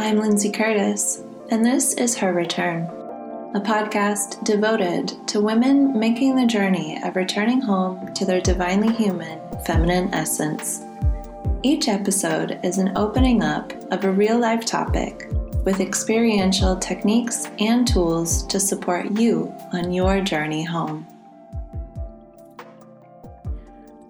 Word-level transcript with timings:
I'm 0.00 0.16
Lindsay 0.16 0.50
Curtis, 0.50 1.22
and 1.50 1.62
this 1.62 1.92
is 1.92 2.16
Her 2.16 2.32
Return, 2.32 2.84
a 3.54 3.60
podcast 3.60 4.42
devoted 4.44 5.12
to 5.28 5.42
women 5.42 5.96
making 6.00 6.36
the 6.36 6.46
journey 6.46 6.98
of 7.04 7.16
returning 7.16 7.60
home 7.60 8.10
to 8.14 8.24
their 8.24 8.40
divinely 8.40 8.94
human 8.94 9.38
feminine 9.66 10.08
essence. 10.14 10.80
Each 11.62 11.86
episode 11.86 12.58
is 12.64 12.78
an 12.78 12.96
opening 12.96 13.42
up 13.42 13.74
of 13.92 14.04
a 14.04 14.10
real 14.10 14.38
life 14.38 14.64
topic 14.64 15.28
with 15.66 15.80
experiential 15.80 16.76
techniques 16.76 17.50
and 17.58 17.86
tools 17.86 18.46
to 18.46 18.58
support 18.58 19.10
you 19.10 19.52
on 19.74 19.92
your 19.92 20.22
journey 20.22 20.64
home. 20.64 21.06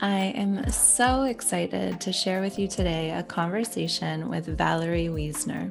I 0.03 0.33
am 0.35 0.67
so 0.71 1.25
excited 1.25 2.01
to 2.01 2.11
share 2.11 2.41
with 2.41 2.59
you 2.59 2.67
today 2.67 3.11
a 3.11 3.23
conversation 3.23 4.31
with 4.31 4.47
Valerie 4.47 5.09
Wiesner. 5.09 5.71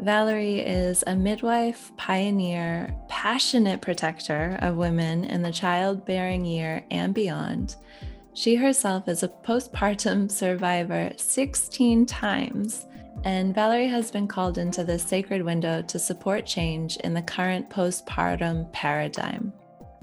Valerie 0.00 0.58
is 0.58 1.02
a 1.06 1.16
midwife, 1.16 1.90
pioneer, 1.96 2.94
passionate 3.08 3.80
protector 3.80 4.58
of 4.60 4.76
women 4.76 5.24
in 5.24 5.40
the 5.40 5.50
childbearing 5.50 6.44
year 6.44 6.84
and 6.90 7.14
beyond. 7.14 7.76
She 8.34 8.56
herself 8.56 9.08
is 9.08 9.22
a 9.22 9.28
postpartum 9.28 10.30
survivor 10.30 11.10
16 11.16 12.04
times, 12.04 12.84
and 13.24 13.54
Valerie 13.54 13.88
has 13.88 14.10
been 14.10 14.28
called 14.28 14.58
into 14.58 14.84
the 14.84 14.98
sacred 14.98 15.42
window 15.42 15.80
to 15.80 15.98
support 15.98 16.44
change 16.44 16.98
in 16.98 17.14
the 17.14 17.22
current 17.22 17.70
postpartum 17.70 18.70
paradigm. 18.72 19.50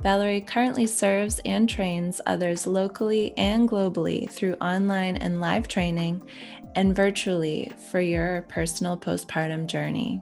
Valerie 0.02 0.42
currently 0.42 0.88
serves 0.88 1.40
and 1.46 1.70
trains 1.70 2.20
others 2.26 2.66
locally 2.66 3.38
and 3.38 3.70
globally 3.70 4.28
through 4.28 4.56
online 4.56 5.16
and 5.18 5.40
live 5.40 5.68
training 5.68 6.28
and 6.74 6.96
virtually 6.96 7.72
for 7.92 8.02
your 8.02 8.42
personal 8.50 8.98
postpartum 8.98 9.68
journey. 9.68 10.20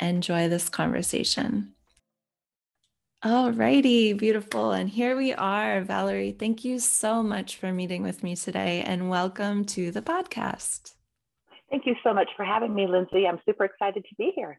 Enjoy 0.00 0.48
this 0.48 0.70
conversation. 0.70 1.74
Alrighty, 3.22 4.16
beautiful. 4.16 4.72
And 4.72 4.88
here 4.88 5.18
we 5.18 5.34
are, 5.34 5.82
Valerie. 5.82 6.36
Thank 6.38 6.64
you 6.64 6.78
so 6.78 7.22
much 7.22 7.56
for 7.56 7.74
meeting 7.74 8.02
with 8.02 8.22
me 8.22 8.34
today 8.34 8.82
and 8.86 9.10
welcome 9.10 9.66
to 9.66 9.90
the 9.90 10.02
podcast. 10.02 10.94
Thank 11.68 11.84
you 11.84 11.94
so 12.02 12.14
much 12.14 12.30
for 12.36 12.44
having 12.46 12.74
me, 12.74 12.86
Lindsay. 12.86 13.26
I'm 13.26 13.40
super 13.44 13.66
excited 13.66 14.06
to 14.08 14.14
be 14.16 14.32
here. 14.34 14.58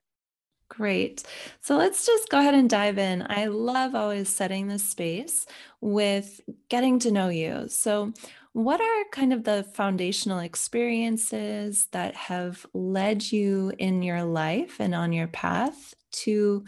Great. 0.70 1.24
So 1.62 1.78
let's 1.78 2.06
just 2.06 2.30
go 2.30 2.40
ahead 2.40 2.56
and 2.56 2.70
dive 2.70 2.98
in. 2.98 3.26
I 3.30 3.46
love 3.46 3.94
always 3.94 4.30
setting 4.30 4.68
the 4.68 4.80
space 4.80 5.46
with 5.80 6.42
getting 6.70 7.00
to 7.00 7.12
know 7.12 7.30
you. 7.30 7.68
So, 7.70 8.14
what 8.54 8.80
are 8.80 9.04
kind 9.12 9.34
of 9.34 9.44
the 9.44 9.66
foundational 9.74 10.40
experiences 10.40 11.88
that 11.92 12.16
have 12.16 12.66
led 12.74 13.30
you 13.32 13.74
in 13.78 14.02
your 14.02 14.24
life 14.24 14.78
and 14.80 14.96
on 14.96 15.12
your 15.12 15.28
path 15.28 15.94
to 16.12 16.64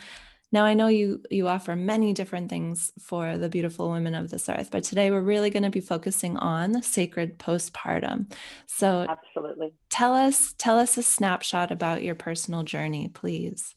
now 0.52 0.66
I 0.66 0.74
know 0.76 0.88
you 0.88 1.24
you 1.32 1.48
offer 1.48 1.76
many 1.76 2.14
different 2.14 2.50
things 2.50 2.92
for 3.00 3.38
the 3.38 3.50
beautiful 3.50 3.92
women 3.92 4.16
of 4.16 4.30
this 4.32 4.50
earth, 4.50 4.70
but 4.72 4.84
today 4.84 5.12
we're 5.12 5.22
really 5.22 5.50
going 5.50 5.64
to 5.64 5.70
be 5.70 5.82
focusing 5.82 6.38
on 6.38 6.74
the 6.74 6.84
sacred 6.84 7.40
postpartum. 7.40 8.32
So 8.68 9.08
Absolutely. 9.10 9.74
Tell 9.90 10.14
us 10.14 10.56
tell 10.58 10.80
us 10.80 10.98
a 10.98 11.04
snapshot 11.04 11.72
about 11.72 12.04
your 12.04 12.16
personal 12.16 12.64
journey, 12.64 13.10
please. 13.10 13.77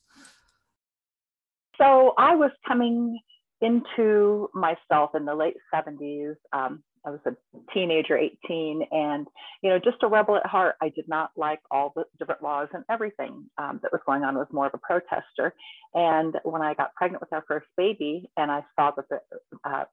So 1.81 2.14
I 2.19 2.34
was 2.34 2.50
coming 2.67 3.19
into 3.61 4.48
myself 4.55 5.11
in 5.14 5.25
the 5.25 5.34
late 5.34 5.56
70s. 5.75 6.34
Um, 6.53 6.83
I 7.05 7.11
was 7.11 7.20
a 7.27 7.31
teenager, 7.72 8.17
18, 8.17 8.83
and 8.91 9.27
you 9.62 9.70
know, 9.70 9.78
just 9.78 10.03
a 10.03 10.06
rebel 10.06 10.37
at 10.37 10.45
heart. 10.45 10.75
I 10.83 10.91
did 10.91 11.09
not 11.09 11.31
like 11.37 11.61
all 11.70 11.92
the 11.97 12.05
different 12.19 12.42
laws 12.42 12.69
and 12.75 12.84
everything 12.91 13.47
um, 13.56 13.81
that 13.83 13.92
was 13.92 14.03
going 14.05 14.22
on. 14.22 14.37
I 14.37 14.41
was 14.41 14.48
more 14.53 14.67
of 14.67 14.75
a 14.75 14.78
protester. 14.78 15.55
And 15.95 16.37
when 16.45 16.61
I 16.61 16.75
got 16.75 16.95
pregnant 16.95 17.22
with 17.22 17.32
our 17.32 17.44
first 17.49 17.66
baby, 17.77 18.31
and 18.37 18.50
I 18.50 18.62
saw 18.77 18.91
that 18.97 19.06
the 19.09 19.21
uh, 19.65 19.84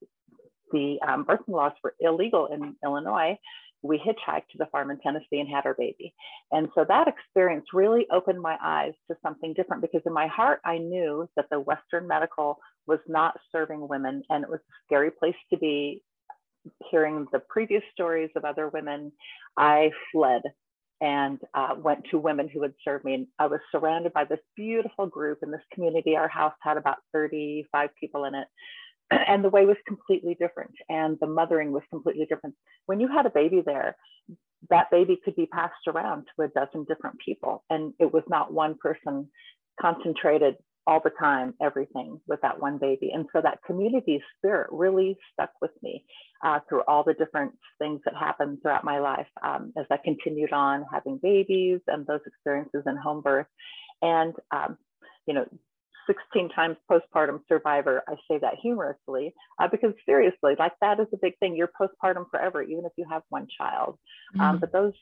the 0.74 0.98
um, 1.08 1.24
birthing 1.24 1.48
laws 1.56 1.72
were 1.82 1.96
illegal 2.02 2.48
in 2.48 2.76
Illinois, 2.84 3.38
we 3.82 3.98
hitchhiked 3.98 4.48
to 4.52 4.58
the 4.58 4.68
farm 4.68 4.92
in 4.92 5.00
Tennessee 5.00 5.40
and 5.40 5.50
had 5.50 5.66
our 5.66 5.76
baby. 5.76 6.14
And 6.52 6.70
so 6.76 6.86
that 6.88 7.08
experience 7.08 7.66
really 7.74 8.08
opened 8.12 8.42
my 8.42 8.58
eyes 8.62 8.94
to 9.10 9.18
something 9.22 9.54
different 9.54 9.82
because 9.82 10.02
in 10.06 10.14
my 10.14 10.28
heart, 10.28 10.60
I 10.66 10.78
knew 10.78 11.30
that 11.36 11.46
the 11.52 11.60
Western 11.60 12.08
medical 12.08 12.58
was 12.88 13.00
not 13.08 13.38
serving 13.52 13.88
women 13.88 14.24
and 14.30 14.44
it 14.44 14.50
was 14.50 14.60
a 14.60 14.74
scary 14.86 15.12
place 15.12 15.36
to 15.52 15.58
be. 15.58 16.02
Hearing 16.92 17.26
the 17.32 17.40
previous 17.48 17.84
stories 17.94 18.30
of 18.36 18.44
other 18.44 18.68
women, 18.68 19.14
I 19.56 19.90
fled 20.12 20.42
and 21.00 21.40
uh, 21.54 21.76
went 21.78 22.04
to 22.12 22.18
women 22.18 22.50
who 22.50 22.60
would 22.62 22.74
serve 22.84 23.06
me. 23.06 23.14
And 23.14 23.28
I 23.40 23.48
was 23.48 23.60
surrounded 23.72 24.12
by 24.14 24.26
this 24.26 24.40
beautiful 24.56 25.06
group 25.08 25.40
in 25.44 25.52
this 25.52 25.62
community. 25.74 26.18
Our 26.18 26.28
house 26.28 26.56
had 26.62 26.76
about 26.76 26.98
35 27.14 27.90
people 28.00 28.26
in 28.26 28.36
it 28.36 28.48
and 29.28 29.44
the 29.44 29.50
way 29.50 29.66
was 29.66 29.78
completely 29.88 30.36
different 30.40 30.74
and 30.90 31.18
the 31.22 31.28
mothering 31.28 31.72
was 31.72 31.84
completely 31.90 32.26
different. 32.26 32.56
When 32.86 33.00
you 33.00 33.08
had 33.08 33.26
a 33.26 33.32
baby 33.32 33.62
there 33.66 33.96
that 34.70 34.90
baby 34.90 35.20
could 35.24 35.36
be 35.36 35.46
passed 35.46 35.88
around 35.88 36.26
to 36.36 36.44
a 36.44 36.48
dozen 36.48 36.84
different 36.86 37.18
people 37.24 37.64
and 37.70 37.94
it 38.00 38.12
was 38.12 38.24
not 38.28 38.52
one 38.52 38.76
person 38.82 39.30
concentrated 39.80 40.56
all 40.88 41.02
the 41.04 41.12
time 41.20 41.54
everything 41.62 42.20
with 42.28 42.40
that 42.42 42.60
one 42.60 42.78
baby. 42.78 43.12
And 43.14 43.26
so 43.34 43.42
that 43.42 43.60
community 43.68 44.24
spirit 44.38 44.68
really 44.72 45.18
stuck 45.34 45.52
with 45.62 45.72
me 45.84 46.06
uh, 46.44 46.60
through 46.68 46.84
all 46.88 47.04
the 47.04 47.14
different 47.14 47.52
things 47.78 48.00
that 48.06 48.16
happened 48.16 48.60
throughout 48.62 48.86
my 48.86 49.00
life 49.00 49.28
um, 49.44 49.74
as 49.78 49.86
i 49.92 49.98
continued 49.98 50.54
on 50.54 50.86
having 50.92 51.20
babies 51.22 51.82
and 51.88 52.08
those 52.08 52.22
experiences 52.26 52.84
in 52.86 52.96
home 52.96 53.22
birth. 53.22 53.48
And 54.02 54.34
um, 54.52 54.78
you 55.28 55.34
know 55.34 55.46
16 56.08 56.50
times 56.50 56.78
postpartum 56.90 57.42
survivor. 57.48 58.04
I 58.08 58.16
say 58.30 58.40
that 58.40 58.56
humorously 58.62 59.34
uh, 59.60 59.68
because 59.68 59.94
seriously, 60.06 60.56
like 60.58 60.74
that 60.82 61.00
is 61.00 61.08
a 61.14 61.18
big 61.22 61.38
thing. 61.40 61.56
You're 61.56 61.70
postpartum 61.80 62.26
forever, 62.32 62.62
even 62.64 62.86
if 62.86 62.94
you 62.98 63.06
have 63.10 63.24
one 63.30 63.48
child. 63.58 63.98
Um, 64.34 64.40
mm-hmm. 64.40 64.50
Um, 64.50 64.60
but 64.60 64.72
those 64.72 64.94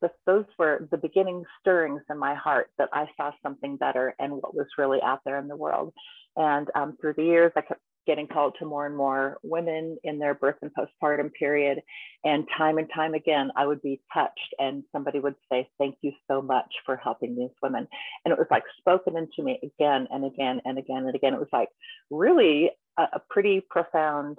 the, 0.00 0.10
those 0.26 0.44
were 0.58 0.86
the 0.90 0.98
beginning 0.98 1.44
stirrings 1.60 2.02
in 2.10 2.18
my 2.18 2.34
heart 2.34 2.68
that 2.78 2.90
I 2.92 3.06
saw 3.16 3.30
something 3.42 3.76
better 3.76 4.14
and 4.18 4.32
what 4.32 4.54
was 4.54 4.66
really 4.76 5.00
out 5.02 5.20
there 5.24 5.38
in 5.38 5.48
the 5.48 5.56
world. 5.56 5.94
And 6.36 6.68
um, 6.74 6.96
through 7.00 7.14
the 7.16 7.24
years, 7.24 7.52
I 7.56 7.62
kept 7.62 7.80
getting 8.06 8.26
called 8.26 8.54
to 8.58 8.66
more 8.66 8.86
and 8.86 8.96
more 8.96 9.38
women 9.42 9.96
in 10.04 10.18
their 10.18 10.34
birth 10.34 10.56
and 10.62 10.70
postpartum 10.74 11.32
period. 11.32 11.80
And 12.24 12.46
time 12.56 12.78
and 12.78 12.88
time 12.94 13.14
again, 13.14 13.50
I 13.56 13.66
would 13.66 13.82
be 13.82 14.00
touched, 14.12 14.54
and 14.58 14.82
somebody 14.92 15.20
would 15.20 15.36
say, 15.50 15.68
Thank 15.78 15.96
you 16.02 16.12
so 16.30 16.40
much 16.42 16.72
for 16.84 16.96
helping 16.96 17.36
these 17.36 17.50
women. 17.62 17.86
And 18.24 18.32
it 18.32 18.38
was 18.38 18.48
like 18.50 18.64
spoken 18.78 19.16
into 19.16 19.42
me 19.42 19.58
again 19.62 20.06
and 20.10 20.24
again 20.24 20.60
and 20.64 20.78
again 20.78 21.06
and 21.06 21.14
again. 21.14 21.34
It 21.34 21.40
was 21.40 21.48
like 21.52 21.68
really 22.10 22.70
a, 22.98 23.02
a 23.02 23.20
pretty 23.30 23.62
profound, 23.68 24.38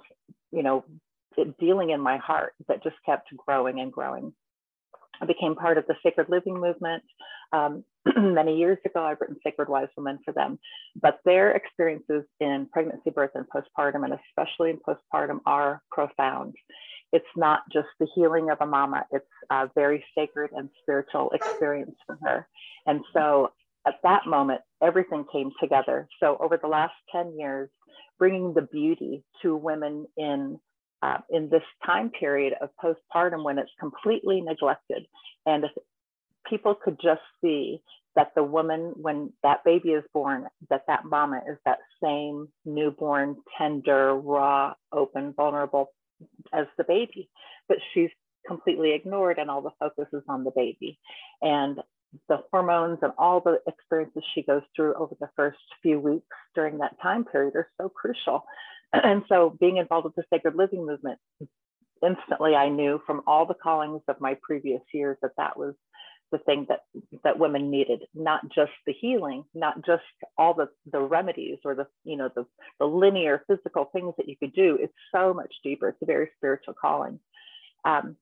you 0.52 0.62
know, 0.62 0.84
dealing 1.60 1.90
in 1.90 2.00
my 2.00 2.16
heart 2.16 2.54
that 2.68 2.82
just 2.82 2.96
kept 3.04 3.28
growing 3.46 3.80
and 3.80 3.92
growing. 3.92 4.32
I 5.20 5.26
became 5.26 5.54
part 5.54 5.78
of 5.78 5.86
the 5.86 5.94
sacred 6.02 6.28
living 6.28 6.58
movement. 6.58 7.02
Um, 7.52 7.84
many 8.16 8.56
years 8.56 8.78
ago, 8.84 9.04
I've 9.04 9.20
written 9.20 9.36
Sacred 9.42 9.68
Wise 9.68 9.88
Women 9.96 10.18
for 10.24 10.32
them, 10.32 10.58
but 11.00 11.20
their 11.24 11.52
experiences 11.52 12.24
in 12.40 12.68
pregnancy, 12.72 13.10
birth, 13.10 13.32
and 13.34 13.46
postpartum, 13.48 14.04
and 14.04 14.18
especially 14.28 14.70
in 14.70 14.78
postpartum, 14.78 15.40
are 15.46 15.82
profound. 15.90 16.54
It's 17.12 17.24
not 17.36 17.60
just 17.72 17.88
the 18.00 18.08
healing 18.14 18.50
of 18.50 18.58
a 18.60 18.66
mama, 18.66 19.06
it's 19.12 19.24
a 19.50 19.70
very 19.74 20.04
sacred 20.16 20.50
and 20.52 20.68
spiritual 20.82 21.30
experience 21.30 21.96
for 22.06 22.18
her. 22.22 22.48
And 22.86 23.00
so 23.12 23.52
at 23.86 23.94
that 24.02 24.26
moment, 24.26 24.60
everything 24.82 25.24
came 25.32 25.52
together. 25.60 26.08
So 26.20 26.36
over 26.40 26.58
the 26.60 26.68
last 26.68 26.94
10 27.12 27.38
years, 27.38 27.70
bringing 28.18 28.52
the 28.54 28.62
beauty 28.62 29.22
to 29.42 29.56
women 29.56 30.06
in 30.16 30.58
uh, 31.02 31.18
in 31.30 31.48
this 31.48 31.62
time 31.84 32.10
period 32.10 32.54
of 32.60 32.70
postpartum 32.82 33.44
when 33.44 33.58
it's 33.58 33.70
completely 33.78 34.40
neglected. 34.40 35.06
And 35.44 35.64
if 35.64 35.70
people 36.48 36.74
could 36.74 36.98
just 37.02 37.22
see 37.42 37.80
that 38.14 38.32
the 38.34 38.42
woman, 38.42 38.92
when 38.96 39.32
that 39.42 39.62
baby 39.64 39.90
is 39.90 40.04
born, 40.14 40.46
that 40.70 40.84
that 40.88 41.04
mama 41.04 41.42
is 41.48 41.58
that 41.64 41.78
same 42.02 42.48
newborn, 42.64 43.36
tender, 43.58 44.14
raw, 44.14 44.74
open, 44.90 45.34
vulnerable 45.36 45.90
as 46.52 46.66
the 46.78 46.84
baby, 46.84 47.28
but 47.68 47.76
she's 47.92 48.10
completely 48.46 48.92
ignored 48.94 49.38
and 49.38 49.50
all 49.50 49.60
the 49.60 49.70
focus 49.78 50.06
is 50.12 50.22
on 50.28 50.44
the 50.44 50.52
baby. 50.52 50.98
And 51.42 51.78
the 52.28 52.38
hormones 52.50 52.98
and 53.02 53.12
all 53.18 53.40
the 53.40 53.58
experiences 53.66 54.22
she 54.34 54.42
goes 54.42 54.62
through 54.74 54.94
over 54.94 55.14
the 55.20 55.28
first 55.36 55.58
few 55.82 56.00
weeks 56.00 56.36
during 56.54 56.78
that 56.78 56.98
time 57.02 57.24
period 57.24 57.54
are 57.54 57.68
so 57.78 57.90
crucial 57.90 58.44
and 58.92 59.22
so 59.28 59.56
being 59.60 59.76
involved 59.78 60.04
with 60.04 60.14
the 60.14 60.24
sacred 60.32 60.54
living 60.54 60.86
movement, 60.86 61.18
instantly 62.02 62.54
I 62.54 62.68
knew 62.68 63.00
from 63.06 63.22
all 63.26 63.46
the 63.46 63.54
callings 63.54 64.02
of 64.08 64.20
my 64.20 64.36
previous 64.42 64.82
years 64.92 65.16
that 65.22 65.32
that 65.38 65.58
was 65.58 65.74
the 66.32 66.38
thing 66.38 66.66
that 66.68 66.80
that 67.22 67.38
women 67.38 67.70
needed 67.70 68.02
not 68.12 68.40
just 68.52 68.72
the 68.84 68.92
healing 68.92 69.44
not 69.54 69.86
just 69.86 70.02
all 70.36 70.54
the 70.54 70.68
the 70.90 71.00
remedies 71.00 71.58
or 71.64 71.76
the 71.76 71.86
you 72.02 72.16
know 72.16 72.28
the 72.34 72.44
the 72.80 72.84
linear 72.84 73.44
physical 73.46 73.88
things 73.92 74.12
that 74.16 74.28
you 74.28 74.36
could 74.36 74.52
do. 74.52 74.76
It's 74.80 74.92
so 75.14 75.32
much 75.32 75.54
deeper. 75.62 75.88
It's 75.88 76.02
a 76.02 76.06
very 76.06 76.30
spiritual 76.36 76.74
calling. 76.74 77.20
Um, 77.84 78.16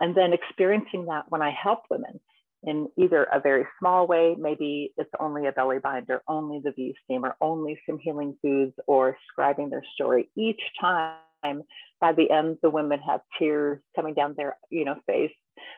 and 0.00 0.16
then 0.16 0.32
experiencing 0.32 1.06
that 1.06 1.24
when 1.28 1.42
i 1.42 1.50
help 1.50 1.80
women 1.90 2.20
in 2.64 2.88
either 2.96 3.24
a 3.24 3.40
very 3.40 3.66
small 3.78 4.06
way, 4.06 4.36
maybe 4.38 4.92
it's 4.96 5.10
only 5.20 5.46
a 5.46 5.52
belly 5.52 5.78
binder, 5.78 6.22
only 6.26 6.60
the 6.62 6.72
V 6.72 6.94
steam, 7.04 7.24
or 7.24 7.36
only 7.40 7.80
some 7.86 7.98
healing 7.98 8.36
foods, 8.42 8.74
or 8.86 9.16
scribing 9.30 9.70
their 9.70 9.84
story. 9.94 10.28
Each 10.36 10.60
time, 10.80 11.62
by 12.00 12.12
the 12.12 12.30
end, 12.30 12.58
the 12.62 12.70
women 12.70 13.00
have 13.00 13.20
tears 13.38 13.78
coming 13.94 14.14
down 14.14 14.34
their, 14.36 14.56
you 14.70 14.84
know, 14.84 14.96
face. 15.06 15.30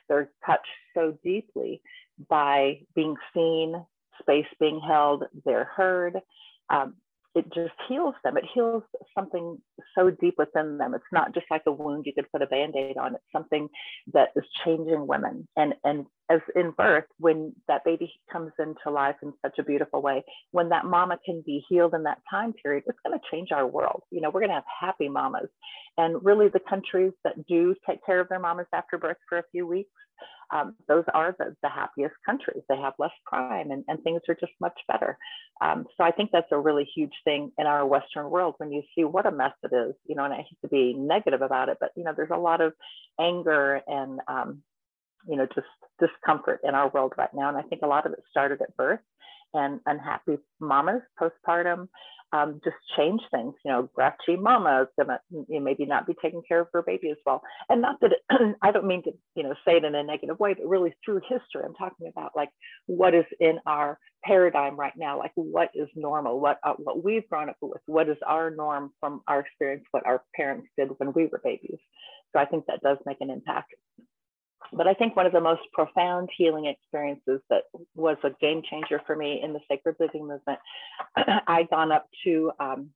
They're 0.09 0.31
touched 0.45 0.67
so 0.95 1.19
deeply 1.23 1.83
by 2.29 2.81
being 2.95 3.17
seen, 3.35 3.75
space 4.21 4.47
being 4.59 4.81
held, 4.81 5.25
they're 5.45 5.65
heard. 5.65 6.21
Um, 6.71 6.95
it 7.35 7.45
just 7.55 7.75
heals 7.89 8.15
them. 8.25 8.37
It 8.37 8.45
heals 8.53 8.83
something 9.17 9.59
so 9.97 10.11
deep 10.11 10.35
within 10.37 10.79
them. 10.79 10.95
It's 10.95 11.05
not 11.13 11.33
just 11.33 11.47
like 11.51 11.63
a 11.67 11.73
wound 11.73 12.05
you 12.07 12.13
could 12.13 12.31
put 12.33 12.43
a 12.43 12.47
band-aid 12.47 12.97
on. 12.97 13.15
It's 13.15 13.25
something 13.33 13.69
that 14.13 14.31
is 14.35 14.45
changing 14.65 15.07
women. 15.07 15.47
And 15.57 15.75
and 15.85 16.07
as 16.29 16.41
in 16.57 16.73
birth, 16.73 17.05
when 17.19 17.53
that 17.69 17.85
baby 17.85 18.13
comes 18.33 18.53
into 18.59 18.91
life 18.91 19.17
in 19.23 19.33
such 19.43 19.59
a 19.59 19.65
beautiful 19.65 20.03
way, 20.03 20.25
when 20.51 20.69
that 20.71 20.85
mama 20.85 21.19
can 21.25 21.43
be 21.47 21.65
healed 21.69 21.95
in 21.95 22.03
that 22.05 22.19
time 22.29 22.53
period, 22.53 22.85
it's 22.87 22.99
going 23.07 23.19
to 23.19 23.25
change 23.31 23.53
our 23.53 23.67
world. 23.67 24.03
You 24.11 24.21
know, 24.21 24.31
we're 24.31 24.41
going 24.41 24.51
to 24.51 24.55
have 24.55 24.65
happy 24.81 25.09
mamas. 25.09 25.49
And 25.99 26.25
really 26.25 26.49
the 26.49 26.61
countries 26.69 27.13
that 27.25 27.47
do 27.47 27.75
take 27.89 28.05
care 28.05 28.21
of 28.21 28.29
their 28.29 28.39
mamas 28.39 28.67
after 28.73 28.99
birth 28.99 29.17
for 29.29 29.39
a 29.39 29.45
few 29.53 29.67
weeks, 29.67 29.91
um, 30.53 30.75
those 30.89 31.05
are 31.15 31.35
the, 31.39 31.55
the 31.63 31.69
happiest 31.69 32.15
countries. 32.27 32.63
They 32.69 32.77
have 32.77 32.95
less 32.99 33.13
crime 33.25 33.71
and, 33.71 33.85
and 33.89 34.03
things 34.03 34.23
are 34.29 34.35
just 34.35 34.53
much 34.61 34.79
better. 34.89 35.17
Um, 35.61 35.87
so 35.97 36.05
I 36.05 36.11
think 36.11 36.31
that's 36.33 36.51
a 36.53 36.59
really 36.59 36.89
huge 36.95 37.13
thing 37.25 37.53
in 37.59 37.67
our 37.67 37.87
Western 37.87 38.31
world 38.31 38.55
when 38.59 38.73
you 38.73 38.83
see 38.95 39.05
what 39.05 39.27
a 39.27 39.31
mess 39.31 39.53
it 39.63 39.75
is, 39.75 39.95
you 40.07 40.15
know, 40.15 40.25
and 40.25 40.35
I 40.35 40.39
hate 40.39 40.59
to 40.63 40.69
be 40.69 40.95
negative 40.95 41.43
about 41.43 41.69
it, 41.69 41.79
but, 41.81 41.91
you 41.97 42.05
know, 42.05 42.13
there's 42.17 42.31
a 42.33 42.39
lot 42.39 42.61
of 42.61 42.73
anger 43.21 43.81
and, 43.87 44.21
um, 44.29 44.63
you 45.29 45.37
know, 45.37 45.47
just 45.55 45.67
discomfort 45.99 46.61
in 46.65 46.75
our 46.75 46.89
world 46.89 47.13
right 47.19 47.33
now. 47.35 47.49
And 47.49 47.59
I 47.59 47.63
think 47.63 47.83
a 47.83 47.87
lot 47.87 48.07
of 48.07 48.13
it 48.13 48.23
started 48.31 48.63
at 48.63 48.77
birth 48.77 49.01
and 49.55 49.81
unhappy 49.87 50.39
mamas 50.61 51.03
postpartum 51.21 51.89
um, 52.33 52.61
just 52.63 52.77
change 52.97 53.21
things. 53.31 53.55
You 53.65 53.73
know, 53.73 53.91
grouchy 53.95 54.41
mama 54.41 54.83
is 54.83 54.89
gonna 54.99 55.21
maybe 55.49 55.85
not 55.85 56.07
be 56.07 56.15
taking 56.23 56.43
care 56.47 56.61
of 56.61 56.69
her 56.73 56.83
baby 56.83 57.11
as 57.11 57.17
well. 57.27 57.43
And 57.69 57.83
not 57.83 58.01
that 58.01 58.13
it, 58.13 58.57
I 58.63 58.71
don't 58.71 58.87
mean 58.87 59.03
to 59.05 59.13
you 59.35 59.43
know 59.43 59.55
say 59.65 59.77
it 59.77 59.85
in 59.85 59.95
a 59.95 60.03
negative 60.03 60.39
way, 60.39 60.55
but 60.55 60.67
really 60.67 60.95
through 61.05 61.21
history, 61.29 61.63
I'm 61.65 61.75
talking 61.75 62.09
about 62.09 62.33
like 62.37 62.51
what 62.87 63.15
is 63.15 63.25
in 63.41 63.59
our 63.67 63.99
paradigm 64.25 64.77
right 64.77 64.93
now, 64.97 65.19
like 65.19 65.33
what 65.35 65.71
is 65.75 65.89
normal, 65.97 66.41
what 66.41 66.59
uh, 66.63 66.75
what 66.75 67.03
we've 67.03 67.29
grown 67.29 67.49
up 67.49 67.57
with, 67.61 67.83
what 67.87 68.09
is 68.09 68.19
our 68.27 68.51
norm 68.51 68.93
from 69.01 69.23
our 69.27 69.41
experience, 69.41 69.85
what 69.91 70.07
our 70.07 70.23
parents 70.37 70.69
did 70.79 70.91
when 70.99 71.13
we 71.13 71.27
were 71.27 71.41
babies. 71.43 71.79
So 72.33 72.41
I 72.41 72.45
think 72.45 72.67
that 72.67 72.83
does 72.83 72.99
make 73.07 73.21
an 73.21 73.31
impact. 73.31 73.75
But 74.73 74.87
I 74.87 74.95
think 74.95 75.17
one 75.17 75.27
of 75.27 75.33
the 75.33 75.41
most 75.41 75.63
profound 75.73 76.29
healing 76.37 76.67
experiences 76.67 77.41
that 77.51 77.65
was 77.95 78.17
a 78.23 78.31
game 78.41 78.63
changer 78.69 79.01
for 79.07 79.17
me 79.17 79.41
in 79.43 79.53
the 79.53 79.61
sacred 79.69 79.97
living 79.99 80.29
movement, 80.29 80.59
I'd 81.47 81.71
gone 81.71 81.93
up 81.93 82.07
to 82.25 82.53
um, 82.61 82.91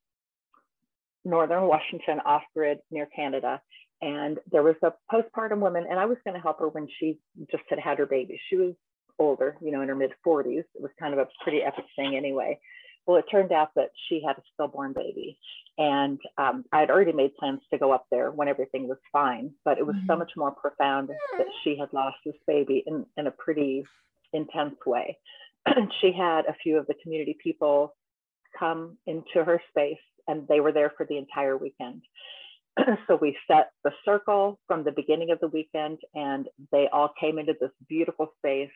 northern 1.25 1.63
Washington 1.63 2.19
off 2.25 2.43
grid 2.55 2.79
near 2.91 3.07
Canada. 3.07 3.61
And 4.01 4.39
there 4.51 4.63
was 4.63 4.75
a 4.83 4.93
postpartum 5.11 5.59
woman, 5.59 5.85
and 5.89 5.99
I 5.99 6.05
was 6.05 6.17
going 6.23 6.35
to 6.35 6.41
help 6.41 6.59
her 6.59 6.69
when 6.69 6.87
she 6.99 7.17
just 7.49 7.63
had 7.69 7.79
had 7.79 7.97
her 7.97 8.05
baby. 8.05 8.39
She 8.49 8.57
was 8.57 8.73
older, 9.17 9.57
you 9.61 9.71
know, 9.71 9.81
in 9.81 9.89
her 9.89 9.95
mid 9.95 10.11
40s. 10.25 10.59
It 10.59 10.81
was 10.81 10.91
kind 10.99 11.13
of 11.13 11.19
a 11.19 11.27
pretty 11.43 11.61
epic 11.61 11.85
thing 11.95 12.15
anyway. 12.15 12.59
Well, 13.05 13.17
it 13.17 13.25
turned 13.31 13.51
out 13.51 13.69
that 13.75 13.89
she 14.07 14.21
had 14.25 14.37
a 14.37 14.41
stillborn 14.53 14.93
baby. 14.93 15.37
And 15.77 16.19
um, 16.37 16.63
I 16.71 16.79
had 16.79 16.89
already 16.89 17.11
made 17.11 17.35
plans 17.35 17.59
to 17.71 17.77
go 17.77 17.91
up 17.91 18.05
there 18.09 18.31
when 18.31 18.47
everything 18.47 18.87
was 18.87 18.97
fine, 19.11 19.51
but 19.65 19.77
it 19.77 19.85
was 19.85 19.95
mm-hmm. 19.97 20.07
so 20.07 20.15
much 20.15 20.31
more 20.37 20.51
profound 20.51 21.09
that 21.09 21.47
she 21.63 21.77
had 21.77 21.91
lost 21.91 22.15
this 22.25 22.35
baby 22.47 22.83
in, 22.87 23.05
in 23.17 23.27
a 23.27 23.31
pretty 23.31 23.83
intense 24.31 24.75
way. 24.85 25.17
she 26.01 26.13
had 26.13 26.45
a 26.45 26.55
few 26.63 26.77
of 26.77 26.87
the 26.87 26.95
community 27.03 27.35
people 27.43 27.93
come 28.57 28.97
into 29.05 29.43
her 29.43 29.61
space, 29.69 29.97
and 30.27 30.47
they 30.47 30.61
were 30.61 30.71
there 30.71 30.93
for 30.95 31.05
the 31.05 31.17
entire 31.17 31.57
weekend. 31.57 32.01
so 33.07 33.17
we 33.21 33.37
set 33.47 33.71
the 33.83 33.91
circle 34.03 34.59
from 34.67 34.83
the 34.83 34.91
beginning 34.91 35.31
of 35.31 35.39
the 35.39 35.47
weekend, 35.47 35.97
and 36.13 36.47
they 36.71 36.87
all 36.93 37.11
came 37.19 37.37
into 37.37 37.55
this 37.59 37.71
beautiful 37.89 38.27
space, 38.37 38.71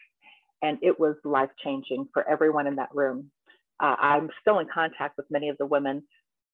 and 0.62 0.78
it 0.82 1.00
was 1.00 1.16
life 1.24 1.50
changing 1.64 2.08
for 2.14 2.28
everyone 2.28 2.68
in 2.68 2.76
that 2.76 2.90
room. 2.94 3.32
Uh, 3.80 3.96
I'm 3.98 4.30
still 4.42 4.60
in 4.60 4.68
contact 4.74 5.16
with 5.16 5.26
many 5.30 5.48
of 5.48 5.58
the 5.58 5.66
women 5.66 6.04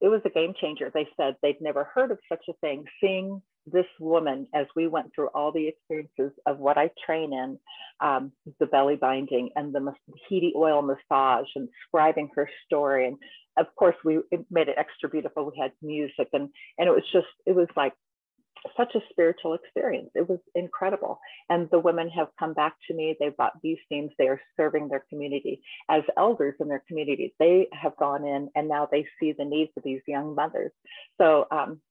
it 0.05 0.09
was 0.09 0.21
a 0.23 0.29
game 0.29 0.53
changer. 0.61 0.91
They 0.93 1.07
said 1.17 1.35
they'd 1.41 1.59
never 1.59 1.89
heard 1.95 2.11
of 2.11 2.19
such 2.29 2.43
a 2.47 2.53
thing. 2.61 2.85
Seeing 3.01 3.41
this 3.65 3.87
woman 3.99 4.47
as 4.53 4.67
we 4.75 4.85
went 4.87 5.07
through 5.15 5.29
all 5.29 5.51
the 5.51 5.67
experiences 5.67 6.31
of 6.45 6.59
what 6.59 6.77
I 6.77 6.91
train 7.03 7.33
in, 7.33 7.57
um, 8.01 8.31
the 8.59 8.67
belly 8.67 8.97
binding 8.97 9.49
and 9.55 9.73
the 9.73 9.91
heaty 10.29 10.53
oil 10.55 10.83
massage 10.83 11.47
and 11.55 11.67
scribing 11.89 12.29
her 12.35 12.47
story. 12.67 13.07
And 13.07 13.17
of 13.57 13.65
course, 13.75 13.95
we 14.05 14.19
made 14.51 14.67
it 14.67 14.75
extra 14.77 15.09
beautiful. 15.09 15.51
We 15.51 15.59
had 15.59 15.71
music 15.81 16.27
and, 16.33 16.49
and 16.77 16.87
it 16.87 16.91
was 16.91 17.09
just, 17.11 17.25
it 17.47 17.55
was 17.55 17.67
like 17.75 17.93
such 18.77 18.95
a 18.95 19.01
spiritual 19.09 19.53
experience. 19.53 20.09
It 20.15 20.27
was 20.27 20.39
incredible. 20.53 21.19
And 21.49 21.69
the 21.71 21.79
women 21.79 22.09
have 22.09 22.27
come 22.39 22.53
back 22.53 22.75
to 22.87 22.93
me. 22.93 23.15
They've 23.19 23.35
bought 23.35 23.61
these 23.61 23.77
themes. 23.89 24.11
They 24.17 24.27
are 24.27 24.41
serving 24.57 24.87
their 24.87 25.05
community 25.09 25.61
as 25.89 26.03
elders 26.17 26.55
in 26.59 26.67
their 26.67 26.83
communities. 26.87 27.31
They 27.39 27.67
have 27.71 27.95
gone 27.97 28.25
in 28.25 28.49
and 28.55 28.67
now 28.67 28.87
they 28.91 29.05
see 29.19 29.33
the 29.33 29.45
needs 29.45 29.71
of 29.77 29.83
these 29.83 30.01
young 30.07 30.35
mothers. 30.35 30.71
So 31.17 31.47
um, 31.51 31.81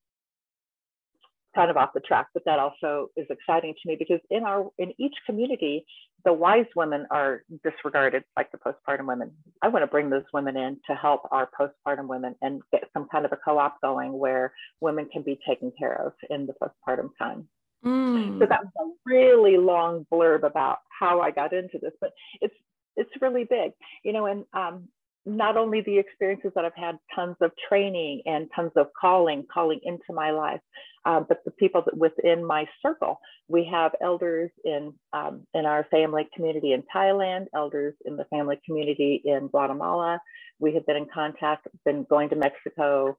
kind 1.55 1.71
of 1.71 1.77
off 1.77 1.91
the 1.95 2.01
track, 2.01 2.27
but 2.35 2.45
that 2.45 2.59
also 2.59 3.09
is 3.17 3.27
exciting 3.31 3.75
to 3.75 3.89
me 3.89 3.97
because 3.99 4.21
in 4.31 4.45
our 4.45 4.69
in 4.79 4.93
each 4.99 5.15
community, 5.27 5.85
the 6.25 6.33
wise 6.33 6.67
women 6.75 7.07
are 7.11 7.43
disregarded, 7.63 8.25
like 8.37 8.51
the 8.53 8.59
postpartum 8.59 9.07
women. 9.07 9.31
I 9.63 9.69
want 9.69 9.83
to 9.83 9.87
bring 9.87 10.11
those 10.11 10.25
women 10.33 10.57
in 10.57 10.79
to 10.89 10.95
help 10.95 11.23
our 11.31 11.49
postpartum 11.59 12.09
women 12.09 12.35
and 12.43 12.63
get 12.73 12.85
some 12.93 13.09
kind 13.11 13.25
of 13.25 13.33
a 13.33 13.37
co-op 13.37 13.81
going 13.81 14.19
where 14.19 14.53
women 14.81 15.09
can 15.13 15.23
be 15.23 15.39
taken 15.47 15.73
care 15.79 16.07
of 16.07 16.13
in 16.31 16.47
the 16.47 16.55
postpartum 16.55 17.11
time. 17.19 17.49
Mm. 17.85 18.39
So 18.39 18.47
that 18.47 18.61
was 18.65 18.73
a 18.81 19.11
really 19.11 19.59
long 19.59 20.07
blurb 20.11 20.45
about 20.45 20.79
how 20.99 21.21
I 21.21 21.31
got 21.31 21.53
into 21.53 21.79
this, 21.79 21.93
but 22.01 22.13
it's 22.41 22.55
it's 22.97 23.11
really 23.21 23.45
big, 23.45 23.73
you 24.05 24.13
know. 24.13 24.27
And 24.27 24.45
um, 24.55 24.89
not 25.27 25.57
only 25.57 25.81
the 25.81 25.99
experiences 25.99 26.53
that 26.55 26.65
I've 26.65 26.77
had 26.77 26.99
tons 27.15 27.37
of 27.41 27.53
training 27.69 28.23
and 28.27 28.49
tons 28.55 28.73
of 28.77 28.89
calling, 28.99 29.45
calling 29.53 29.81
into 29.83 30.13
my 30.13 30.31
life, 30.31 30.61
uh, 31.07 31.21
but 31.21 31.39
the 31.45 31.51
people 31.53 31.83
that 31.85 31.97
within 31.97 32.45
my 32.45 32.67
circle. 32.83 33.21
We 33.49 33.69
have 33.71 33.93
elders 34.03 34.51
in, 34.65 34.95
um, 35.13 35.47
in 35.55 35.67
our 35.67 35.85
family 35.91 36.29
community 36.35 36.73
in 36.73 36.83
Thailand, 36.95 37.47
elders 37.55 37.95
in 38.05 38.17
the 38.17 38.25
family 38.27 38.59
community 38.65 39.23
in 39.25 39.49
Guatemala. 39.49 40.21
We 40.59 40.75
have 40.75 40.87
been 40.87 40.97
in 40.97 41.07
contact, 41.13 41.69
been 41.85 42.05
going 42.09 42.31
to 42.31 42.37
Mexico 42.37 43.19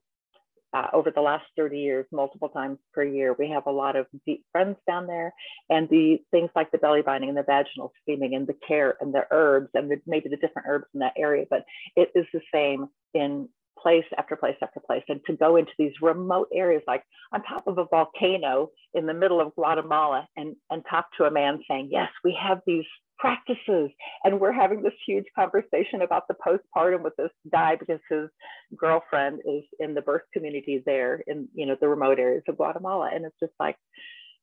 uh, 0.76 0.88
over 0.92 1.10
the 1.10 1.22
last 1.22 1.44
30 1.56 1.78
years, 1.78 2.04
multiple 2.12 2.50
times 2.50 2.78
per 2.92 3.02
year. 3.02 3.34
We 3.38 3.48
have 3.48 3.66
a 3.66 3.70
lot 3.70 3.96
of 3.96 4.06
deep 4.26 4.44
friends 4.52 4.76
down 4.86 5.06
there, 5.06 5.32
and 5.70 5.88
the 5.88 6.18
things 6.30 6.50
like 6.54 6.70
the 6.70 6.78
belly 6.78 7.00
binding 7.00 7.30
and 7.30 7.38
the 7.38 7.44
vaginal 7.44 7.92
steaming 8.02 8.34
and 8.34 8.46
the 8.46 8.56
care 8.66 8.96
and 9.00 9.14
the 9.14 9.22
herbs 9.30 9.70
and 9.72 9.90
the, 9.90 9.96
maybe 10.06 10.28
the 10.28 10.36
different 10.36 10.68
herbs 10.68 10.86
in 10.92 11.00
that 11.00 11.14
area, 11.16 11.46
but 11.48 11.64
it 11.96 12.10
is 12.14 12.26
the 12.34 12.42
same 12.52 12.88
in 13.14 13.48
place 13.80 14.04
after 14.18 14.36
place 14.36 14.56
after 14.62 14.80
place. 14.80 15.02
And 15.08 15.20
to 15.26 15.36
go 15.36 15.56
into 15.56 15.72
these 15.78 15.92
remote 16.00 16.48
areas, 16.52 16.82
like 16.86 17.02
on 17.32 17.42
top 17.42 17.66
of 17.66 17.78
a 17.78 17.84
volcano 17.84 18.70
in 18.94 19.06
the 19.06 19.14
middle 19.14 19.40
of 19.40 19.54
Guatemala, 19.54 20.26
and, 20.36 20.56
and 20.70 20.82
talk 20.88 21.06
to 21.18 21.24
a 21.24 21.30
man 21.30 21.60
saying, 21.68 21.88
Yes, 21.90 22.08
we 22.24 22.36
have 22.40 22.60
these 22.66 22.84
practices 23.18 23.90
and 24.24 24.40
we're 24.40 24.52
having 24.52 24.82
this 24.82 24.92
huge 25.06 25.24
conversation 25.34 26.02
about 26.02 26.24
the 26.28 26.34
postpartum 26.34 27.02
with 27.02 27.14
this 27.16 27.30
guy 27.50 27.76
because 27.76 28.00
his 28.10 28.28
girlfriend 28.76 29.40
is 29.46 29.62
in 29.80 29.94
the 29.94 30.02
birth 30.02 30.22
community 30.32 30.82
there 30.84 31.22
in 31.26 31.48
you 31.54 31.66
know 31.66 31.76
the 31.80 31.88
remote 31.88 32.18
areas 32.18 32.42
of 32.48 32.56
guatemala 32.56 33.10
and 33.12 33.24
it's 33.24 33.36
just 33.40 33.52
like 33.58 33.76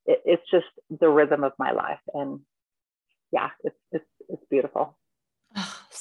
it, 0.05 0.19
it's 0.25 0.43
just 0.49 0.65
the 0.99 1.09
rhythm 1.09 1.43
of 1.43 1.51
my 1.59 1.71
life 1.71 1.99
and 2.13 2.39
yeah 3.31 3.49
it's 3.63 3.75
it's, 3.91 4.05
it's 4.29 4.43
beautiful 4.49 4.97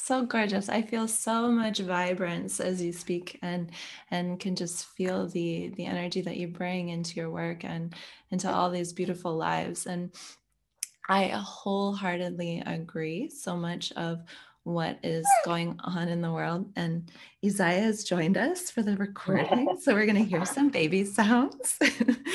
so 0.03 0.25
gorgeous. 0.25 0.67
I 0.67 0.81
feel 0.81 1.07
so 1.07 1.49
much 1.49 1.79
vibrance 1.79 2.59
as 2.59 2.81
you 2.81 2.91
speak 2.91 3.39
and 3.41 3.71
and 4.11 4.37
can 4.37 4.55
just 4.55 4.85
feel 4.85 5.27
the 5.27 5.69
the 5.77 5.85
energy 5.85 6.21
that 6.21 6.35
you 6.35 6.49
bring 6.49 6.89
into 6.89 7.15
your 7.15 7.29
work 7.29 7.63
and 7.63 7.95
into 8.29 8.51
all 8.51 8.69
these 8.69 8.91
beautiful 8.91 9.35
lives. 9.35 9.85
And 9.85 10.11
I 11.07 11.27
wholeheartedly 11.27 12.63
agree. 12.65 13.29
So 13.29 13.55
much 13.55 13.93
of 13.93 14.23
what 14.63 14.97
is 15.03 15.25
going 15.45 15.79
on 15.83 16.07
in 16.09 16.21
the 16.21 16.31
world. 16.31 16.71
And 16.75 17.09
Isaiah 17.45 17.81
has 17.81 18.03
joined 18.03 18.37
us 18.37 18.69
for 18.69 18.81
the 18.81 18.97
recording. 18.97 19.77
So 19.81 19.93
we're 19.93 20.05
going 20.05 20.23
to 20.23 20.29
hear 20.29 20.45
some 20.45 20.69
baby 20.69 21.03
sounds. 21.05 21.77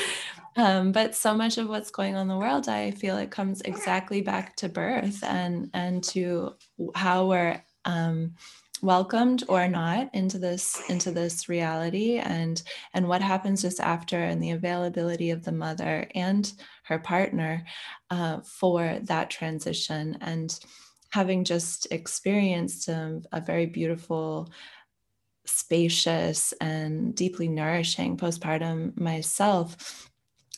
um, 0.58 0.92
but 0.92 1.14
so 1.14 1.34
much 1.34 1.56
of 1.56 1.68
what's 1.68 1.90
going 1.90 2.16
on 2.16 2.22
in 2.22 2.28
the 2.28 2.36
world, 2.36 2.68
I 2.68 2.90
feel 2.90 3.16
it 3.16 3.30
comes 3.30 3.60
exactly 3.62 4.20
back 4.20 4.56
to 4.56 4.68
birth 4.68 5.22
and 5.24 5.70
and 5.72 6.04
to 6.04 6.54
how 6.94 7.26
we're 7.26 7.62
um, 7.84 8.34
welcomed 8.82 9.44
or 9.48 9.68
not 9.68 10.10
into 10.14 10.38
this 10.38 10.80
into 10.88 11.10
this 11.10 11.48
reality 11.48 12.18
and 12.18 12.62
and 12.94 13.08
what 13.08 13.22
happens 13.22 13.62
just 13.62 13.80
after 13.80 14.18
and 14.18 14.42
the 14.42 14.50
availability 14.50 15.30
of 15.30 15.44
the 15.44 15.52
mother 15.52 16.08
and 16.14 16.52
her 16.84 16.98
partner 16.98 17.64
uh, 18.10 18.40
for 18.40 18.98
that 19.02 19.30
transition 19.30 20.18
and 20.20 20.60
having 21.10 21.44
just 21.44 21.86
experienced 21.90 22.88
a, 22.88 23.20
a 23.32 23.40
very 23.40 23.66
beautiful 23.66 24.50
spacious 25.44 26.52
and 26.60 27.14
deeply 27.14 27.48
nourishing 27.48 28.16
postpartum 28.16 28.98
myself 28.98 30.07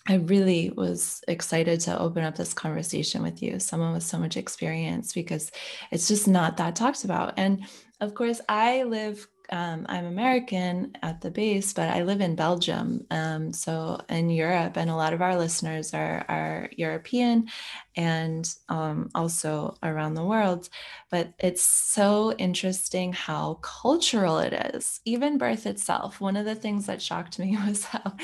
I 0.09 0.15
really 0.15 0.71
was 0.71 1.23
excited 1.29 1.81
to 1.81 1.99
open 1.99 2.25
up 2.25 2.37
this 2.37 2.55
conversation 2.55 3.23
with 3.23 3.43
you, 3.43 3.59
someone 3.59 3.93
with 3.93 4.03
so 4.03 4.19
much 4.19 4.37
experience, 4.37 5.13
because 5.13 5.51
it's 5.91 6.09
just 6.09 6.27
not 6.27 6.57
that 6.57 6.77
talked 6.77 7.05
about. 7.05 7.35
And 7.37 7.65
of 8.01 8.15
course, 8.15 8.41
I 8.49 8.85
live, 8.85 9.29
um, 9.51 9.85
I'm 9.91 10.07
American 10.07 10.97
at 11.03 11.21
the 11.21 11.31
base, 11.31 11.75
but 11.75 11.91
I 11.91 12.03
live 12.03 12.23
in 12.23 12.35
Belgium. 12.35 13.07
Um, 13.11 13.53
so 13.53 14.01
in 14.09 14.31
Europe, 14.31 14.79
and 14.79 14.89
a 14.89 14.97
lot 14.97 15.13
of 15.13 15.21
our 15.21 15.37
listeners 15.37 15.93
are, 15.93 16.25
are 16.29 16.71
European 16.77 17.49
and 17.95 18.53
um, 18.71 19.11
also 19.15 19.77
around 19.83 20.15
the 20.15 20.25
world. 20.25 20.71
But 21.11 21.35
it's 21.39 21.63
so 21.63 22.33
interesting 22.33 23.13
how 23.13 23.55
cultural 23.61 24.39
it 24.39 24.75
is, 24.75 25.01
even 25.05 25.37
birth 25.37 25.67
itself. 25.67 26.23
One 26.23 26.37
of 26.37 26.47
the 26.47 26.55
things 26.55 26.87
that 26.87 27.03
shocked 27.03 27.39
me 27.39 27.59
was 27.67 27.85
how 27.85 28.15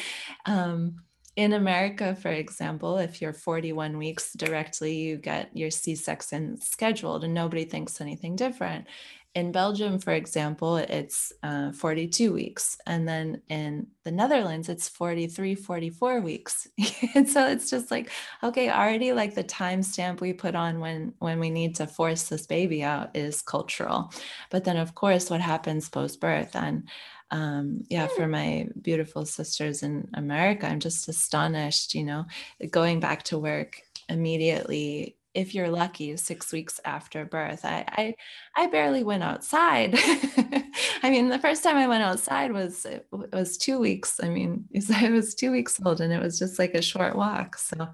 um, 0.46 1.02
in 1.36 1.52
America, 1.52 2.14
for 2.14 2.30
example, 2.30 2.96
if 2.96 3.20
you're 3.20 3.34
41 3.34 3.98
weeks 3.98 4.32
directly, 4.32 4.96
you 4.96 5.18
get 5.18 5.54
your 5.54 5.70
C 5.70 5.94
section 5.94 6.58
scheduled 6.60 7.24
and 7.24 7.34
nobody 7.34 7.66
thinks 7.66 8.00
anything 8.00 8.36
different. 8.36 8.86
In 9.34 9.52
Belgium, 9.52 9.98
for 9.98 10.14
example, 10.14 10.78
it's 10.78 11.34
uh, 11.42 11.70
42 11.72 12.32
weeks. 12.32 12.78
And 12.86 13.06
then 13.06 13.42
in 13.50 13.86
the 14.02 14.10
Netherlands, 14.10 14.70
it's 14.70 14.88
43, 14.88 15.54
44 15.54 16.22
weeks. 16.22 16.66
and 17.14 17.28
so 17.28 17.46
it's 17.46 17.68
just 17.68 17.90
like, 17.90 18.10
okay, 18.42 18.70
already 18.70 19.12
like 19.12 19.34
the 19.34 19.44
timestamp 19.44 20.22
we 20.22 20.32
put 20.32 20.54
on 20.54 20.80
when, 20.80 21.12
when 21.18 21.38
we 21.38 21.50
need 21.50 21.74
to 21.74 21.86
force 21.86 22.22
this 22.30 22.46
baby 22.46 22.82
out 22.82 23.14
is 23.14 23.42
cultural. 23.42 24.10
But 24.50 24.64
then, 24.64 24.78
of 24.78 24.94
course, 24.94 25.28
what 25.28 25.42
happens 25.42 25.90
post 25.90 26.18
birth? 26.18 26.56
And 26.56 26.88
um, 27.30 27.82
yeah, 27.88 28.06
for 28.06 28.26
my 28.26 28.68
beautiful 28.80 29.24
sisters 29.24 29.82
in 29.82 30.08
America, 30.14 30.66
I'm 30.66 30.80
just 30.80 31.08
astonished, 31.08 31.94
you 31.94 32.04
know, 32.04 32.26
going 32.70 33.00
back 33.00 33.24
to 33.24 33.38
work 33.38 33.82
immediately 34.08 35.16
if 35.36 35.54
you're 35.54 35.68
lucky 35.68 36.16
six 36.16 36.50
weeks 36.50 36.80
after 36.86 37.26
birth 37.26 37.62
i 37.64 37.84
i, 37.88 38.14
I 38.56 38.66
barely 38.68 39.04
went 39.04 39.22
outside. 39.22 39.94
I 41.02 41.10
mean 41.10 41.28
the 41.28 41.38
first 41.38 41.62
time 41.62 41.76
i 41.76 41.86
went 41.86 42.02
outside 42.02 42.52
was 42.52 42.86
it 42.86 43.06
was 43.32 43.58
two 43.58 43.78
weeks 43.78 44.18
i 44.22 44.28
mean 44.28 44.64
i 44.94 45.10
was 45.10 45.34
two 45.34 45.52
weeks 45.52 45.78
old 45.84 46.00
and 46.00 46.12
it 46.12 46.22
was 46.22 46.38
just 46.38 46.58
like 46.58 46.74
a 46.74 46.80
short 46.80 47.16
walk 47.16 47.58
so 47.58 47.88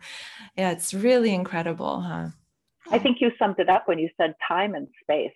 yeah 0.57 0.71
it's 0.71 0.95
really 0.95 1.35
incredible 1.35 2.01
huh? 2.01 2.29
I 2.91 2.99
think 2.99 3.21
you 3.21 3.33
summed 3.39 3.59
it 3.59 3.69
up 3.69 3.89
when 3.89 3.99
you 3.99 4.09
said 4.17 4.35
time 4.47 4.75
and 4.75 4.87
space 5.03 5.33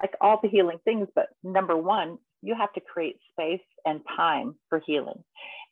like 0.00 0.14
all 0.20 0.38
the 0.40 0.48
healing 0.48 0.78
things 0.84 1.08
but 1.14 1.28
number 1.42 1.76
one 1.76 2.18
you 2.42 2.54
have 2.54 2.72
to 2.74 2.80
create 2.80 3.16
space 3.32 3.64
and 3.84 4.00
time 4.16 4.54
for 4.68 4.82
healing. 4.86 5.22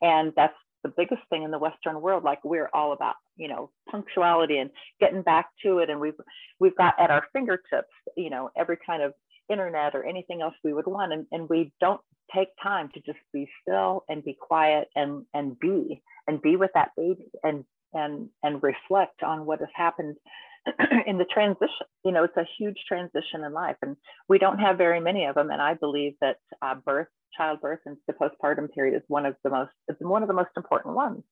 And 0.01 0.33
that's 0.35 0.55
the 0.83 0.93
biggest 0.95 1.21
thing 1.29 1.43
in 1.43 1.51
the 1.51 1.59
Western 1.59 2.01
world. 2.01 2.23
Like 2.23 2.43
we're 2.43 2.69
all 2.73 2.93
about, 2.93 3.15
you 3.35 3.47
know, 3.47 3.71
punctuality 3.89 4.57
and 4.57 4.69
getting 4.99 5.21
back 5.21 5.49
to 5.63 5.79
it. 5.79 5.89
And 5.89 5.99
we've 5.99 6.13
we've 6.59 6.75
got 6.75 6.95
at 6.99 7.11
our 7.11 7.23
fingertips, 7.33 7.93
you 8.15 8.29
know, 8.29 8.49
every 8.57 8.77
kind 8.85 9.01
of 9.01 9.13
internet 9.49 9.95
or 9.95 10.03
anything 10.03 10.41
else 10.41 10.53
we 10.63 10.73
would 10.73 10.87
want. 10.87 11.13
And, 11.13 11.25
and 11.31 11.49
we 11.49 11.71
don't 11.79 12.01
take 12.33 12.49
time 12.61 12.89
to 12.93 12.99
just 13.01 13.19
be 13.33 13.49
still 13.61 14.03
and 14.09 14.23
be 14.23 14.37
quiet 14.39 14.89
and 14.95 15.25
and 15.33 15.57
be 15.59 16.01
and 16.27 16.41
be 16.41 16.55
with 16.55 16.71
that 16.73 16.91
baby 16.97 17.27
and 17.43 17.63
and 17.93 18.29
and 18.43 18.61
reflect 18.61 19.23
on 19.23 19.45
what 19.45 19.59
has 19.59 19.69
happened 19.73 20.17
in 21.07 21.17
the 21.17 21.25
transition. 21.25 21.87
You 22.03 22.11
know, 22.11 22.23
it's 22.23 22.37
a 22.37 22.47
huge 22.57 22.77
transition 22.87 23.43
in 23.45 23.53
life, 23.53 23.77
and 23.81 23.95
we 24.27 24.37
don't 24.37 24.59
have 24.59 24.77
very 24.77 24.99
many 24.99 25.25
of 25.25 25.35
them. 25.35 25.49
And 25.49 25.61
I 25.61 25.73
believe 25.73 26.13
that 26.21 26.37
uh, 26.61 26.75
birth, 26.75 27.07
childbirth, 27.37 27.79
and 27.85 27.97
the 28.07 28.13
postpartum 28.13 28.73
period 28.73 28.95
is 28.95 29.03
one 29.07 29.25
of 29.25 29.35
the 29.43 29.49
most 29.49 29.71
it's 29.87 30.01
one 30.01 30.23
of 30.23 30.27
the 30.27 30.33
most 30.33 30.51
important 30.55 30.95
ones. 30.95 31.23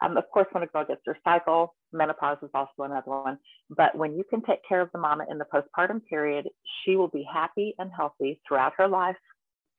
Um, 0.00 0.16
of 0.16 0.24
course, 0.32 0.46
when 0.52 0.62
a 0.62 0.66
girl 0.66 0.84
gets 0.84 1.00
her 1.06 1.18
cycle, 1.24 1.74
menopause 1.92 2.38
is 2.42 2.50
also 2.54 2.84
another 2.84 3.10
one. 3.10 3.38
But 3.70 3.96
when 3.96 4.16
you 4.16 4.24
can 4.30 4.42
take 4.42 4.60
care 4.68 4.80
of 4.80 4.90
the 4.92 4.98
mama 4.98 5.24
in 5.28 5.38
the 5.38 5.46
postpartum 5.52 6.02
period, 6.08 6.48
she 6.84 6.96
will 6.96 7.08
be 7.08 7.26
happy 7.32 7.74
and 7.78 7.90
healthy 7.96 8.40
throughout 8.46 8.74
her 8.78 8.86
life, 8.86 9.16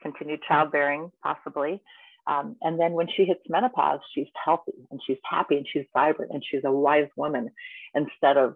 continued 0.01 0.41
childbearing 0.47 1.09
possibly. 1.23 1.81
Um, 2.27 2.57
and 2.61 2.79
then 2.79 2.91
when 2.91 3.07
she 3.15 3.23
hits 3.23 3.41
menopause, 3.47 4.01
she's 4.13 4.27
healthy 4.43 4.73
and 4.91 4.99
she's 5.07 5.17
happy 5.23 5.55
and 5.55 5.65
she's 5.71 5.85
vibrant 5.93 6.31
and 6.33 6.43
she's 6.45 6.61
a 6.65 6.71
wise 6.71 7.07
woman 7.15 7.49
instead 7.95 8.37
of 8.37 8.55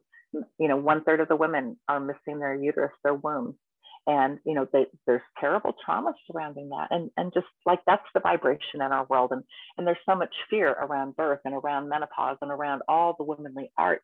you 0.60 0.68
know, 0.68 0.78
one 0.78 1.04
third 1.04 1.20
of 1.20 1.28
the 1.28 1.36
women 1.36 1.78
are 1.88 2.00
missing 2.00 2.40
their 2.40 2.56
uterus, 2.56 2.92
their 3.04 3.14
womb. 3.14 3.56
And, 4.06 4.40
you 4.46 4.54
know, 4.54 4.68
they, 4.74 4.88
there's 5.08 5.22
terrible 5.40 5.74
trauma 5.86 6.14
surrounding 6.30 6.70
that. 6.70 6.88
And, 6.92 7.10
and 7.16 7.34
just 7.34 7.48
like 7.66 7.80
that's 7.88 8.04
the 8.14 8.20
vibration 8.20 8.82
in 8.82 8.82
our 8.82 9.06
world. 9.10 9.32
And, 9.32 9.44
and 9.78 9.88
there's 9.88 9.98
so 10.08 10.16
much 10.16 10.34
fear 10.50 10.70
around 10.70 11.16
birth 11.16 11.40
and 11.46 11.54
around 11.54 11.88
menopause 11.88 12.38
and 12.42 12.52
around 12.52 12.82
all 12.88 13.16
the 13.18 13.24
womanly 13.24 13.72
arts. 13.78 14.04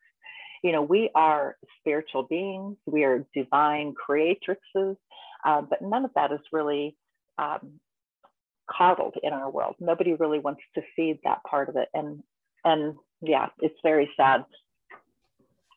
You 0.62 0.72
know, 0.72 0.82
we 0.82 1.10
are 1.14 1.56
spiritual 1.80 2.22
beings, 2.22 2.76
we 2.86 3.04
are 3.04 3.26
divine 3.34 3.94
creatrixes, 3.94 4.96
uh, 5.44 5.62
but 5.62 5.82
none 5.82 6.04
of 6.04 6.12
that 6.14 6.32
is 6.32 6.40
really 6.52 6.96
um, 7.38 7.80
coddled 8.70 9.16
in 9.22 9.32
our 9.32 9.50
world. 9.50 9.76
Nobody 9.80 10.14
really 10.14 10.38
wants 10.38 10.60
to 10.74 10.82
feed 10.96 11.18
that 11.24 11.42
part 11.48 11.68
of 11.68 11.76
it. 11.76 11.88
And, 11.94 12.22
and 12.64 12.94
yeah, 13.22 13.48
it's 13.60 13.78
very 13.82 14.10
sad 14.16 14.44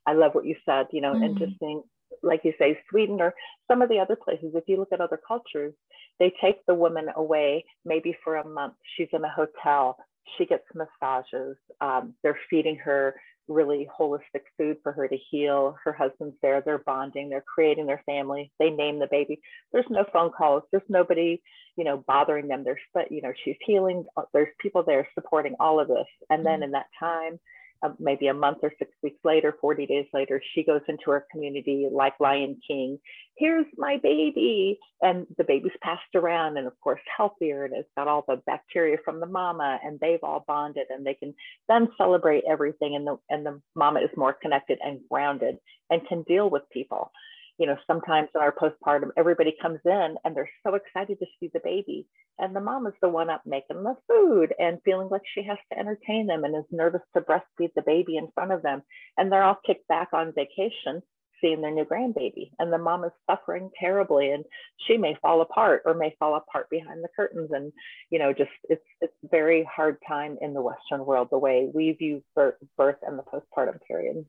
I 0.05 0.13
love 0.13 0.33
what 0.33 0.45
you 0.45 0.55
said, 0.65 0.87
you 0.91 1.01
know, 1.01 1.13
mm-hmm. 1.13 1.23
and 1.23 1.37
just 1.37 1.59
think, 1.59 1.85
like 2.21 2.41
you 2.43 2.53
say, 2.59 2.77
Sweden 2.89 3.19
or 3.21 3.33
some 3.69 3.81
of 3.81 3.89
the 3.89 3.99
other 3.99 4.15
places, 4.15 4.51
if 4.53 4.63
you 4.67 4.77
look 4.77 4.91
at 4.91 5.01
other 5.01 5.19
cultures, 5.27 5.73
they 6.19 6.31
take 6.41 6.65
the 6.65 6.75
woman 6.75 7.07
away 7.15 7.65
maybe 7.85 8.15
for 8.23 8.35
a 8.35 8.47
month. 8.47 8.75
She's 8.95 9.07
in 9.13 9.23
a 9.23 9.29
hotel, 9.29 9.97
she 10.37 10.45
gets 10.45 10.63
massages, 10.73 11.57
um, 11.81 12.13
they're 12.23 12.39
feeding 12.49 12.75
her 12.77 13.15
really 13.47 13.87
holistic 13.99 14.43
food 14.57 14.77
for 14.83 14.91
her 14.93 15.07
to 15.07 15.17
heal. 15.29 15.75
Her 15.83 15.91
husband's 15.91 16.37
there, 16.41 16.61
they're 16.61 16.77
bonding, 16.77 17.29
they're 17.29 17.43
creating 17.53 17.85
their 17.87 18.01
family, 18.05 18.51
they 18.59 18.69
name 18.69 18.99
the 18.99 19.07
baby. 19.11 19.41
There's 19.71 19.85
no 19.89 20.05
phone 20.13 20.31
calls, 20.31 20.63
there's 20.71 20.83
nobody, 20.87 21.41
you 21.75 21.83
know, 21.83 22.03
bothering 22.07 22.47
them. 22.47 22.63
There's, 22.63 22.79
but, 22.93 23.11
you 23.11 23.21
know, 23.21 23.33
she's 23.43 23.57
healing, 23.65 24.05
there's 24.33 24.47
people 24.59 24.83
there 24.83 25.07
supporting 25.13 25.55
all 25.59 25.79
of 25.79 25.87
this. 25.87 26.07
And 26.29 26.45
then 26.45 26.55
mm-hmm. 26.55 26.63
in 26.63 26.71
that 26.71 26.87
time, 26.99 27.39
uh, 27.83 27.89
maybe 27.99 28.27
a 28.27 28.33
month 28.33 28.59
or 28.63 28.71
six 28.79 28.91
weeks 29.01 29.19
later, 29.23 29.55
40 29.59 29.85
days 29.85 30.05
later, 30.13 30.41
she 30.53 30.63
goes 30.63 30.81
into 30.87 31.11
her 31.11 31.25
community 31.31 31.87
like 31.91 32.13
Lion 32.19 32.59
King. 32.67 32.99
Here's 33.37 33.65
my 33.77 33.97
baby. 34.01 34.79
And 35.01 35.27
the 35.37 35.43
baby's 35.43 35.71
passed 35.81 36.01
around 36.15 36.57
and, 36.57 36.67
of 36.67 36.73
course, 36.81 37.01
healthier 37.17 37.65
and 37.65 37.73
it's 37.75 37.89
got 37.97 38.07
all 38.07 38.23
the 38.27 38.41
bacteria 38.45 38.97
from 39.03 39.19
the 39.19 39.25
mama 39.25 39.79
and 39.83 39.99
they've 39.99 40.23
all 40.23 40.45
bonded 40.47 40.87
and 40.89 41.05
they 41.05 41.15
can 41.15 41.33
then 41.67 41.89
celebrate 41.97 42.43
everything. 42.49 42.95
And 42.95 43.05
the, 43.05 43.17
and 43.29 43.45
the 43.45 43.61
mama 43.75 43.99
is 43.99 44.09
more 44.15 44.33
connected 44.33 44.79
and 44.81 44.99
grounded 45.11 45.57
and 45.89 46.07
can 46.07 46.23
deal 46.23 46.49
with 46.49 46.63
people 46.71 47.11
you 47.57 47.67
know, 47.67 47.77
sometimes 47.85 48.29
in 48.33 48.41
our 48.41 48.53
postpartum, 48.53 49.09
everybody 49.17 49.55
comes 49.61 49.79
in 49.85 50.15
and 50.23 50.35
they're 50.35 50.49
so 50.65 50.75
excited 50.75 51.19
to 51.19 51.25
see 51.39 51.49
the 51.53 51.61
baby. 51.63 52.07
And 52.39 52.55
the 52.55 52.61
mom 52.61 52.87
is 52.87 52.93
the 53.01 53.09
one 53.09 53.29
up 53.29 53.43
making 53.45 53.83
the 53.83 53.95
food 54.07 54.53
and 54.57 54.79
feeling 54.83 55.09
like 55.09 55.21
she 55.33 55.43
has 55.43 55.57
to 55.71 55.77
entertain 55.77 56.25
them 56.27 56.43
and 56.43 56.55
is 56.55 56.63
nervous 56.71 57.01
to 57.13 57.21
breastfeed 57.21 57.69
the 57.75 57.83
baby 57.85 58.17
in 58.17 58.29
front 58.33 58.51
of 58.51 58.63
them. 58.63 58.81
And 59.17 59.31
they're 59.31 59.43
all 59.43 59.59
kicked 59.65 59.87
back 59.87 60.09
on 60.13 60.33
vacation 60.33 61.03
seeing 61.43 61.61
their 61.61 61.71
new 61.71 61.85
grandbaby. 61.85 62.51
And 62.57 62.71
the 62.71 62.77
mom 62.77 63.03
is 63.03 63.11
suffering 63.29 63.69
terribly 63.79 64.31
and 64.31 64.45
she 64.87 64.97
may 64.97 65.15
fall 65.21 65.41
apart 65.41 65.83
or 65.85 65.93
may 65.93 66.15
fall 66.17 66.35
apart 66.35 66.69
behind 66.69 67.03
the 67.03 67.09
curtains. 67.15 67.51
And, 67.51 67.71
you 68.09 68.17
know, 68.17 68.33
just 68.33 68.51
it's 68.69 68.85
it's 69.01 69.13
very 69.29 69.67
hard 69.71 69.97
time 70.07 70.37
in 70.41 70.53
the 70.53 70.61
Western 70.61 71.05
world, 71.05 71.27
the 71.29 71.37
way 71.37 71.69
we 71.71 71.91
view 71.91 72.23
birth, 72.35 72.55
birth 72.77 72.97
and 73.03 73.19
the 73.19 73.23
postpartum 73.23 73.79
period. 73.87 74.25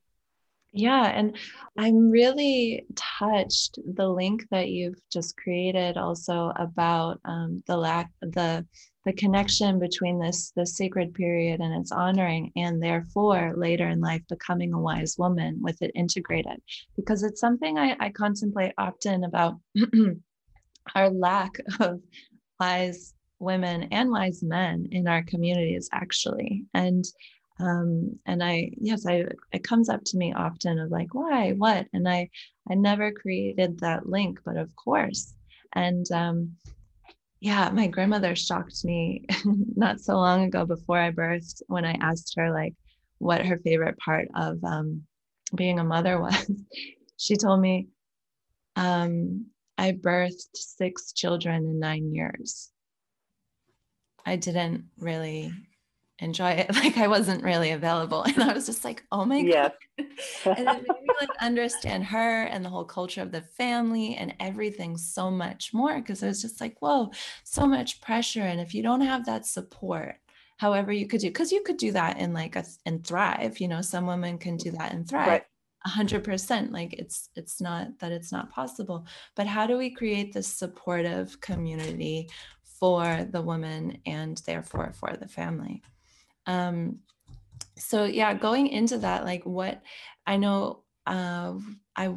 Yeah, 0.77 1.05
and 1.05 1.37
I'm 1.79 2.11
really 2.11 2.85
touched 2.97 3.79
the 3.95 4.09
link 4.09 4.45
that 4.51 4.71
you've 4.71 5.01
just 5.09 5.37
created 5.37 5.97
also 5.97 6.53
about 6.57 7.21
um, 7.25 7.63
the 7.69 7.77
lack 7.77 8.11
the 8.21 8.67
the 9.05 9.13
connection 9.13 9.79
between 9.79 10.19
this 10.19 10.53
the 10.57 10.67
sacred 10.67 11.15
period 11.15 11.61
and 11.61 11.81
its 11.81 11.93
honoring 11.93 12.51
and 12.57 12.83
therefore 12.83 13.55
later 13.57 13.87
in 13.89 14.01
life 14.01 14.23
becoming 14.29 14.73
a 14.73 14.81
wise 14.81 15.15
woman 15.17 15.61
with 15.63 15.81
it 15.81 15.93
integrated. 15.95 16.61
Because 16.97 17.23
it's 17.23 17.41
something 17.41 17.79
I, 17.79 17.97
I 18.01 18.11
contemplate 18.11 18.73
often 18.77 19.23
about 19.23 19.55
our 20.97 21.09
lack 21.09 21.53
of 21.81 22.01
wise 22.59 23.15
women 23.39 23.85
and 23.93 24.11
wise 24.11 24.43
men 24.43 24.89
in 24.91 25.07
our 25.07 25.23
communities 25.23 25.89
actually. 25.93 26.65
And 26.75 27.05
um, 27.61 28.19
and 28.27 28.43
i 28.43 28.71
yes 28.77 29.07
i 29.07 29.25
it 29.53 29.63
comes 29.65 29.89
up 29.89 30.03
to 30.05 30.17
me 30.17 30.33
often 30.33 30.79
of 30.79 30.91
like 30.91 31.15
why 31.15 31.53
what 31.53 31.87
and 31.93 32.09
i 32.09 32.29
i 32.71 32.75
never 32.75 33.13
created 33.13 33.79
that 33.81 34.09
link 34.09 34.41
but 34.45 34.57
of 34.57 34.75
course 34.77 35.35
And 35.75 36.11
um, 36.13 36.57
yeah, 37.41 37.69
my 37.71 37.89
grandmother 37.89 38.35
shocked 38.37 38.85
me 38.85 39.27
not 39.45 40.01
so 40.01 40.15
long 40.15 40.45
ago 40.45 40.65
before 40.65 40.99
I 40.99 41.11
birthed 41.11 41.63
when 41.67 41.85
I 41.85 41.93
asked 42.01 42.35
her 42.37 42.53
like 42.53 42.75
what 43.19 43.45
her 43.45 43.59
favorite 43.59 43.99
part 43.99 44.29
of 44.35 44.63
um, 44.65 45.03
being 45.55 45.79
a 45.79 45.85
mother 45.85 46.21
was. 46.21 46.51
she 47.17 47.37
told 47.37 47.61
me, 47.61 47.89
um, 48.77 49.47
I 49.77 49.93
birthed 49.93 50.55
six 50.55 51.13
children 51.13 51.65
in 51.67 51.79
nine 51.81 52.15
years. 52.15 52.71
I 54.25 54.37
didn't 54.37 54.87
really 54.97 55.53
enjoy 56.19 56.51
it. 56.51 56.71
Like 56.75 56.99
I 56.99 57.09
wasn't 57.09 57.43
really 57.43 57.71
available. 57.71 58.23
And 58.23 58.43
I 58.43 58.53
was 58.53 58.67
just 58.67 58.85
like, 58.85 59.05
oh 59.11 59.25
my 59.25 59.39
yes. 59.39 59.73
God. 60.45 60.59
and 60.59 60.69
it 60.69 60.87
made 60.89 61.03
me 61.03 61.15
like 61.21 61.31
understand 61.41 62.05
her 62.05 62.43
and 62.45 62.65
the 62.65 62.69
whole 62.69 62.85
culture 62.85 63.23
of 63.23 63.33
the 63.33 63.41
family 63.41 64.17
and 64.17 64.35
everything 64.41 64.97
so 64.97 65.31
much 65.31 65.73
more. 65.73 66.01
Cause 66.03 66.23
I 66.23 66.27
was 66.27 66.43
just 66.43 66.61
like, 66.61 66.77
whoa, 66.81 67.11
so 67.45 67.67
much 67.67 68.01
pressure. 68.01 68.43
And 68.43 68.61
if 68.61 68.75
you 68.75 68.83
don't 68.83 69.01
have 69.01 69.25
that 69.27 69.47
support, 69.47 70.17
however 70.59 70.93
you 70.93 71.07
could 71.07 71.21
do, 71.21 71.29
because 71.29 71.53
you 71.53 71.63
could 71.63 71.79
do 71.79 71.93
that 71.93 72.19
in 72.19 72.33
like 72.33 72.57
a 72.57 72.65
and 72.85 73.07
thrive, 73.07 73.59
you 73.59 73.69
know, 73.69 73.81
some 73.81 74.07
women 74.07 74.39
can 74.39 74.57
do 74.57 74.71
that 74.73 74.93
and 74.93 75.09
thrive. 75.09 75.29
Right. 75.29 75.45
100% 75.87 76.73
like 76.73 76.95
it's 76.95 77.29
it's 77.37 77.61
not 77.61 77.99
that 77.99 78.11
it's 78.11 78.33
not 78.33 78.51
possible 78.51 79.07
but 79.35 79.47
how 79.47 79.67
do 79.67 79.77
we 79.77 79.91
create 79.91 80.33
this 80.33 80.49
supportive 80.49 81.39
community 81.43 82.27
for 82.63 83.29
the 83.31 83.43
woman 83.43 83.99
and 84.07 84.39
therefore 84.47 84.95
for 84.95 85.15
the 85.21 85.29
family 85.29 85.83
um 86.47 86.99
so 87.77 88.05
yeah 88.05 88.35
going 88.35 88.69
into 88.69 88.99
that 88.99 89.25
like 89.25 89.45
what 89.45 89.83
i 90.27 90.37
know 90.37 90.83
uh 91.07 91.55
i 91.97 92.13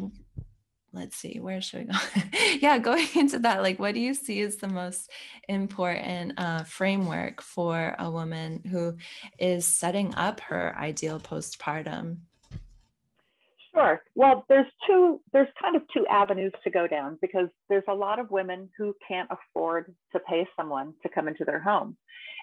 let's 0.93 1.15
see 1.17 1.39
where 1.39 1.61
should 1.61 1.87
we 1.87 1.93
go 1.93 1.99
yeah 2.59 2.77
going 2.77 3.07
into 3.15 3.39
that 3.39 3.61
like 3.61 3.79
what 3.79 3.93
do 3.93 3.99
you 3.99 4.13
see 4.13 4.41
as 4.41 4.57
the 4.57 4.67
most 4.67 5.09
important 5.47 6.33
uh, 6.37 6.63
framework 6.63 7.41
for 7.41 7.95
a 7.99 8.09
woman 8.09 8.61
who 8.71 8.95
is 9.39 9.65
setting 9.65 10.13
up 10.15 10.39
her 10.39 10.75
ideal 10.77 11.19
postpartum 11.19 12.17
Sure. 13.73 14.01
Well, 14.15 14.43
there's 14.49 14.65
two, 14.87 15.21
there's 15.33 15.49
kind 15.61 15.75
of 15.75 15.83
two 15.93 16.03
avenues 16.07 16.51
to 16.63 16.71
go 16.71 16.87
down 16.87 17.19
because 17.21 17.47
there's 17.69 17.83
a 17.87 17.93
lot 17.93 18.17
of 18.17 18.31
women 18.31 18.69
who 18.75 18.95
can't 19.07 19.29
afford 19.29 19.93
to 20.13 20.19
pay 20.27 20.47
someone 20.57 20.95
to 21.03 21.09
come 21.09 21.27
into 21.27 21.45
their 21.45 21.59
home. 21.59 21.95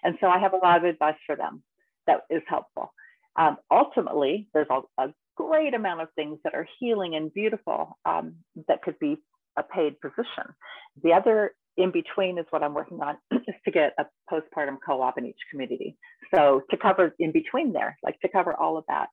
And 0.04 0.16
so 0.20 0.28
I 0.28 0.38
have 0.38 0.52
a 0.52 0.58
lot 0.58 0.76
of 0.76 0.84
advice 0.84 1.16
for 1.26 1.34
them 1.34 1.64
that 2.06 2.22
is 2.30 2.42
helpful. 2.48 2.92
Um, 3.36 3.56
ultimately, 3.70 4.48
there's 4.54 4.68
a, 4.70 4.80
a, 5.02 5.08
great 5.36 5.74
amount 5.74 6.00
of 6.00 6.06
things 6.14 6.38
that 6.44 6.54
are 6.54 6.68
healing 6.78 7.16
and 7.16 7.34
beautiful 7.34 7.98
um, 8.04 8.36
that 8.68 8.80
could 8.82 8.96
be 9.00 9.16
a 9.58 9.64
paid 9.64 10.00
position. 10.00 10.54
The 11.02 11.12
other 11.12 11.54
in 11.76 11.90
between 11.90 12.38
is 12.38 12.46
what 12.50 12.62
I'm 12.62 12.72
working 12.72 13.00
on 13.00 13.16
is 13.32 13.54
to 13.64 13.72
get 13.72 13.94
a 13.98 14.04
postpartum 14.32 14.76
co-op 14.86 15.18
in 15.18 15.26
each 15.26 15.40
community. 15.50 15.96
So 16.32 16.62
to 16.70 16.76
cover 16.76 17.14
in 17.18 17.32
between 17.32 17.72
there, 17.72 17.98
like 18.04 18.20
to 18.20 18.28
cover 18.28 18.54
all 18.54 18.76
of 18.78 18.84
that. 18.86 19.08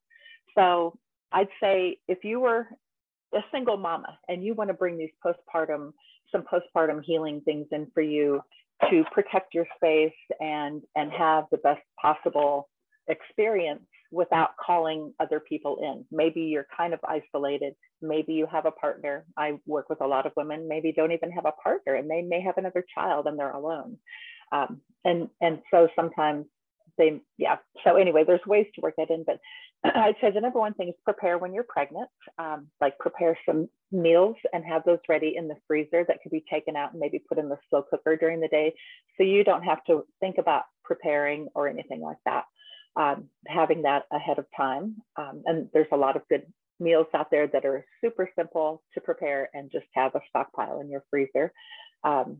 So 0.56 0.96
I'd 1.32 1.48
say 1.62 1.98
if 2.08 2.24
you 2.24 2.40
were 2.40 2.68
a 3.34 3.40
single 3.52 3.78
mama 3.78 4.18
and 4.28 4.44
you 4.44 4.54
want 4.54 4.70
to 4.70 4.74
bring 4.74 4.98
these 4.98 5.10
postpartum, 5.26 5.92
some 6.32 6.44
postpartum 6.44 7.02
healing 7.04 7.42
things 7.46 7.68
in 7.72 7.88
for 7.94 8.02
you 8.02 8.42
to 8.90 9.04
protect 9.12 9.54
your 9.54 9.66
space 9.76 10.14
and 10.40 10.82
and 10.96 11.12
have 11.12 11.46
the 11.52 11.58
best 11.58 11.82
possible 12.02 12.68
experience 13.08 13.84
without 14.12 14.52
calling 14.58 15.14
other 15.20 15.40
people 15.40 15.78
in. 15.82 16.06
Maybe 16.12 16.42
you're 16.42 16.68
kind 16.76 16.94
of 16.94 17.00
isolated. 17.08 17.74
Maybe 18.02 18.34
you 18.34 18.46
have 18.52 18.66
a 18.66 18.72
partner. 18.72 19.26
I 19.38 19.54
work 19.66 19.90
with 19.90 20.02
a 20.02 20.08
lot 20.08 20.26
of 20.26 20.34
women, 20.36 20.68
maybe 20.68 20.92
don't 20.92 21.14
even 21.14 21.32
have 21.32 21.46
a 21.46 21.54
partner 21.54 21.96
and 21.96 22.10
they 22.10 22.22
may 22.22 22.42
have 22.42 22.58
another 22.58 22.86
child 22.94 23.28
and 23.28 23.40
they're 23.40 23.52
alone. 23.52 23.98
Um, 24.52 24.82
and, 25.06 25.30
and 25.40 25.60
so 25.72 25.88
sometimes 25.96 26.46
they, 26.98 27.22
yeah. 27.38 27.58
So 27.86 27.96
anyway, 27.96 28.26
there's 28.28 28.46
ways 28.46 28.68
to 28.76 28.82
work 28.82 28.96
that 28.98 29.10
in, 29.10 29.24
but 29.26 29.40
I'd 29.84 30.16
say 30.20 30.30
the 30.30 30.42
number 30.42 30.60
one 30.60 30.74
thing 30.74 30.90
is 30.90 30.96
prepare 31.06 31.38
when 31.38 31.54
you're 31.54 31.64
pregnant, 31.64 32.10
um, 32.38 32.68
like 32.82 33.00
prepare 33.00 33.38
some 33.46 33.70
meals 33.94 34.36
and 34.52 34.66
have 34.66 34.84
those 34.86 35.00
ready 35.08 35.36
in 35.38 35.48
the 35.48 35.56
freezer 35.68 36.04
that 36.08 36.18
could 36.22 36.32
be 36.34 36.44
taken 36.52 36.76
out 36.76 36.92
and 36.92 37.00
maybe 37.00 37.20
put 37.20 37.38
in 37.38 37.48
the 37.48 37.58
slow 37.70 37.84
cooker 37.90 38.18
during 38.18 38.42
the 38.42 38.50
day. 38.50 38.74
So 39.18 39.24
you 39.24 39.46
don't 39.46 39.64
have 39.64 39.84
to 39.86 40.04
think 40.20 40.38
about 40.38 40.64
preparing 40.84 41.48
or 41.56 41.70
anything 41.70 42.02
like 42.02 42.18
that. 42.26 42.44
Um, 42.96 43.30
having 43.48 43.84
that 43.84 44.04
ahead 44.12 44.38
of 44.38 44.46
time. 44.56 44.98
Um, 45.16 45.44
and 45.46 45.70
there's 45.74 45.88
a 45.94 45.98
lot 45.98 46.18
of 46.18 46.28
good 46.28 46.44
meals 46.80 47.08
out 47.14 47.32
there 47.32 47.48
that 47.48 47.64
are 47.64 47.86
super 48.04 48.30
simple 48.38 48.84
to 48.94 49.02
prepare 49.02 49.50
and 49.54 49.72
just 49.72 49.86
have 49.94 50.14
a 50.16 50.22
stockpile 50.30 50.82
in 50.82 50.90
your 50.90 51.04
freezer. 51.10 51.54
Um, 52.04 52.40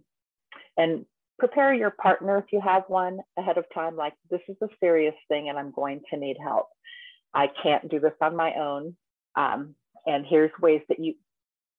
and 0.78 1.06
prepare 1.40 1.74
your 1.74 1.92
partner 1.92 2.38
if 2.38 2.46
you 2.52 2.60
have 2.62 2.84
one 2.88 3.20
ahead 3.38 3.58
of 3.58 3.66
time, 3.74 3.96
like 3.96 4.14
this 4.30 4.42
is 4.48 4.58
a 4.62 4.68
serious 4.80 5.16
thing 5.28 5.50
and 5.50 5.58
I'm 5.58 5.72
going 5.72 6.02
to 6.12 6.18
need 6.18 6.38
help. 6.42 6.68
I 7.34 7.48
can't 7.64 7.90
do 7.90 8.00
this 8.00 8.14
on 8.22 8.36
my 8.36 8.54
own. 8.56 8.96
Um, 9.36 9.76
and 10.06 10.26
here's 10.28 10.52
ways 10.62 10.82
that 10.90 11.00
you 11.00 11.14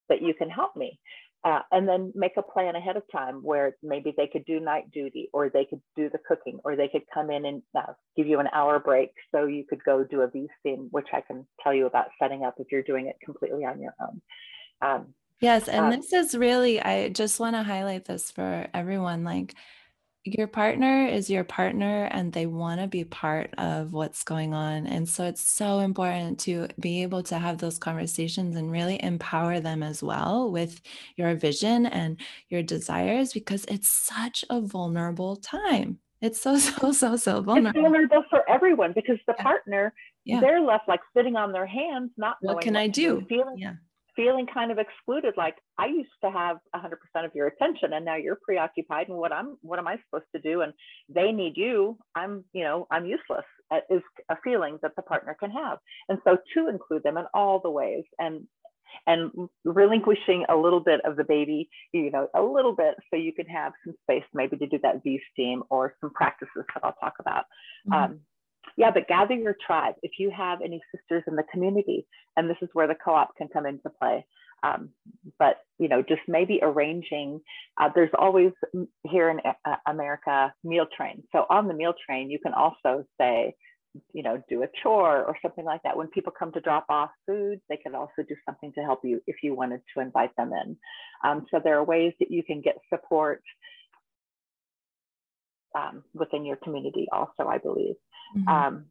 that 0.08 0.22
you 0.22 0.34
can 0.34 0.50
help 0.50 0.76
me. 0.76 0.98
Uh, 1.44 1.58
and 1.72 1.88
then 1.88 2.12
make 2.14 2.36
a 2.36 2.42
plan 2.42 2.76
ahead 2.76 2.96
of 2.96 3.02
time 3.10 3.42
where 3.42 3.76
maybe 3.82 4.14
they 4.16 4.28
could 4.28 4.44
do 4.44 4.60
night 4.60 4.88
duty 4.92 5.28
or 5.32 5.48
they 5.48 5.64
could 5.64 5.80
do 5.96 6.08
the 6.08 6.18
cooking 6.28 6.60
or 6.62 6.76
they 6.76 6.86
could 6.86 7.02
come 7.12 7.30
in 7.30 7.44
and 7.44 7.62
uh, 7.76 7.92
give 8.16 8.28
you 8.28 8.38
an 8.38 8.46
hour 8.52 8.78
break 8.78 9.10
so 9.34 9.46
you 9.46 9.64
could 9.68 9.82
go 9.82 10.04
do 10.04 10.20
a 10.20 10.28
V-steam, 10.28 10.86
which 10.92 11.08
I 11.12 11.20
can 11.20 11.44
tell 11.60 11.74
you 11.74 11.86
about 11.86 12.06
setting 12.20 12.44
up 12.44 12.54
if 12.58 12.68
you're 12.70 12.84
doing 12.84 13.08
it 13.08 13.16
completely 13.24 13.64
on 13.64 13.80
your 13.80 13.92
own. 14.00 14.22
Um, 14.80 15.14
yes, 15.40 15.66
and 15.66 15.86
um, 15.86 15.90
this 15.90 16.12
is 16.12 16.36
really, 16.36 16.80
I 16.80 17.08
just 17.08 17.40
want 17.40 17.56
to 17.56 17.64
highlight 17.64 18.04
this 18.04 18.30
for 18.30 18.68
everyone. 18.72 19.24
Like, 19.24 19.56
your 20.24 20.46
partner 20.46 21.06
is 21.06 21.28
your 21.28 21.42
partner 21.42 22.04
and 22.12 22.32
they 22.32 22.46
want 22.46 22.80
to 22.80 22.86
be 22.86 23.04
part 23.04 23.52
of 23.58 23.92
what's 23.92 24.22
going 24.22 24.54
on. 24.54 24.86
And 24.86 25.08
so 25.08 25.24
it's 25.24 25.42
so 25.42 25.80
important 25.80 26.38
to 26.40 26.68
be 26.78 27.02
able 27.02 27.24
to 27.24 27.38
have 27.38 27.58
those 27.58 27.78
conversations 27.78 28.54
and 28.56 28.70
really 28.70 29.02
empower 29.02 29.58
them 29.58 29.82
as 29.82 30.02
well 30.02 30.52
with 30.52 30.80
your 31.16 31.34
vision 31.34 31.86
and 31.86 32.20
your 32.48 32.62
desires 32.62 33.32
because 33.32 33.64
it's 33.64 33.88
such 33.88 34.44
a 34.48 34.60
vulnerable 34.60 35.36
time. 35.36 35.98
It's 36.20 36.40
so, 36.40 36.56
so, 36.58 36.92
so, 36.92 37.16
so 37.16 37.42
vulnerable. 37.42 37.80
It's 37.80 37.82
vulnerable 37.82 38.24
for 38.30 38.48
everyone 38.48 38.92
because 38.92 39.18
the 39.26 39.34
yeah. 39.36 39.42
partner, 39.42 39.94
yeah. 40.24 40.40
they're 40.40 40.60
left 40.60 40.86
like 40.86 41.00
sitting 41.16 41.34
on 41.34 41.50
their 41.50 41.66
hands, 41.66 42.12
not 42.16 42.36
what 42.40 42.60
can 42.60 42.76
I 42.76 42.86
do? 42.86 43.24
Feeling, 43.28 43.58
yeah 43.58 43.74
feeling 44.14 44.46
kind 44.52 44.70
of 44.70 44.78
excluded 44.78 45.34
like 45.36 45.56
i 45.78 45.86
used 45.86 46.10
to 46.22 46.30
have 46.30 46.58
100% 46.74 46.92
of 47.24 47.30
your 47.34 47.46
attention 47.46 47.92
and 47.94 48.04
now 48.04 48.16
you're 48.16 48.38
preoccupied 48.44 49.08
and 49.08 49.16
what 49.16 49.32
i'm 49.32 49.56
what 49.62 49.78
am 49.78 49.86
i 49.86 49.96
supposed 50.04 50.30
to 50.34 50.40
do? 50.40 50.62
And 50.62 50.72
they 51.08 51.32
need 51.32 51.56
you. 51.56 51.98
I'm 52.14 52.44
you 52.52 52.64
know 52.64 52.86
i'm 52.90 53.06
useless 53.06 53.44
uh, 53.70 53.80
is 53.90 54.02
a 54.28 54.36
feeling 54.44 54.78
that 54.82 54.92
the 54.96 55.02
partner 55.02 55.36
can 55.38 55.50
have. 55.50 55.78
And 56.08 56.18
so 56.24 56.36
to 56.54 56.68
include 56.68 57.02
them 57.02 57.16
in 57.16 57.24
all 57.34 57.60
the 57.60 57.70
ways 57.70 58.04
and 58.18 58.46
and 59.06 59.48
relinquishing 59.64 60.44
a 60.50 60.56
little 60.56 60.80
bit 60.80 61.00
of 61.06 61.16
the 61.16 61.24
baby 61.24 61.68
you 61.92 62.10
know 62.10 62.28
a 62.34 62.42
little 62.42 62.74
bit 62.74 62.94
so 63.08 63.16
you 63.16 63.32
can 63.32 63.46
have 63.46 63.72
some 63.84 63.94
space 64.02 64.24
maybe 64.34 64.54
to 64.58 64.66
do 64.66 64.78
that 64.82 65.02
v 65.02 65.18
steam 65.32 65.62
or 65.70 65.94
some 65.98 66.10
practices 66.12 66.64
that 66.74 66.84
i'll 66.84 66.96
talk 67.00 67.14
about. 67.18 67.44
Mm-hmm. 67.90 68.12
um, 68.12 68.20
yeah, 68.76 68.90
but 68.90 69.08
gather 69.08 69.34
your 69.34 69.56
tribe. 69.66 69.94
If 70.02 70.12
you 70.18 70.30
have 70.30 70.60
any 70.62 70.80
sisters 70.94 71.24
in 71.26 71.36
the 71.36 71.44
community, 71.52 72.06
and 72.36 72.48
this 72.48 72.56
is 72.62 72.68
where 72.72 72.86
the 72.86 72.94
co-op 72.94 73.36
can 73.36 73.48
come 73.48 73.66
into 73.66 73.90
play. 74.00 74.24
Um, 74.62 74.90
but 75.38 75.56
you 75.78 75.88
know, 75.88 76.02
just 76.02 76.22
maybe 76.28 76.60
arranging. 76.62 77.40
Uh, 77.80 77.90
there's 77.94 78.10
always 78.18 78.52
here 79.04 79.30
in 79.30 79.40
uh, 79.44 79.76
America 79.86 80.54
meal 80.62 80.86
train. 80.96 81.24
So 81.32 81.46
on 81.50 81.68
the 81.68 81.74
meal 81.74 81.94
train, 82.06 82.30
you 82.30 82.38
can 82.38 82.54
also 82.54 83.04
say, 83.20 83.54
you 84.14 84.22
know, 84.22 84.42
do 84.48 84.62
a 84.62 84.68
chore 84.82 85.24
or 85.24 85.36
something 85.42 85.64
like 85.64 85.82
that. 85.82 85.96
When 85.96 86.06
people 86.08 86.32
come 86.36 86.52
to 86.52 86.60
drop 86.60 86.86
off 86.88 87.10
food, 87.26 87.60
they 87.68 87.76
can 87.76 87.94
also 87.94 88.22
do 88.26 88.36
something 88.46 88.72
to 88.74 88.80
help 88.80 89.00
you 89.02 89.20
if 89.26 89.36
you 89.42 89.54
wanted 89.54 89.82
to 89.94 90.00
invite 90.00 90.34
them 90.36 90.52
in. 90.52 90.76
Um, 91.24 91.46
so 91.50 91.60
there 91.62 91.76
are 91.76 91.84
ways 91.84 92.12
that 92.20 92.30
you 92.30 92.42
can 92.42 92.60
get 92.60 92.76
support 92.88 93.42
um, 95.74 96.02
within 96.14 96.44
your 96.44 96.56
community 96.56 97.06
also, 97.12 97.46
I 97.48 97.58
believe. 97.58 97.96
Mm-hmm. 98.36 98.48
Um, 98.48 98.84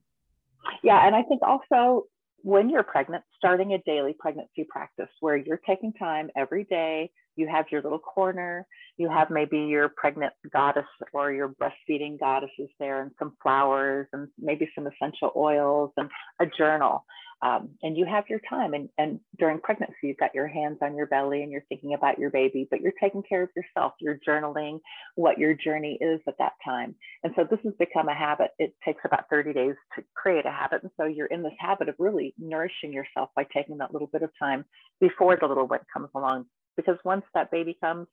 yeah, 0.83 1.05
and 1.05 1.15
I 1.15 1.23
think 1.23 1.41
also 1.41 2.05
when 2.43 2.69
you're 2.69 2.83
pregnant, 2.83 3.23
starting 3.37 3.73
a 3.73 3.79
daily 3.79 4.15
pregnancy 4.17 4.65
practice 4.67 5.09
where 5.19 5.35
you're 5.35 5.61
taking 5.65 5.93
time 5.93 6.29
every 6.35 6.63
day, 6.65 7.11
you 7.35 7.47
have 7.47 7.65
your 7.71 7.81
little 7.81 7.99
corner, 7.99 8.65
you 8.97 9.09
have 9.09 9.29
maybe 9.29 9.57
your 9.57 9.89
pregnant 9.89 10.33
goddess 10.51 10.85
or 11.13 11.31
your 11.31 11.49
breastfeeding 11.49 12.19
goddesses 12.19 12.69
there, 12.79 13.01
and 13.01 13.11
some 13.19 13.35
flowers, 13.41 14.07
and 14.13 14.27
maybe 14.39 14.69
some 14.75 14.87
essential 14.87 15.31
oils, 15.35 15.91
and 15.97 16.09
a 16.39 16.45
journal. 16.45 17.05
Um, 17.43 17.69
and 17.81 17.97
you 17.97 18.05
have 18.05 18.25
your 18.29 18.39
time. 18.47 18.73
And, 18.73 18.89
and 18.97 19.19
during 19.39 19.59
pregnancy 19.59 19.95
you've 20.03 20.17
got 20.17 20.35
your 20.35 20.47
hands 20.47 20.77
on 20.81 20.95
your 20.95 21.07
belly 21.07 21.41
and 21.41 21.51
you're 21.51 21.65
thinking 21.69 21.93
about 21.93 22.19
your 22.19 22.29
baby 22.29 22.67
but 22.69 22.81
you're 22.81 22.93
taking 23.01 23.23
care 23.23 23.43
of 23.43 23.49
yourself. 23.55 23.93
You're 23.99 24.19
journaling 24.27 24.79
what 25.15 25.39
your 25.39 25.55
journey 25.55 25.97
is 25.99 26.21
at 26.27 26.37
that 26.37 26.53
time. 26.63 26.95
And 27.23 27.33
so 27.35 27.45
this 27.49 27.59
has 27.63 27.73
become 27.79 28.09
a 28.09 28.13
habit. 28.13 28.51
It 28.59 28.75
takes 28.85 29.01
about 29.05 29.25
30 29.29 29.53
days 29.53 29.75
to 29.95 30.03
create 30.15 30.45
a 30.45 30.51
habit. 30.51 30.83
And 30.83 30.91
so 30.97 31.05
you're 31.05 31.27
in 31.27 31.41
this 31.41 31.53
habit 31.59 31.89
of 31.89 31.95
really 31.97 32.33
nourishing 32.37 32.93
yourself 32.93 33.29
by 33.35 33.45
taking 33.51 33.77
that 33.79 33.91
little 33.91 34.09
bit 34.11 34.21
of 34.21 34.29
time 34.37 34.65
before 34.99 35.37
the 35.39 35.47
little 35.47 35.67
one 35.67 35.79
comes 35.91 36.09
along 36.13 36.45
because 36.85 36.99
once 37.05 37.23
that 37.33 37.51
baby 37.51 37.77
comes 37.79 38.07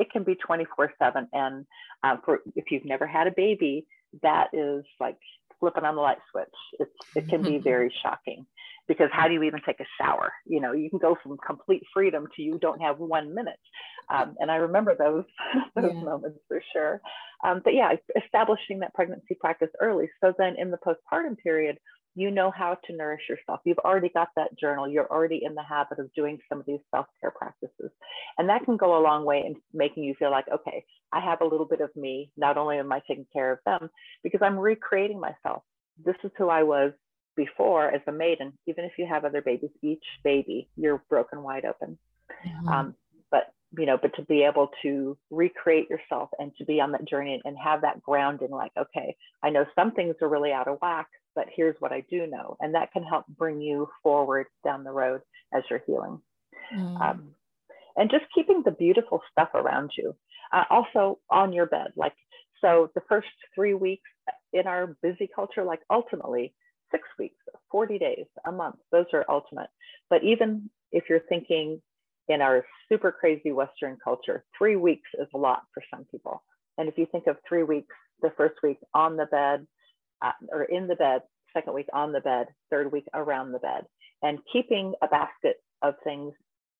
it 0.00 0.10
can 0.10 0.24
be 0.24 0.34
24 0.34 0.92
7. 0.98 1.28
And 1.32 1.66
uh, 2.02 2.16
for 2.24 2.40
if 2.56 2.64
you've 2.70 2.84
never 2.84 3.06
had 3.06 3.28
a 3.28 3.32
baby, 3.36 3.86
that 4.22 4.48
is 4.52 4.84
like 4.98 5.18
flipping 5.60 5.84
on 5.84 5.94
the 5.94 6.00
light 6.00 6.18
switch. 6.32 6.46
It's, 6.80 6.90
it 7.14 7.28
can 7.28 7.42
be 7.42 7.58
very 7.62 7.92
shocking 8.02 8.46
because 8.88 9.10
how 9.12 9.28
do 9.28 9.34
you 9.34 9.42
even 9.42 9.60
take 9.64 9.78
a 9.78 9.84
shower? 10.00 10.32
You 10.46 10.60
know, 10.60 10.72
you 10.72 10.88
can 10.88 10.98
go 10.98 11.16
from 11.22 11.36
complete 11.46 11.82
freedom 11.92 12.26
to 12.34 12.42
you 12.42 12.58
don't 12.58 12.80
have 12.80 12.98
one 12.98 13.34
minute. 13.34 13.60
Um, 14.08 14.34
and 14.40 14.50
I 14.50 14.56
remember 14.56 14.96
those, 14.98 15.24
those 15.76 15.92
yeah. 15.94 16.02
moments 16.02 16.38
for 16.48 16.62
sure. 16.72 17.00
Um, 17.44 17.60
but 17.62 17.74
yeah, 17.74 17.92
establishing 18.24 18.80
that 18.80 18.94
pregnancy 18.94 19.36
practice 19.38 19.70
early. 19.80 20.08
So 20.22 20.32
then 20.36 20.56
in 20.58 20.70
the 20.70 20.78
postpartum 20.78 21.36
period, 21.38 21.78
you 22.20 22.30
know 22.30 22.50
how 22.50 22.76
to 22.84 22.96
nourish 22.96 23.22
yourself. 23.28 23.60
You've 23.64 23.78
already 23.78 24.10
got 24.10 24.28
that 24.36 24.58
journal. 24.58 24.86
You're 24.86 25.10
already 25.10 25.40
in 25.42 25.54
the 25.54 25.62
habit 25.62 25.98
of 25.98 26.12
doing 26.12 26.38
some 26.48 26.60
of 26.60 26.66
these 26.66 26.80
self 26.90 27.06
care 27.20 27.30
practices. 27.30 27.90
And 28.36 28.48
that 28.48 28.64
can 28.64 28.76
go 28.76 28.98
a 28.98 29.02
long 29.02 29.24
way 29.24 29.42
in 29.46 29.56
making 29.72 30.04
you 30.04 30.14
feel 30.18 30.30
like, 30.30 30.44
okay, 30.52 30.84
I 31.12 31.20
have 31.20 31.40
a 31.40 31.46
little 31.46 31.66
bit 31.66 31.80
of 31.80 31.94
me. 31.96 32.30
Not 32.36 32.58
only 32.58 32.78
am 32.78 32.92
I 32.92 33.00
taking 33.08 33.26
care 33.32 33.52
of 33.52 33.58
them, 33.64 33.88
because 34.22 34.40
I'm 34.42 34.58
recreating 34.58 35.18
myself. 35.18 35.62
This 36.04 36.16
is 36.22 36.30
who 36.36 36.48
I 36.50 36.62
was 36.62 36.92
before 37.36 37.90
as 37.90 38.02
a 38.06 38.12
maiden, 38.12 38.52
even 38.66 38.84
if 38.84 38.92
you 38.98 39.06
have 39.06 39.24
other 39.24 39.40
babies, 39.40 39.70
each 39.82 40.04
baby, 40.22 40.68
you're 40.76 41.02
broken 41.08 41.42
wide 41.42 41.64
open. 41.64 41.98
Mm-hmm. 42.46 42.68
Um, 42.68 42.94
but 43.30 43.54
you 43.78 43.86
know, 43.86 43.96
but 44.00 44.14
to 44.16 44.22
be 44.22 44.42
able 44.42 44.68
to 44.82 45.16
recreate 45.30 45.88
yourself 45.88 46.28
and 46.38 46.52
to 46.58 46.64
be 46.64 46.80
on 46.80 46.92
that 46.92 47.08
journey 47.08 47.40
and 47.44 47.56
have 47.56 47.80
that 47.82 48.02
grounding, 48.02 48.50
like, 48.50 48.72
okay, 48.76 49.16
I 49.42 49.50
know 49.50 49.64
some 49.74 49.92
things 49.92 50.16
are 50.20 50.28
really 50.28 50.52
out 50.52 50.68
of 50.68 50.78
whack, 50.82 51.08
but 51.34 51.46
here's 51.54 51.76
what 51.80 51.92
I 51.92 52.04
do 52.10 52.26
know, 52.26 52.56
and 52.60 52.74
that 52.74 52.92
can 52.92 53.02
help 53.02 53.26
bring 53.28 53.60
you 53.60 53.88
forward 54.02 54.46
down 54.64 54.84
the 54.84 54.90
road 54.90 55.20
as 55.54 55.62
you're 55.70 55.82
healing. 55.86 56.20
Mm. 56.76 57.00
Um, 57.00 57.30
and 57.96 58.10
just 58.10 58.24
keeping 58.34 58.62
the 58.64 58.70
beautiful 58.70 59.20
stuff 59.30 59.50
around 59.54 59.90
you. 59.96 60.14
Uh, 60.52 60.64
also 60.70 61.18
on 61.30 61.52
your 61.52 61.66
bed, 61.66 61.92
like 61.96 62.14
so, 62.60 62.90
the 62.94 63.02
first 63.08 63.28
three 63.54 63.74
weeks 63.74 64.08
in 64.52 64.66
our 64.66 64.96
busy 65.02 65.28
culture, 65.34 65.64
like 65.64 65.80
ultimately 65.90 66.54
six 66.90 67.04
weeks, 67.18 67.36
40 67.70 67.98
days, 67.98 68.26
a 68.46 68.52
month. 68.52 68.76
Those 68.92 69.06
are 69.12 69.24
ultimate. 69.28 69.68
But 70.08 70.24
even 70.24 70.68
if 70.92 71.04
you're 71.08 71.22
thinking 71.28 71.80
in 72.28 72.40
our 72.40 72.64
super 72.88 73.12
crazy 73.12 73.52
Western 73.52 73.96
culture, 74.02 74.44
three 74.56 74.76
weeks 74.76 75.08
is 75.18 75.28
a 75.34 75.38
lot 75.38 75.62
for 75.72 75.82
some 75.92 76.04
people. 76.10 76.42
And 76.78 76.88
if 76.88 76.98
you 76.98 77.06
think 77.10 77.26
of 77.26 77.36
three 77.48 77.62
weeks, 77.62 77.94
the 78.22 78.32
first 78.36 78.56
week 78.62 78.78
on 78.94 79.16
the 79.16 79.26
bed 79.26 79.66
uh, 80.22 80.32
or 80.50 80.64
in 80.64 80.86
the 80.86 80.96
bed, 80.96 81.22
second 81.52 81.74
week 81.74 81.88
on 81.92 82.12
the 82.12 82.20
bed, 82.20 82.48
third 82.70 82.92
week 82.92 83.06
around 83.14 83.52
the 83.52 83.58
bed, 83.58 83.84
and 84.22 84.38
keeping 84.52 84.94
a 85.02 85.08
basket 85.08 85.56
of 85.82 85.94
things 86.04 86.32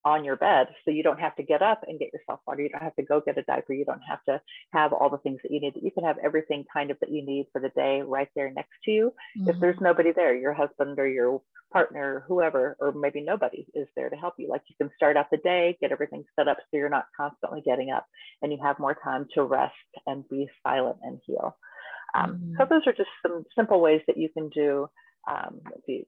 on 0.04 0.24
your 0.24 0.36
bed 0.36 0.68
so 0.84 0.90
you 0.90 1.02
don't 1.02 1.20
have 1.20 1.36
to 1.36 1.42
get 1.42 1.62
up 1.62 1.82
and 1.86 1.98
get 1.98 2.12
yourself 2.12 2.40
water. 2.46 2.62
You 2.62 2.70
don't 2.70 2.82
have 2.82 2.96
to 2.96 3.02
go 3.02 3.20
get 3.20 3.38
a 3.38 3.42
diaper. 3.42 3.74
You 3.74 3.84
don't 3.84 4.00
have 4.08 4.24
to 4.24 4.40
have 4.72 4.92
all 4.92 5.10
the 5.10 5.18
things 5.18 5.40
that 5.42 5.52
you 5.52 5.60
need. 5.60 5.74
You 5.80 5.90
can 5.90 6.04
have 6.04 6.16
everything 6.24 6.64
kind 6.72 6.90
of 6.90 6.98
that 7.00 7.10
you 7.10 7.24
need 7.24 7.46
for 7.52 7.60
the 7.60 7.68
day 7.70 8.02
right 8.02 8.28
there 8.34 8.50
next 8.50 8.72
to 8.84 8.90
you 8.90 9.12
mm-hmm. 9.38 9.50
if 9.50 9.60
there's 9.60 9.80
nobody 9.80 10.12
there 10.12 10.34
your 10.34 10.54
husband 10.54 10.98
or 10.98 11.06
your 11.06 11.42
partner 11.72 12.24
whoever 12.26 12.76
or 12.80 12.92
maybe 12.92 13.20
nobody 13.20 13.66
is 13.74 13.86
there 13.94 14.10
to 14.10 14.16
help 14.16 14.34
you. 14.38 14.48
Like 14.48 14.62
you 14.68 14.74
can 14.80 14.90
start 14.96 15.16
out 15.16 15.30
the 15.30 15.36
day 15.38 15.76
get 15.80 15.92
everything 15.92 16.24
set 16.34 16.48
up 16.48 16.56
so 16.58 16.76
you're 16.76 16.88
not 16.88 17.06
constantly 17.16 17.60
getting 17.60 17.90
up 17.90 18.06
and 18.42 18.50
you 18.50 18.58
have 18.62 18.78
more 18.78 18.96
time 19.04 19.26
to 19.34 19.44
rest 19.44 19.74
and 20.06 20.28
be 20.28 20.48
silent 20.66 20.96
and 21.02 21.20
heal 21.26 21.56
um, 22.14 22.32
mm-hmm. 22.32 22.54
so 22.58 22.66
those 22.68 22.82
are 22.86 22.92
just 22.92 23.10
some 23.22 23.44
simple 23.56 23.80
ways 23.80 24.00
that 24.06 24.16
you 24.16 24.28
can 24.28 24.48
do 24.50 24.88
um, 25.30 25.60
if 25.86 26.06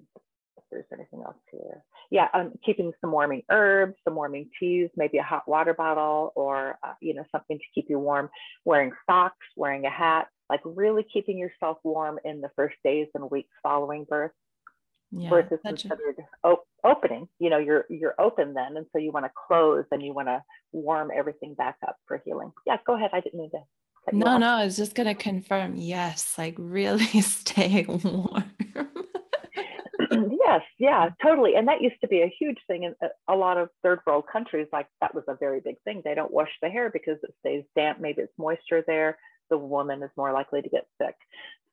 there's 0.70 0.86
anything 0.92 1.22
else 1.24 1.36
here 1.50 1.82
yeah, 2.12 2.28
um, 2.34 2.52
keeping 2.64 2.92
some 3.00 3.10
warming 3.10 3.42
herbs, 3.50 3.94
some 4.04 4.14
warming 4.14 4.50
teas, 4.60 4.90
maybe 4.96 5.16
a 5.16 5.22
hot 5.22 5.48
water 5.48 5.72
bottle 5.72 6.30
or, 6.36 6.78
uh, 6.82 6.92
you 7.00 7.14
know, 7.14 7.24
something 7.32 7.58
to 7.58 7.64
keep 7.74 7.86
you 7.88 7.98
warm, 7.98 8.28
wearing 8.66 8.92
socks, 9.08 9.46
wearing 9.56 9.86
a 9.86 9.90
hat, 9.90 10.28
like 10.50 10.60
really 10.66 11.06
keeping 11.10 11.38
yourself 11.38 11.78
warm 11.84 12.18
in 12.26 12.42
the 12.42 12.50
first 12.54 12.76
days 12.84 13.06
and 13.14 13.30
weeks 13.30 13.48
following 13.62 14.04
birth. 14.06 14.32
Yeah, 15.10 15.30
birth 15.30 15.52
is 15.52 15.58
considered 15.64 16.16
op- 16.44 16.66
opening, 16.84 17.28
you 17.38 17.48
know, 17.48 17.58
you're, 17.58 17.86
you're 17.88 18.14
open 18.18 18.52
then. 18.52 18.76
And 18.76 18.84
so 18.92 18.98
you 18.98 19.10
want 19.10 19.24
to 19.24 19.32
close 19.48 19.86
and 19.90 20.02
you 20.02 20.12
want 20.12 20.28
to 20.28 20.42
warm 20.72 21.10
everything 21.16 21.54
back 21.54 21.76
up 21.88 21.96
for 22.06 22.20
healing. 22.26 22.52
Yeah, 22.66 22.76
go 22.86 22.94
ahead. 22.94 23.10
I 23.14 23.20
didn't 23.20 23.40
mean 23.40 23.50
to. 23.52 23.60
No, 24.10 24.36
no, 24.36 24.48
I 24.56 24.64
was 24.64 24.76
just 24.76 24.94
going 24.94 25.06
to 25.06 25.14
confirm. 25.14 25.76
Yes, 25.76 26.34
like 26.36 26.56
really 26.58 27.04
stay 27.20 27.84
warm. 27.86 28.44
yes, 30.10 30.62
yeah, 30.78 31.10
totally. 31.22 31.54
And 31.54 31.68
that 31.68 31.80
used 31.80 32.00
to 32.00 32.08
be 32.08 32.22
a 32.22 32.34
huge 32.38 32.58
thing 32.66 32.82
in 32.82 32.94
a 33.28 33.36
lot 33.36 33.58
of 33.58 33.68
third 33.82 34.00
world 34.06 34.24
countries. 34.30 34.66
Like 34.72 34.86
that 35.00 35.14
was 35.14 35.24
a 35.28 35.36
very 35.36 35.60
big 35.60 35.76
thing. 35.84 36.02
They 36.04 36.14
don't 36.14 36.32
wash 36.32 36.50
the 36.60 36.68
hair 36.68 36.90
because 36.90 37.18
it 37.22 37.34
stays 37.40 37.64
damp. 37.76 38.00
Maybe 38.00 38.22
it's 38.22 38.32
moisture 38.38 38.82
there. 38.86 39.18
The 39.50 39.58
woman 39.58 40.02
is 40.02 40.10
more 40.16 40.32
likely 40.32 40.62
to 40.62 40.68
get 40.68 40.86
sick. 41.00 41.14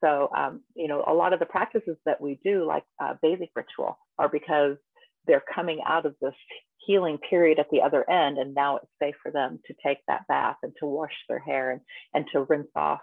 So, 0.02 0.30
um, 0.36 0.62
you 0.74 0.88
know, 0.88 1.04
a 1.06 1.12
lot 1.12 1.32
of 1.32 1.40
the 1.40 1.46
practices 1.46 1.96
that 2.06 2.20
we 2.20 2.38
do, 2.42 2.64
like 2.64 2.84
uh, 3.02 3.14
bathing 3.20 3.48
ritual, 3.54 3.98
are 4.18 4.28
because 4.28 4.76
they're 5.26 5.42
coming 5.54 5.80
out 5.86 6.06
of 6.06 6.14
this 6.20 6.34
healing 6.78 7.18
period 7.18 7.58
at 7.58 7.66
the 7.70 7.82
other 7.82 8.08
end, 8.08 8.38
and 8.38 8.54
now 8.54 8.76
it's 8.76 8.86
safe 9.00 9.14
for 9.22 9.30
them 9.30 9.60
to 9.66 9.74
take 9.84 9.98
that 10.08 10.26
bath 10.28 10.56
and 10.62 10.72
to 10.80 10.86
wash 10.86 11.14
their 11.28 11.38
hair 11.38 11.70
and 11.70 11.80
and 12.14 12.24
to 12.32 12.46
rinse 12.48 12.70
off 12.74 13.00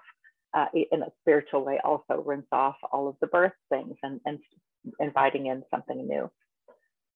uh, 0.54 0.66
in 0.74 1.02
a 1.02 1.12
spiritual 1.22 1.64
way 1.64 1.80
also 1.84 2.24
rinse 2.26 2.48
off 2.52 2.76
all 2.92 3.08
of 3.08 3.16
the 3.22 3.28
birth 3.28 3.54
things 3.70 3.96
and, 4.04 4.20
and 4.26 4.40
inviting 5.00 5.48
in 5.48 5.64
something 5.70 6.08
new. 6.08 6.30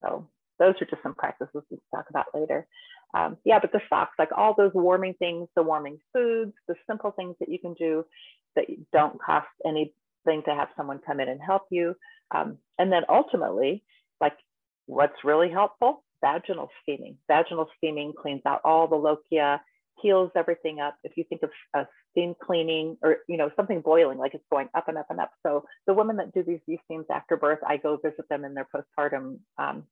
So 0.04 0.28
those 0.60 0.76
are 0.82 0.86
just 0.86 1.02
some 1.02 1.16
practices 1.16 1.64
we 1.72 1.78
can 1.78 1.80
talk 1.96 2.06
about 2.10 2.26
later. 2.34 2.68
Um, 3.14 3.38
yeah, 3.44 3.60
but 3.60 3.72
the 3.72 3.82
socks, 3.90 4.14
like 4.20 4.30
all 4.36 4.54
those 4.56 4.72
warming 4.74 5.16
things, 5.20 5.48
the 5.56 5.64
warming 5.64 5.98
foods, 6.14 6.54
the 6.68 6.76
simple 6.88 7.12
things 7.12 7.36
that 7.40 7.50
you 7.50 7.60
can 7.60 7.74
do 7.74 8.06
that 8.56 8.66
don't 8.94 9.22
cost 9.22 9.48
anything 9.66 10.44
to 10.46 10.56
have 10.56 10.70
someone 10.78 11.00
come 11.06 11.20
in 11.20 11.30
and 11.30 11.42
help 11.42 11.64
you. 11.72 11.96
Um, 12.34 12.58
and 12.78 12.92
then 12.92 13.04
ultimately, 13.10 13.84
like 14.20 14.38
what's 14.86 15.24
really 15.24 15.50
helpful, 15.50 16.04
vaginal 16.24 16.70
steaming. 16.82 17.18
Vaginal 17.28 17.68
steaming 17.78 18.14
cleans 18.20 18.42
out 18.46 18.62
all 18.64 18.88
the 18.88 18.96
lochia, 18.96 19.60
heals 20.02 20.32
everything 20.36 20.80
up. 20.80 20.96
If 21.04 21.14
you 21.16 21.24
think 21.30 21.44
of 21.44 21.50
a 21.76 21.88
steam 22.12 22.36
cleaning 22.42 22.98
or 23.02 23.18
you 23.28 23.38
know 23.38 23.50
something 23.56 23.82
boiling, 23.82 24.18
like 24.18 24.34
it's 24.34 24.44
going 24.52 24.70
up 24.74 24.88
and 24.88 24.98
up 24.98 25.08
and 25.10 25.20
up. 25.20 25.32
So 25.46 25.64
the 25.88 25.94
women 25.94 26.18
that 26.18 26.34
do 26.34 26.44
these 26.44 26.80
steams 26.86 27.06
after 27.12 27.38
birth, 27.38 27.60
I 27.66 27.78
go 27.78 27.98
visit 27.98 28.28
them 28.30 28.46
in 28.46 28.54
their 28.54 28.68
postpartum 28.74 29.40
um, 29.58 29.84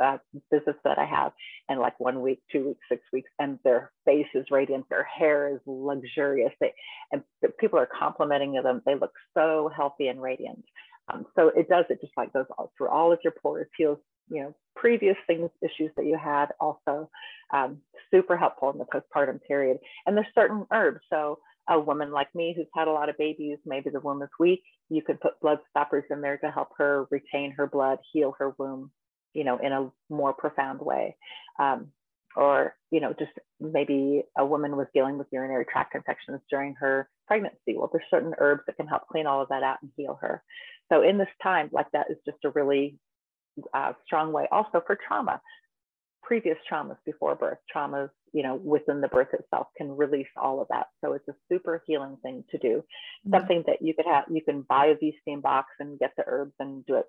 uh, 0.00 0.18
visits 0.52 0.78
that 0.84 0.98
I 0.98 1.04
have, 1.04 1.32
and 1.68 1.80
like 1.80 1.98
one 2.00 2.20
week, 2.20 2.40
two 2.50 2.68
weeks, 2.68 2.80
six 2.88 3.02
weeks, 3.12 3.30
and 3.38 3.58
their 3.64 3.92
face 4.04 4.26
is 4.34 4.46
radiant, 4.50 4.86
their 4.90 5.04
hair 5.04 5.54
is 5.54 5.60
luxurious. 5.66 6.52
They 6.60 6.72
and 7.12 7.22
people 7.60 7.78
are 7.78 7.88
complimenting 7.98 8.54
them. 8.54 8.82
They 8.84 8.94
look 8.94 9.12
so 9.34 9.70
healthy 9.74 10.08
and 10.08 10.20
radiant. 10.20 10.64
Um, 11.12 11.26
so 11.36 11.48
it 11.48 11.68
does 11.68 11.84
it 11.88 12.00
just 12.00 12.12
like 12.16 12.32
goes 12.32 12.46
all 12.58 12.72
through 12.76 12.88
all 12.88 13.12
of 13.12 13.18
your 13.22 13.32
pores, 13.42 13.68
heals 13.76 13.98
you 14.28 14.42
know 14.42 14.54
previous 14.74 15.16
things 15.26 15.50
issues 15.62 15.90
that 15.96 16.06
you 16.06 16.18
had 16.22 16.46
also 16.60 17.08
um, 17.54 17.78
super 18.10 18.36
helpful 18.36 18.70
in 18.70 18.78
the 18.78 18.84
postpartum 18.84 19.40
period. 19.46 19.78
And 20.04 20.16
there's 20.16 20.26
certain 20.34 20.66
herbs. 20.72 21.00
So 21.10 21.38
a 21.68 21.78
woman 21.78 22.12
like 22.12 22.32
me 22.34 22.54
who's 22.56 22.66
had 22.74 22.88
a 22.88 22.92
lot 22.92 23.08
of 23.08 23.18
babies 23.18 23.58
maybe 23.66 23.90
the 23.90 24.00
womb 24.00 24.22
is 24.22 24.28
weak 24.38 24.62
you 24.88 25.02
could 25.02 25.20
put 25.20 25.40
blood 25.40 25.58
stoppers 25.68 26.04
in 26.10 26.20
there 26.20 26.38
to 26.38 26.48
help 26.48 26.68
her 26.78 27.08
retain 27.10 27.50
her 27.50 27.66
blood 27.66 27.98
heal 28.12 28.36
her 28.38 28.54
womb 28.58 28.90
you 29.34 29.44
know 29.44 29.58
in 29.58 29.72
a 29.72 29.90
more 30.10 30.32
profound 30.32 30.80
way. 30.80 31.16
Um, 31.58 31.88
or 32.36 32.74
you 32.90 33.00
know 33.00 33.14
just 33.18 33.32
maybe 33.60 34.22
a 34.38 34.44
woman 34.44 34.76
was 34.76 34.86
dealing 34.92 35.16
with 35.18 35.26
urinary 35.32 35.64
tract 35.70 35.94
infections 35.94 36.40
during 36.50 36.74
her 36.74 37.08
pregnancy. 37.26 37.74
Well 37.76 37.90
there's 37.92 38.04
certain 38.10 38.34
herbs 38.38 38.62
that 38.66 38.76
can 38.76 38.86
help 38.86 39.06
clean 39.08 39.26
all 39.26 39.42
of 39.42 39.48
that 39.48 39.62
out 39.62 39.78
and 39.82 39.90
heal 39.96 40.18
her 40.20 40.42
so 40.92 41.02
in 41.02 41.18
this 41.18 41.28
time 41.42 41.68
like 41.72 41.90
that 41.92 42.06
is 42.10 42.16
just 42.26 42.38
a 42.44 42.50
really 42.50 42.98
uh, 43.74 43.92
strong 44.04 44.32
way 44.32 44.46
also 44.50 44.82
for 44.86 44.98
trauma. 45.06 45.40
Previous 46.22 46.58
traumas 46.70 46.96
before 47.04 47.36
birth 47.36 47.58
traumas 47.74 48.10
you 48.32 48.42
know 48.42 48.56
within 48.56 49.00
the 49.00 49.08
birth 49.08 49.28
itself 49.32 49.68
can 49.76 49.96
release 49.96 50.26
all 50.36 50.60
of 50.60 50.68
that. 50.68 50.86
So 51.04 51.12
it's 51.12 51.28
a 51.28 51.34
super 51.50 51.82
healing 51.86 52.16
thing 52.22 52.44
to 52.50 52.58
do. 52.58 52.68
Mm-hmm. 52.78 53.34
something 53.34 53.64
that 53.66 53.80
you 53.80 53.94
could 53.94 54.06
have 54.06 54.24
you 54.30 54.42
can 54.42 54.62
buy 54.68 54.86
a 54.86 54.96
v-steam 54.96 55.40
box 55.40 55.68
and 55.78 55.98
get 55.98 56.12
the 56.16 56.24
herbs 56.26 56.52
and 56.58 56.84
do 56.86 56.96
it 56.96 57.06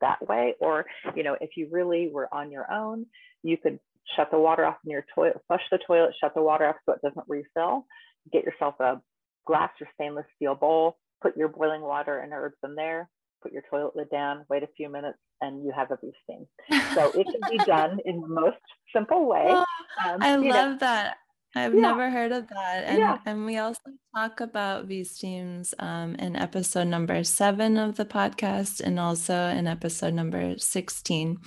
that 0.00 0.26
way. 0.26 0.54
Or 0.60 0.86
you 1.16 1.22
know 1.22 1.36
if 1.40 1.50
you 1.56 1.68
really 1.70 2.10
were 2.12 2.32
on 2.32 2.50
your 2.50 2.70
own 2.70 3.06
you 3.42 3.56
could 3.56 3.78
shut 4.16 4.30
the 4.30 4.38
water 4.38 4.64
off 4.64 4.76
in 4.84 4.90
your 4.90 5.04
toilet 5.14 5.40
flush 5.46 5.62
the 5.70 5.78
toilet 5.86 6.14
shut 6.20 6.34
the 6.34 6.42
water 6.42 6.66
off 6.66 6.76
so 6.86 6.92
it 6.92 7.02
doesn't 7.02 7.28
refill. 7.28 7.86
Get 8.32 8.44
yourself 8.44 8.74
a 8.80 9.00
glass 9.46 9.70
or 9.80 9.88
stainless 9.94 10.26
steel 10.36 10.54
bowl 10.54 10.96
put 11.22 11.36
your 11.36 11.48
boiling 11.48 11.82
water 11.82 12.20
and 12.20 12.32
herbs 12.32 12.56
in 12.64 12.74
there 12.74 13.08
put 13.42 13.52
your 13.52 13.62
toilet 13.70 13.96
lid 13.96 14.10
down, 14.10 14.44
wait 14.48 14.62
a 14.62 14.68
few 14.76 14.90
minutes, 14.90 15.18
and 15.40 15.64
you 15.64 15.72
have 15.74 15.90
a 15.90 15.96
V 15.96 16.12
steam. 16.24 16.46
So 16.94 17.10
it 17.18 17.26
can 17.26 17.58
be 17.58 17.58
done 17.64 17.98
in 18.04 18.20
the 18.20 18.28
most 18.28 18.58
simple 18.94 19.28
way. 19.28 19.46
Oh, 19.48 19.64
um, 20.04 20.22
I 20.22 20.36
love 20.36 20.72
know. 20.72 20.76
that. 20.80 21.16
I've 21.54 21.74
yeah. 21.74 21.80
never 21.80 22.10
heard 22.10 22.30
of 22.30 22.48
that. 22.48 22.84
And, 22.86 22.98
yeah. 22.98 23.18
and 23.26 23.44
we 23.44 23.58
also 23.58 23.80
talk 24.14 24.40
about 24.40 24.84
V 24.84 25.02
steams 25.02 25.74
um, 25.80 26.14
in 26.16 26.36
episode 26.36 26.86
number 26.86 27.24
seven 27.24 27.76
of 27.76 27.96
the 27.96 28.04
podcast 28.04 28.80
and 28.80 29.00
also 29.00 29.34
in 29.34 29.66
episode 29.66 30.14
number 30.14 30.56
16. 30.58 31.38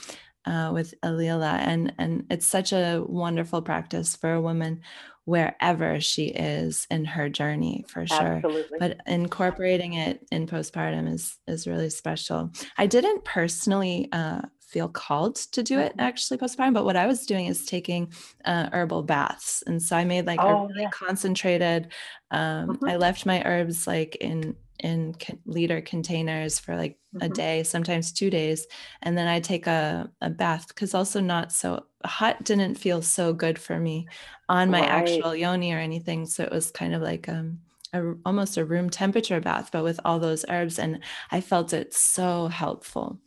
Uh, 0.45 0.71
with 0.73 0.93
Alila, 1.03 1.59
and 1.59 1.93
and 1.97 2.25
it's 2.29 2.45
such 2.45 2.73
a 2.73 3.03
wonderful 3.07 3.61
practice 3.61 4.15
for 4.15 4.33
a 4.33 4.41
woman 4.41 4.81
wherever 5.25 6.01
she 6.01 6.25
is 6.25 6.85
in 6.91 7.05
her 7.05 7.29
journey 7.29 7.85
for 7.87 8.05
sure 8.05 8.41
Absolutely. 8.43 8.77
but 8.77 8.97
incorporating 9.07 9.93
it 9.93 10.25
in 10.31 10.47
postpartum 10.47 11.11
is 11.11 11.37
is 11.47 11.65
really 11.65 11.89
special 11.89 12.51
i 12.77 12.85
didn't 12.85 13.23
personally 13.23 14.09
uh, 14.11 14.41
feel 14.59 14.89
called 14.89 15.35
to 15.35 15.63
do 15.63 15.79
it 15.79 15.93
mm-hmm. 15.93 16.01
actually 16.01 16.37
postpartum 16.37 16.73
but 16.73 16.83
what 16.83 16.97
i 16.97 17.07
was 17.07 17.25
doing 17.25 17.45
is 17.45 17.65
taking 17.65 18.11
uh, 18.43 18.67
herbal 18.73 19.03
baths 19.03 19.63
and 19.65 19.81
so 19.81 19.95
i 19.95 20.03
made 20.03 20.25
like 20.25 20.41
oh, 20.41 20.65
a 20.65 20.67
really 20.67 20.81
yeah. 20.81 20.89
concentrated 20.89 21.87
um, 22.31 22.69
mm-hmm. 22.69 22.89
i 22.89 22.97
left 22.97 23.25
my 23.25 23.41
herbs 23.45 23.87
like 23.87 24.17
in 24.17 24.53
in 24.83 25.15
liter 25.45 25.81
containers 25.81 26.59
for 26.59 26.75
like 26.75 26.99
mm-hmm. 27.15 27.25
a 27.25 27.29
day, 27.29 27.63
sometimes 27.63 28.11
two 28.11 28.29
days. 28.29 28.67
And 29.01 29.17
then 29.17 29.27
I 29.27 29.39
take 29.39 29.65
a, 29.65 30.11
a 30.21 30.29
bath 30.29 30.67
because 30.67 30.93
also 30.93 31.19
not 31.19 31.51
so 31.51 31.85
hot 32.05 32.43
didn't 32.43 32.75
feel 32.75 33.01
so 33.01 33.33
good 33.33 33.57
for 33.57 33.79
me 33.79 34.07
on 34.49 34.69
my 34.69 34.81
right. 34.81 34.89
actual 34.89 35.35
yoni 35.35 35.73
or 35.73 35.79
anything. 35.79 36.25
So 36.25 36.43
it 36.43 36.51
was 36.51 36.69
kind 36.69 36.93
of 36.93 37.01
like 37.01 37.29
um, 37.29 37.59
a, 37.93 38.13
almost 38.25 38.57
a 38.57 38.65
room 38.65 38.89
temperature 38.89 39.39
bath, 39.39 39.69
but 39.71 39.83
with 39.83 39.99
all 40.03 40.19
those 40.19 40.45
herbs. 40.49 40.77
And 40.77 40.99
I 41.31 41.39
felt 41.39 41.73
it 41.73 41.93
so 41.93 42.47
helpful. 42.47 43.19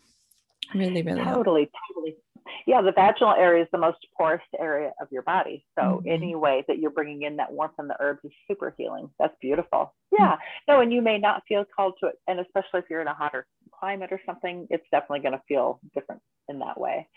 Really, 0.74 1.02
really 1.02 1.22
totally, 1.22 1.24
helpful. 1.24 1.70
totally 1.94 2.16
yeah, 2.66 2.82
the 2.82 2.92
vaginal 2.92 3.32
area 3.32 3.62
is 3.62 3.68
the 3.70 3.78
most 3.78 3.98
porous 4.16 4.42
area 4.58 4.90
of 5.00 5.06
your 5.12 5.22
body. 5.22 5.64
So 5.78 5.82
mm-hmm. 5.82 6.08
any 6.08 6.34
way 6.34 6.64
that 6.66 6.78
you're 6.78 6.90
bringing 6.90 7.22
in 7.22 7.36
that 7.36 7.52
warmth 7.52 7.76
from 7.76 7.86
the 7.86 7.96
herbs 8.00 8.20
is 8.24 8.32
super 8.48 8.74
healing. 8.76 9.08
That's 9.20 9.34
beautiful. 9.40 9.94
Yeah. 10.10 10.32
Mm-hmm. 10.32 10.72
No, 10.72 10.80
and 10.80 10.92
you 10.92 11.00
may 11.00 11.18
not 11.18 11.44
feel 11.48 11.64
called 11.64 11.94
to 12.00 12.08
it. 12.08 12.16
And 12.26 12.40
especially 12.40 12.80
if 12.80 12.86
you're 12.90 13.00
in 13.00 13.06
a 13.06 13.14
hotter 13.14 13.46
climate 13.78 14.10
or 14.10 14.20
something, 14.26 14.66
it's 14.68 14.84
definitely 14.90 15.20
going 15.20 15.38
to 15.38 15.42
feel 15.46 15.78
different 15.94 16.20
in 16.48 16.58
that 16.58 16.78
way. 16.78 17.08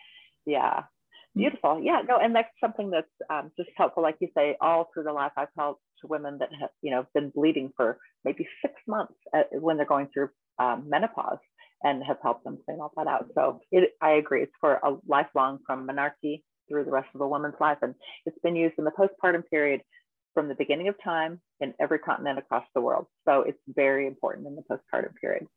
Yeah. 0.46 0.82
Mm-hmm. 0.82 1.40
Beautiful. 1.40 1.82
Yeah. 1.82 2.02
No, 2.08 2.18
and 2.18 2.36
that's 2.36 2.50
something 2.62 2.92
that's 2.92 3.08
um, 3.32 3.52
just 3.58 3.70
helpful. 3.76 4.04
Like 4.04 4.18
you 4.20 4.28
say, 4.38 4.56
all 4.62 4.92
through 4.94 5.06
the 5.06 5.14
life, 5.14 5.32
I've 5.36 5.48
helped 5.58 5.82
women 6.04 6.38
that 6.38 6.50
have, 6.62 6.70
you 6.84 6.92
know, 6.92 7.08
been 7.16 7.32
bleeding 7.32 7.74
for 7.76 7.98
maybe 8.24 8.48
six 8.62 8.76
months 8.88 9.16
at, 9.34 9.48
when 9.52 9.78
they're 9.78 9.86
going 9.88 10.10
through 10.14 10.30
um, 10.60 10.86
menopause 10.88 11.40
and 11.84 12.04
have 12.04 12.18
helped 12.22 12.44
them 12.44 12.58
clean 12.66 12.80
all 12.80 12.92
that 12.98 13.08
out. 13.08 13.28
So 13.36 13.62
it, 13.72 13.92
I 14.02 14.12
agree, 14.12 14.44
it's 14.44 14.52
for 14.60 14.76
a 14.76 14.98
lifelong 15.08 15.60
from 15.66 15.88
menarche 15.88 16.42
through 16.68 16.86
the 16.86 16.92
rest 16.92 17.10
of 17.16 17.22
a 17.22 17.28
woman's 17.28 17.56
life. 17.60 17.78
And 17.82 17.96
it's 18.26 18.40
been 18.44 18.56
used 18.56 18.76
in 18.78 18.86
the 18.86 18.92
postpartum 18.92 19.44
period 19.50 19.82
from 20.34 20.48
the 20.48 20.56
beginning 20.56 20.88
of 20.88 20.96
time 21.04 21.42
in 21.60 21.74
every 21.80 22.00
continent 22.00 22.38
across 22.40 22.66
the 22.76 22.82
world. 22.82 23.08
So 23.28 23.42
it's 23.42 23.60
very 23.68 24.08
important 24.08 24.48
in 24.48 24.56
the 24.56 24.64
postpartum 24.64 25.16
period. 25.20 25.48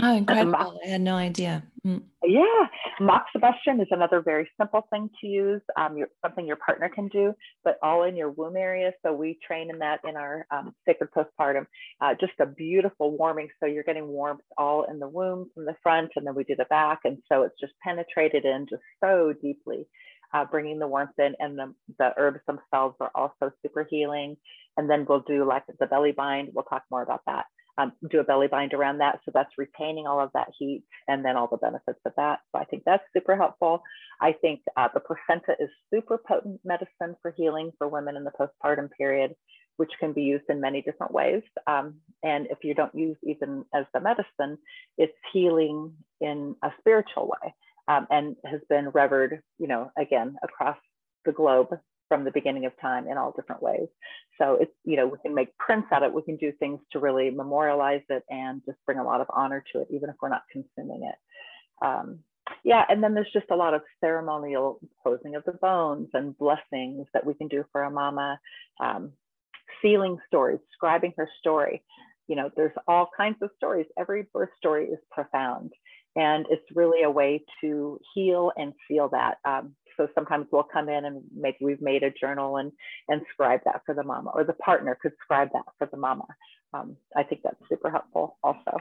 Oh, 0.00 0.16
incredible. 0.16 0.80
I 0.84 0.88
had 0.88 1.00
no 1.00 1.14
idea. 1.14 1.62
Mm. 1.86 2.02
Yeah. 2.24 2.66
Moxibustion 3.00 3.80
is 3.80 3.88
another 3.90 4.20
very 4.20 4.48
simple 4.58 4.86
thing 4.90 5.10
to 5.20 5.26
use, 5.26 5.60
um, 5.76 5.96
your, 5.96 6.08
something 6.22 6.46
your 6.46 6.56
partner 6.56 6.88
can 6.88 7.08
do, 7.08 7.34
but 7.64 7.78
all 7.82 8.04
in 8.04 8.16
your 8.16 8.30
womb 8.30 8.56
area. 8.56 8.92
So 9.04 9.12
we 9.12 9.38
train 9.46 9.70
in 9.70 9.78
that 9.80 10.00
in 10.08 10.16
our 10.16 10.46
um, 10.50 10.74
sacred 10.86 11.10
postpartum. 11.16 11.66
Uh, 12.00 12.14
just 12.20 12.32
a 12.40 12.46
beautiful 12.46 13.16
warming. 13.16 13.48
So 13.60 13.66
you're 13.66 13.82
getting 13.82 14.08
warmth 14.08 14.42
all 14.56 14.84
in 14.84 14.98
the 14.98 15.08
womb 15.08 15.50
from 15.54 15.66
the 15.66 15.76
front, 15.82 16.10
and 16.16 16.26
then 16.26 16.34
we 16.34 16.44
do 16.44 16.56
the 16.56 16.66
back. 16.66 17.00
And 17.04 17.18
so 17.30 17.42
it's 17.42 17.58
just 17.60 17.72
penetrated 17.82 18.44
in 18.44 18.66
just 18.70 18.82
so 19.02 19.34
deeply. 19.42 19.86
Uh, 20.34 20.46
bringing 20.46 20.78
the 20.78 20.88
warmth 20.88 21.18
in, 21.18 21.34
and 21.40 21.58
the, 21.58 21.74
the 21.98 22.10
herbs 22.16 22.40
themselves 22.46 22.96
are 23.00 23.10
also 23.14 23.52
super 23.62 23.86
healing. 23.90 24.36
And 24.78 24.88
then 24.88 25.04
we'll 25.06 25.20
do 25.20 25.46
like 25.46 25.64
the 25.78 25.86
belly 25.86 26.12
bind. 26.12 26.48
We'll 26.54 26.64
talk 26.64 26.84
more 26.90 27.02
about 27.02 27.20
that 27.26 27.44
um, 27.78 27.92
do 28.10 28.20
a 28.20 28.24
belly 28.24 28.48
bind 28.48 28.74
around 28.74 28.98
that. 28.98 29.20
So 29.24 29.30
that's 29.34 29.50
retaining 29.56 30.06
all 30.06 30.20
of 30.20 30.30
that 30.34 30.48
heat 30.58 30.84
and 31.08 31.24
then 31.24 31.36
all 31.36 31.48
the 31.48 31.56
benefits 31.56 32.00
of 32.04 32.12
that. 32.16 32.40
So 32.52 32.60
I 32.60 32.64
think 32.64 32.82
that's 32.84 33.04
super 33.16 33.36
helpful. 33.36 33.82
I 34.20 34.32
think 34.32 34.60
uh, 34.76 34.88
the 34.92 35.00
placenta 35.00 35.56
is 35.58 35.70
super 35.92 36.18
potent 36.18 36.60
medicine 36.64 37.16
for 37.22 37.32
healing 37.36 37.72
for 37.78 37.88
women 37.88 38.16
in 38.16 38.24
the 38.24 38.32
postpartum 38.32 38.90
period, 38.96 39.34
which 39.76 39.90
can 39.98 40.12
be 40.12 40.22
used 40.22 40.44
in 40.48 40.60
many 40.60 40.82
different 40.82 41.12
ways. 41.12 41.42
Um, 41.66 41.94
and 42.22 42.46
if 42.50 42.58
you 42.62 42.74
don't 42.74 42.94
use 42.94 43.16
even 43.22 43.64
as 43.74 43.84
the 43.94 44.00
medicine, 44.00 44.58
it's 44.98 45.16
healing 45.32 45.92
in 46.20 46.56
a 46.62 46.70
spiritual 46.80 47.28
way 47.28 47.54
um, 47.88 48.06
and 48.10 48.36
has 48.44 48.60
been 48.68 48.90
revered, 48.92 49.42
you 49.58 49.66
know, 49.66 49.90
again, 49.98 50.36
across 50.42 50.76
the 51.24 51.32
globe 51.32 51.68
from 52.12 52.24
the 52.24 52.30
beginning 52.30 52.66
of 52.66 52.78
time 52.78 53.08
in 53.08 53.16
all 53.16 53.32
different 53.32 53.62
ways. 53.62 53.88
So 54.36 54.58
it's, 54.60 54.74
you 54.84 54.98
know, 54.98 55.06
we 55.06 55.16
can 55.22 55.34
make 55.34 55.56
prints 55.56 55.88
out 55.90 56.02
of 56.02 56.10
it. 56.10 56.14
We 56.14 56.20
can 56.20 56.36
do 56.36 56.52
things 56.52 56.78
to 56.92 56.98
really 56.98 57.30
memorialize 57.30 58.02
it 58.10 58.22
and 58.28 58.60
just 58.66 58.76
bring 58.84 58.98
a 58.98 59.02
lot 59.02 59.22
of 59.22 59.28
honor 59.32 59.64
to 59.72 59.80
it, 59.80 59.88
even 59.90 60.10
if 60.10 60.16
we're 60.20 60.28
not 60.28 60.42
consuming 60.52 61.10
it. 61.10 61.86
Um, 61.86 62.18
yeah, 62.64 62.84
and 62.90 63.02
then 63.02 63.14
there's 63.14 63.32
just 63.32 63.46
a 63.50 63.56
lot 63.56 63.72
of 63.72 63.80
ceremonial 63.98 64.78
closing 65.02 65.36
of 65.36 65.44
the 65.44 65.52
bones 65.52 66.08
and 66.12 66.36
blessings 66.36 67.06
that 67.14 67.24
we 67.24 67.32
can 67.32 67.48
do 67.48 67.64
for 67.72 67.84
a 67.84 67.90
mama, 67.90 68.38
um, 68.78 69.12
sealing 69.80 70.18
stories, 70.26 70.60
scribing 70.76 71.14
her 71.16 71.30
story. 71.40 71.82
You 72.28 72.36
know, 72.36 72.50
there's 72.56 72.76
all 72.86 73.08
kinds 73.16 73.38
of 73.40 73.48
stories. 73.56 73.86
Every 73.98 74.26
birth 74.34 74.50
story 74.58 74.88
is 74.88 74.98
profound. 75.10 75.72
And 76.14 76.44
it's 76.50 76.76
really 76.76 77.04
a 77.04 77.10
way 77.10 77.42
to 77.62 77.98
heal 78.14 78.52
and 78.58 78.74
seal 78.86 79.08
that. 79.12 79.38
Um, 79.46 79.74
so 79.96 80.08
sometimes 80.14 80.46
we'll 80.50 80.62
come 80.62 80.88
in 80.88 81.04
and 81.04 81.22
maybe 81.34 81.58
we've 81.60 81.82
made 81.82 82.02
a 82.02 82.10
journal 82.10 82.56
and 82.56 82.72
and 83.08 83.22
scribe 83.32 83.60
that 83.64 83.82
for 83.86 83.94
the 83.94 84.02
mama, 84.02 84.30
or 84.34 84.44
the 84.44 84.52
partner 84.54 84.96
could 85.00 85.12
scribe 85.22 85.48
that 85.52 85.64
for 85.78 85.88
the 85.90 85.96
mama. 85.96 86.26
Um, 86.74 86.96
I 87.16 87.22
think 87.22 87.42
that's 87.42 87.56
super 87.68 87.90
helpful 87.90 88.38
also. 88.42 88.78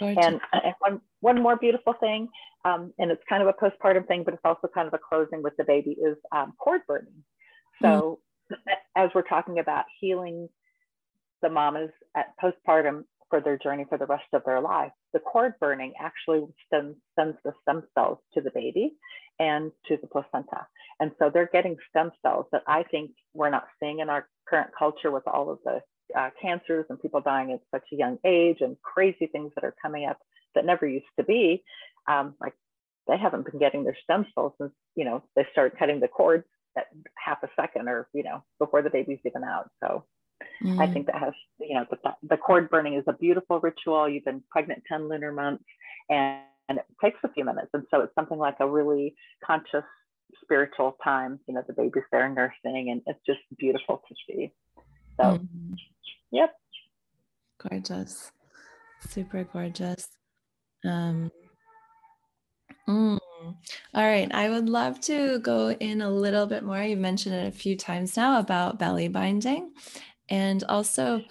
And, 0.00 0.40
and, 0.52 0.74
one, 0.78 1.00
one 1.20 1.42
more 1.42 1.56
beautiful 1.56 1.94
thing, 2.00 2.28
um, 2.64 2.92
and 2.98 3.10
it's 3.10 3.22
kind 3.28 3.42
of 3.42 3.48
a 3.48 3.52
postpartum 3.52 4.06
thing, 4.06 4.22
but 4.24 4.34
it's 4.34 4.42
also 4.44 4.68
kind 4.72 4.86
of 4.88 4.94
a 4.94 4.98
closing 4.98 5.42
with 5.42 5.54
the 5.56 5.64
baby, 5.64 5.90
is 5.90 6.16
um, 6.34 6.54
cord 6.58 6.82
burning. 6.86 7.24
So, 7.80 8.20
mm. 8.50 8.56
as 8.96 9.10
we're 9.14 9.22
talking 9.22 9.58
about 9.58 9.84
healing 10.00 10.48
the 11.42 11.50
mamas 11.50 11.90
at 12.16 12.34
postpartum 12.42 13.04
for 13.32 13.40
their 13.40 13.56
journey 13.56 13.86
for 13.88 13.96
the 13.96 14.04
rest 14.04 14.26
of 14.34 14.42
their 14.44 14.60
life, 14.60 14.92
the 15.14 15.18
cord 15.18 15.54
burning 15.58 15.94
actually 15.98 16.42
sends, 16.70 16.98
the 17.16 17.54
stem 17.62 17.82
cells 17.94 18.18
to 18.34 18.42
the 18.42 18.50
baby 18.50 18.92
and 19.38 19.72
to 19.88 19.96
the 20.02 20.06
placenta. 20.06 20.66
And 21.00 21.12
so 21.18 21.30
they're 21.32 21.48
getting 21.50 21.78
stem 21.88 22.10
cells 22.20 22.44
that 22.52 22.62
I 22.66 22.82
think 22.82 23.12
we're 23.32 23.48
not 23.48 23.68
seeing 23.80 24.00
in 24.00 24.10
our 24.10 24.28
current 24.46 24.68
culture 24.78 25.10
with 25.10 25.26
all 25.26 25.50
of 25.50 25.60
the 25.64 25.80
uh, 26.14 26.28
cancers 26.42 26.84
and 26.90 27.00
people 27.00 27.22
dying 27.22 27.52
at 27.52 27.60
such 27.70 27.84
a 27.90 27.96
young 27.96 28.18
age 28.22 28.58
and 28.60 28.76
crazy 28.82 29.26
things 29.26 29.50
that 29.54 29.64
are 29.64 29.74
coming 29.80 30.04
up 30.04 30.18
that 30.54 30.66
never 30.66 30.86
used 30.86 31.06
to 31.18 31.24
be. 31.24 31.64
Um, 32.06 32.34
like 32.38 32.52
they 33.08 33.16
haven't 33.16 33.50
been 33.50 33.58
getting 33.58 33.84
their 33.84 33.96
stem 34.04 34.26
cells 34.34 34.52
since, 34.60 34.72
you 34.94 35.06
know, 35.06 35.22
they 35.36 35.46
started 35.52 35.78
cutting 35.78 36.00
the 36.00 36.08
cords 36.08 36.44
at 36.76 36.88
half 37.16 37.42
a 37.42 37.48
second 37.58 37.88
or, 37.88 38.08
you 38.12 38.24
know, 38.24 38.44
before 38.58 38.82
the 38.82 38.90
baby's 38.90 39.20
even 39.24 39.42
out. 39.42 39.70
So 39.82 40.04
mm. 40.62 40.80
I 40.80 40.92
think 40.92 41.06
that 41.06 41.16
has, 41.16 41.32
you 41.60 41.74
know, 41.74 41.86
the, 41.90 41.98
the 42.28 42.36
cord 42.36 42.70
burning 42.70 42.94
is 42.94 43.04
a 43.06 43.12
beautiful 43.12 43.60
ritual. 43.60 44.08
You've 44.08 44.24
been 44.24 44.42
pregnant 44.50 44.82
10 44.88 45.08
lunar 45.08 45.32
months 45.32 45.64
and 46.08 46.42
and 46.68 46.78
it 46.78 46.84
takes 47.02 47.18
a 47.24 47.28
few 47.28 47.44
minutes. 47.44 47.68
And 47.74 47.84
so 47.90 48.00
it's 48.00 48.14
something 48.14 48.38
like 48.38 48.56
a 48.60 48.68
really 48.68 49.14
conscious 49.44 49.84
spiritual 50.42 50.96
time. 51.02 51.38
You 51.46 51.54
know, 51.54 51.62
the 51.66 51.74
baby's 51.74 52.04
there 52.10 52.28
nursing, 52.28 52.90
and 52.90 53.02
it's 53.06 53.20
just 53.26 53.40
beautiful 53.58 54.02
to 54.08 54.14
see. 54.26 54.52
So, 55.20 55.24
mm-hmm. 55.24 55.74
yep. 56.30 56.54
Gorgeous. 57.68 58.32
Super 59.08 59.44
gorgeous. 59.44 60.08
Um, 60.84 61.30
mm. 62.88 63.18
All 63.94 64.06
right. 64.06 64.32
I 64.32 64.48
would 64.48 64.68
love 64.68 65.00
to 65.02 65.40
go 65.40 65.72
in 65.72 66.00
a 66.00 66.10
little 66.10 66.46
bit 66.46 66.62
more. 66.62 66.82
You've 66.82 66.98
mentioned 67.00 67.34
it 67.34 67.48
a 67.48 67.56
few 67.56 67.76
times 67.76 68.16
now 68.16 68.38
about 68.38 68.78
belly 68.78 69.08
binding. 69.08 69.72
And 70.28 70.64
also, 70.64 71.22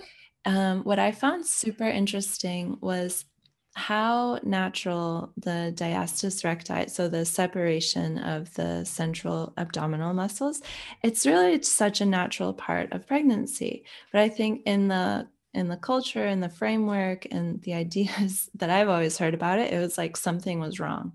um, 0.45 0.83
what 0.83 0.99
I 0.99 1.11
found 1.11 1.45
super 1.45 1.87
interesting 1.87 2.77
was 2.81 3.25
how 3.73 4.37
natural 4.43 5.31
the 5.37 5.73
diastasis 5.75 6.43
recti, 6.43 6.89
so 6.89 7.07
the 7.07 7.25
separation 7.25 8.17
of 8.17 8.53
the 8.55 8.83
central 8.83 9.53
abdominal 9.57 10.13
muscles, 10.13 10.61
it's 11.03 11.25
really 11.25 11.61
such 11.61 12.01
a 12.01 12.05
natural 12.05 12.53
part 12.53 12.91
of 12.91 13.07
pregnancy. 13.07 13.85
But 14.11 14.21
I 14.21 14.29
think 14.29 14.63
in 14.65 14.89
the 14.89 15.27
in 15.53 15.67
the 15.67 15.77
culture 15.77 16.25
and 16.25 16.41
the 16.41 16.49
framework 16.49 17.27
and 17.31 17.61
the 17.61 17.73
ideas 17.85 18.49
that 18.55 18.69
I've 18.69 18.89
always 18.89 19.17
heard 19.17 19.33
about 19.33 19.59
it, 19.59 19.73
it 19.73 19.79
was 19.79 19.97
like 19.97 20.17
something 20.17 20.59
was 20.59 20.79
wrong. 20.79 21.13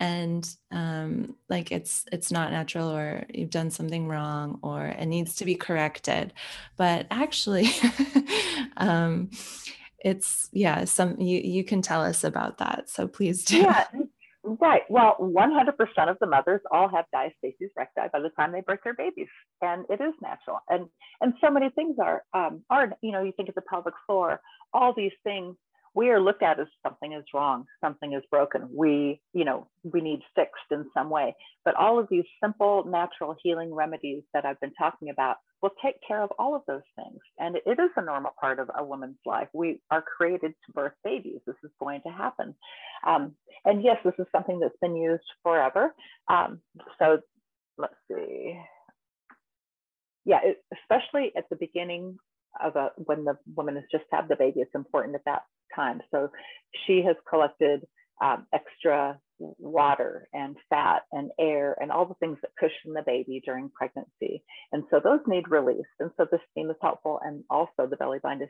And 0.00 0.48
um, 0.70 1.34
like 1.48 1.72
it's 1.72 2.04
it's 2.12 2.30
not 2.30 2.52
natural 2.52 2.88
or 2.88 3.24
you've 3.32 3.50
done 3.50 3.70
something 3.70 4.06
wrong 4.06 4.60
or 4.62 4.86
it 4.86 5.06
needs 5.06 5.34
to 5.36 5.44
be 5.44 5.54
corrected. 5.54 6.32
But 6.76 7.06
actually, 7.10 7.68
um, 8.76 9.30
it's 9.98 10.48
yeah 10.52 10.84
some 10.84 11.20
you 11.20 11.40
you 11.40 11.64
can 11.64 11.82
tell 11.82 12.02
us 12.02 12.22
about 12.22 12.58
that 12.58 12.88
so 12.88 13.08
please 13.08 13.44
do. 13.44 13.58
Yeah 13.58 13.84
right. 14.60 14.82
Well 14.88 15.16
100% 15.20 16.10
of 16.10 16.16
the 16.20 16.26
mothers 16.26 16.60
all 16.70 16.88
have 16.88 17.04
diastasis 17.14 17.70
recti 17.76 18.02
by 18.12 18.20
the 18.20 18.30
time 18.30 18.52
they 18.52 18.60
birth 18.60 18.80
their 18.84 18.94
babies 18.94 19.28
and 19.60 19.84
it 19.90 20.00
is 20.00 20.14
natural. 20.22 20.60
And 20.68 20.86
and 21.20 21.34
so 21.40 21.50
many 21.50 21.70
things 21.70 21.96
are 22.02 22.22
um 22.34 22.62
are 22.70 22.92
you 23.02 23.12
know 23.12 23.22
you 23.22 23.32
think 23.36 23.48
of 23.48 23.54
the 23.54 23.62
pelvic 23.62 23.94
floor 24.06 24.40
all 24.72 24.94
these 24.94 25.12
things 25.24 25.56
we 25.94 26.10
are 26.10 26.20
looked 26.20 26.42
at 26.42 26.60
as 26.60 26.66
something 26.82 27.12
is 27.12 27.24
wrong, 27.34 27.64
something 27.82 28.12
is 28.12 28.22
broken. 28.30 28.68
We, 28.72 29.20
you 29.32 29.44
know, 29.44 29.66
we 29.82 30.00
need 30.00 30.20
fixed 30.34 30.70
in 30.70 30.86
some 30.94 31.10
way. 31.10 31.34
But 31.64 31.74
all 31.74 31.98
of 31.98 32.08
these 32.10 32.24
simple 32.42 32.84
natural 32.84 33.36
healing 33.42 33.74
remedies 33.74 34.22
that 34.34 34.44
I've 34.44 34.60
been 34.60 34.74
talking 34.74 35.10
about 35.10 35.36
will 35.62 35.72
take 35.82 35.96
care 36.06 36.22
of 36.22 36.30
all 36.38 36.54
of 36.54 36.62
those 36.66 36.82
things. 36.96 37.18
And 37.38 37.56
it 37.56 37.78
is 37.80 37.90
a 37.96 38.04
normal 38.04 38.32
part 38.40 38.58
of 38.58 38.70
a 38.76 38.84
woman's 38.84 39.18
life. 39.26 39.48
We 39.52 39.80
are 39.90 40.02
created 40.02 40.52
to 40.66 40.72
birth 40.72 40.92
babies. 41.04 41.40
This 41.46 41.56
is 41.64 41.70
going 41.80 42.02
to 42.06 42.12
happen. 42.12 42.54
Um, 43.06 43.34
and 43.64 43.82
yes, 43.82 43.96
this 44.04 44.14
is 44.18 44.26
something 44.30 44.60
that's 44.60 44.78
been 44.80 44.96
used 44.96 45.24
forever. 45.42 45.94
Um, 46.28 46.60
so 46.98 47.18
let's 47.76 47.94
see. 48.10 48.58
Yeah, 50.24 50.40
it, 50.44 50.62
especially 50.82 51.32
at 51.36 51.48
the 51.48 51.56
beginning 51.56 52.18
of 52.62 52.76
a 52.76 52.90
when 52.96 53.24
the 53.24 53.36
woman 53.56 53.76
has 53.76 53.84
just 53.90 54.04
had 54.12 54.28
the 54.28 54.36
baby, 54.36 54.60
it's 54.60 54.74
important 54.74 55.14
at 55.14 55.24
that 55.26 55.42
time. 55.74 56.00
So 56.10 56.30
she 56.86 57.02
has 57.06 57.16
collected 57.28 57.86
um, 58.22 58.46
extra 58.52 59.18
water 59.38 60.28
and 60.32 60.56
fat 60.68 61.02
and 61.12 61.30
air 61.38 61.76
and 61.80 61.92
all 61.92 62.06
the 62.06 62.14
things 62.14 62.38
that 62.42 62.50
cushion 62.58 62.92
the 62.94 63.02
baby 63.06 63.40
during 63.44 63.70
pregnancy. 63.70 64.42
And 64.72 64.82
so 64.90 65.00
those 65.02 65.20
need 65.26 65.48
release. 65.48 65.86
And 66.00 66.10
so 66.16 66.26
this 66.30 66.40
steam 66.50 66.70
is 66.70 66.76
helpful. 66.82 67.20
And 67.22 67.44
also 67.48 67.86
the 67.88 67.96
belly 67.96 68.18
bind 68.22 68.42
is 68.42 68.48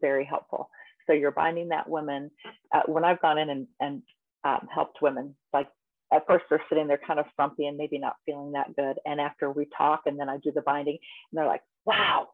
very 0.00 0.24
helpful. 0.24 0.70
So 1.06 1.12
you're 1.12 1.32
binding 1.32 1.70
that 1.70 1.88
woman. 1.88 2.30
Uh, 2.72 2.82
when 2.86 3.04
I've 3.04 3.20
gone 3.20 3.38
in 3.38 3.50
and, 3.50 3.66
and 3.80 4.02
um, 4.44 4.68
helped 4.72 4.98
women, 5.02 5.34
like 5.52 5.68
at 6.12 6.26
first 6.26 6.44
they're 6.48 6.62
sitting 6.68 6.86
there 6.86 7.00
kind 7.04 7.18
of 7.18 7.26
frumpy 7.34 7.66
and 7.66 7.76
maybe 7.76 7.98
not 7.98 8.14
feeling 8.24 8.52
that 8.52 8.76
good. 8.76 8.98
And 9.04 9.20
after 9.20 9.50
we 9.50 9.66
talk 9.76 10.02
and 10.06 10.18
then 10.18 10.28
I 10.28 10.36
do 10.36 10.52
the 10.54 10.62
binding 10.62 10.98
and 11.32 11.38
they're 11.38 11.46
like, 11.46 11.62
wow, 11.84 12.28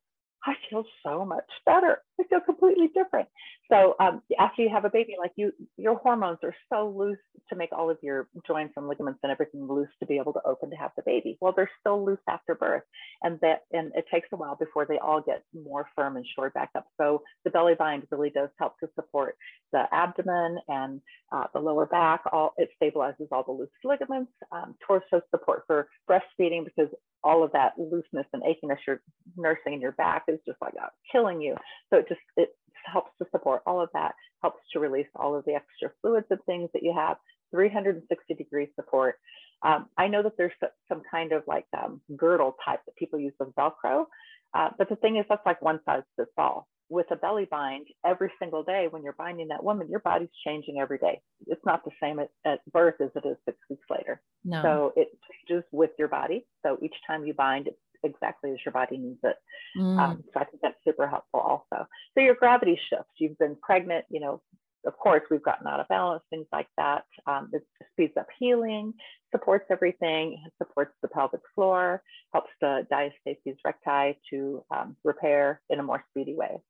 I 0.47 0.55
feel 0.69 0.85
so 1.05 1.25
much 1.25 1.45
better. 1.65 1.99
I 2.21 2.25
feel 2.25 2.41
completely 2.41 2.89
different. 2.95 3.29
So 3.71 3.95
um, 3.99 4.21
after 4.39 4.63
you 4.63 4.69
have 4.69 4.85
a 4.85 4.91
baby, 4.91 5.15
like 5.19 5.33
you, 5.37 5.53
your 5.77 5.97
hormones 5.97 6.39
are 6.43 6.55
so 6.71 6.95
loose 6.97 7.19
to 7.49 7.57
make 7.57 7.71
all 7.73 7.91
of 7.91 7.97
your 8.03 8.29
joints 8.47 8.75
and 8.77 8.87
ligaments 8.87 9.21
and 9.23 9.33
everything 9.33 9.67
loose 9.67 9.89
to 10.01 10.07
be 10.07 10.19
able 10.19 10.33
to 10.35 10.41
open 10.45 10.71
to 10.71 10.77
have 10.77 10.91
the 10.97 11.03
baby. 11.07 11.39
Well, 11.41 11.55
they're 11.57 11.71
still 11.81 12.05
loose 12.05 12.19
after 12.29 12.55
birth, 12.55 12.83
and 13.23 13.39
that 13.41 13.61
and 13.73 13.93
it 13.95 14.05
takes 14.13 14.29
a 14.33 14.37
while 14.37 14.57
before 14.57 14.87
they 14.87 14.99
all 14.99 15.21
get 15.21 15.45
more 15.55 15.87
firm 15.97 16.17
and 16.17 16.27
shored 16.35 16.53
back 16.53 16.71
up. 16.77 16.87
So 17.01 17.23
the 17.45 17.51
belly 17.51 17.75
bind 17.79 18.05
really 18.11 18.31
does 18.31 18.51
help 18.59 18.79
to 18.81 18.89
support 18.95 19.37
the 19.73 19.85
abdomen 19.93 20.59
and 20.69 21.01
uh, 21.33 21.45
the 21.55 21.61
lower 21.61 21.87
back. 21.87 22.23
All 22.33 22.53
it 22.59 22.69
stabilizes 22.83 23.29
all 23.33 23.45
the 23.45 23.53
loose 23.53 23.69
ligaments. 23.83 24.33
Um, 24.53 24.75
torso 24.87 25.23
support 25.31 25.65
for 25.67 25.89
breastfeeding 26.09 26.65
because 26.65 26.89
all 27.25 27.43
of 27.43 27.51
that 27.53 27.73
looseness 27.79 28.27
and 28.33 28.43
achiness 28.43 28.77
you're 28.87 29.01
nursing 29.37 29.73
in 29.73 29.81
your 29.81 29.93
back 29.93 30.25
is 30.29 30.39
just 30.47 30.61
like 30.61 30.75
uh, 30.81 30.89
killing 31.11 31.41
you. 31.41 31.57
So 31.91 31.99
it 31.99 32.09
just 32.09 32.21
it 32.37 32.51
helps 32.85 33.11
to 33.19 33.27
support 33.33 33.63
all 33.67 33.81
of 33.81 33.89
that, 33.95 34.15
helps 34.43 34.61
to 34.73 34.79
release 34.81 35.07
all 35.17 35.35
of 35.35 35.45
the 35.47 35.55
extra 35.55 35.91
fluids 36.01 36.27
and 36.31 36.41
things 36.47 36.69
that 36.75 36.83
you 36.83 36.93
have. 36.95 37.17
360 37.51 38.35
degree 38.35 38.69
support. 38.75 39.17
Um, 39.63 39.87
I 39.97 40.09
know 40.09 40.23
that 40.23 40.33
there's 40.37 40.53
some 40.89 41.03
kind 41.11 41.33
of 41.33 41.45
like 41.47 41.67
um, 41.77 42.01
girdle 42.17 42.57
type 42.65 42.81
that 42.87 42.97
people 42.97 43.19
use 43.19 43.33
with 43.39 43.55
Velcro, 43.55 44.07
uh, 44.53 44.71
but 44.77 44.89
the 44.89 44.97
thing 44.97 45.17
is 45.17 45.25
that's 45.29 45.47
like 45.47 45.63
one 45.63 45.81
size 45.87 46.03
fits 46.17 46.31
all. 46.37 46.69
With 46.95 47.11
a 47.11 47.17
belly 47.17 47.49
bind, 47.51 47.89
every 48.07 48.31
single 48.39 48.63
day 48.63 48.87
when 48.89 49.03
you're 49.03 49.15
binding 49.19 49.49
that 49.49 49.65
woman, 49.65 49.89
your 49.91 49.99
body's 49.99 50.29
changing 50.47 50.79
every 50.81 50.99
day. 50.99 51.21
It's 51.49 51.67
not 51.67 51.85
the 51.85 51.91
same 52.01 52.21
at, 52.21 52.31
at 52.47 52.61
birth 52.73 52.95
as 53.01 53.11
it 53.17 53.27
is 53.27 53.37
six 53.45 53.59
weeks 53.69 53.87
later. 53.91 54.23
No. 54.45 54.63
So 54.63 54.93
it 54.95 55.09
changes 55.27 55.65
with 55.73 55.91
your 55.99 56.07
body. 56.07 56.47
So 56.65 56.79
each 56.81 56.95
time 57.05 57.27
you 57.27 57.35
bind, 57.35 57.67
it's 57.67 57.77
exactly 58.05 58.53
as 58.53 58.59
your 58.65 58.73
body 58.73 58.97
needs 58.97 59.19
it. 59.25 59.35
Mm. 59.77 59.99
Um, 59.99 60.25
so 60.33 60.41
I 60.41 60.45
think 60.45 60.63
that's 60.63 60.77
super 60.87 61.09
helpful 61.09 61.41
also. 61.41 61.85
So 62.15 62.21
your 62.21 62.37
gravity 62.37 62.79
shifts. 62.89 63.11
You've 63.19 63.39
been 63.39 63.57
pregnant, 63.61 64.05
you 64.09 64.21
know, 64.21 64.41
of 64.87 64.97
course, 64.99 65.23
we've 65.31 65.43
gotten 65.43 65.67
out 65.67 65.81
of 65.81 65.89
balance, 65.89 66.23
things 66.31 66.47
like 66.53 66.69
that. 66.77 67.05
Um, 67.27 67.51
it 67.53 67.65
speeds 67.93 68.13
up 68.19 68.29
healing, 68.39 68.93
supports 69.33 69.65
everything, 69.71 70.37
supports 70.59 70.93
the 71.03 71.09
pelvic 71.09 71.41
floor, 71.55 72.03
helps 72.33 72.51
the 72.61 72.87
diastasis 72.93 73.57
recti 73.65 74.19
to 74.31 74.63
um, 74.71 74.97
repair 75.03 75.61
in 75.71 75.81
a 75.81 75.83
more 75.83 76.05
speedy 76.11 76.35
way. 76.35 76.61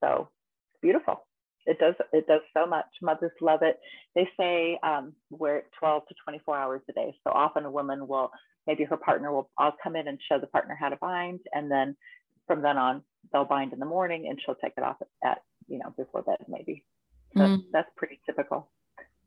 So 0.00 0.28
beautiful. 0.82 1.26
It 1.66 1.78
does 1.78 1.94
it 2.12 2.26
does 2.26 2.40
so 2.54 2.66
much. 2.66 2.86
Mothers 3.02 3.32
love 3.40 3.60
it. 3.62 3.78
They 4.14 4.28
say 4.38 4.78
um, 4.82 5.12
wear 5.30 5.58
it 5.58 5.66
12 5.78 6.06
to 6.08 6.14
24 6.24 6.56
hours 6.56 6.80
a 6.88 6.92
day. 6.92 7.14
So 7.24 7.32
often 7.32 7.64
a 7.64 7.70
woman 7.70 8.08
will 8.08 8.30
maybe 8.66 8.84
her 8.84 8.96
partner 8.96 9.32
will 9.32 9.50
I'll 9.58 9.76
come 9.82 9.96
in 9.96 10.08
and 10.08 10.18
show 10.28 10.38
the 10.38 10.46
partner 10.46 10.76
how 10.78 10.88
to 10.88 10.96
bind, 10.96 11.40
and 11.52 11.70
then 11.70 11.96
from 12.46 12.62
then 12.62 12.78
on 12.78 13.02
they'll 13.32 13.44
bind 13.44 13.72
in 13.72 13.78
the 13.78 13.86
morning, 13.86 14.26
and 14.28 14.40
she'll 14.44 14.54
take 14.54 14.72
it 14.76 14.82
off 14.82 14.96
at, 15.00 15.30
at 15.30 15.42
you 15.68 15.78
know 15.78 15.92
before 15.96 16.22
bed 16.22 16.38
maybe. 16.48 16.84
So 17.36 17.42
mm. 17.42 17.62
that's 17.72 17.88
pretty 17.96 18.20
typical. 18.26 18.70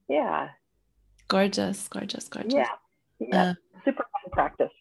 Yeah. 0.10 0.50
Gorgeous, 1.28 1.88
gorgeous, 1.88 2.28
gorgeous. 2.28 2.54
Yeah. 2.54 2.68
Yeah. 3.20 3.42
Uh, 3.42 3.54
Super 3.86 4.04
fun 4.04 4.32
practice. 4.32 4.72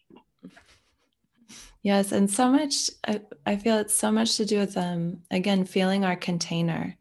Yes, 1.83 2.11
and 2.11 2.31
so 2.31 2.49
much. 2.49 2.89
I, 3.05 3.21
I 3.45 3.57
feel 3.57 3.77
it's 3.77 3.93
so 3.93 4.11
much 4.11 4.37
to 4.37 4.45
do 4.45 4.59
with 4.59 4.77
um 4.77 5.21
again 5.31 5.65
feeling 5.65 6.05
our 6.05 6.15
container 6.15 6.97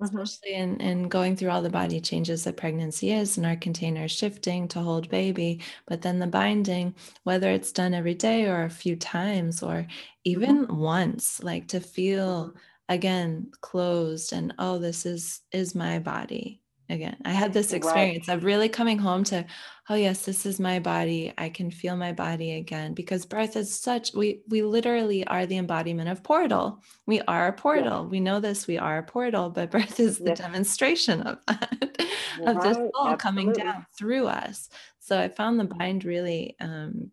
mm-hmm. 0.00 0.18
especially 0.18 0.54
in, 0.54 0.80
in 0.80 1.08
going 1.08 1.36
through 1.36 1.50
all 1.50 1.62
the 1.62 1.70
body 1.70 2.00
changes 2.00 2.44
that 2.44 2.56
pregnancy 2.56 3.12
is 3.12 3.36
and 3.36 3.46
our 3.46 3.56
container 3.56 4.08
shifting 4.08 4.68
to 4.68 4.80
hold 4.80 5.08
baby. 5.08 5.60
But 5.86 6.02
then 6.02 6.18
the 6.18 6.26
binding, 6.26 6.94
whether 7.24 7.50
it's 7.50 7.72
done 7.72 7.94
every 7.94 8.14
day 8.14 8.46
or 8.46 8.64
a 8.64 8.70
few 8.70 8.96
times 8.96 9.62
or 9.62 9.86
even 10.24 10.66
mm-hmm. 10.66 10.76
once, 10.76 11.42
like 11.42 11.68
to 11.68 11.80
feel 11.80 12.48
mm-hmm. 12.48 12.58
again 12.88 13.52
closed 13.60 14.32
and 14.32 14.54
oh, 14.58 14.78
this 14.78 15.06
is 15.06 15.40
is 15.52 15.74
my 15.74 15.98
body 15.98 16.60
again. 16.88 17.16
I 17.24 17.32
had 17.32 17.52
this 17.52 17.72
experience 17.72 18.28
right. 18.28 18.36
of 18.36 18.44
really 18.44 18.68
coming 18.68 18.98
home 18.98 19.24
to, 19.24 19.44
oh 19.88 19.94
yes, 19.94 20.24
this 20.24 20.46
is 20.46 20.60
my 20.60 20.78
body. 20.78 21.32
I 21.38 21.48
can 21.48 21.70
feel 21.70 21.96
my 21.96 22.12
body 22.12 22.52
again 22.52 22.94
because 22.94 23.26
birth 23.26 23.56
is 23.56 23.78
such 23.78 24.14
we 24.14 24.42
we 24.48 24.62
literally 24.62 25.26
are 25.26 25.46
the 25.46 25.58
embodiment 25.58 26.08
of 26.08 26.22
portal. 26.22 26.82
We 27.06 27.20
are 27.22 27.48
a 27.48 27.52
portal. 27.52 28.02
Yeah. 28.02 28.08
We 28.08 28.20
know 28.20 28.40
this, 28.40 28.66
we 28.66 28.78
are 28.78 28.98
a 28.98 29.02
portal, 29.02 29.50
but 29.50 29.70
birth 29.72 30.00
is 30.00 30.18
the 30.18 30.30
yeah. 30.30 30.34
demonstration 30.34 31.22
of 31.22 31.38
that, 31.46 32.06
of 32.46 32.62
this 32.62 32.76
soul 32.76 33.16
coming 33.16 33.52
down 33.52 33.86
through 33.98 34.26
us. 34.26 34.68
So 35.00 35.18
I 35.18 35.28
found 35.28 35.60
the 35.60 35.64
bind 35.64 36.04
really 36.04 36.56
um, 36.60 37.10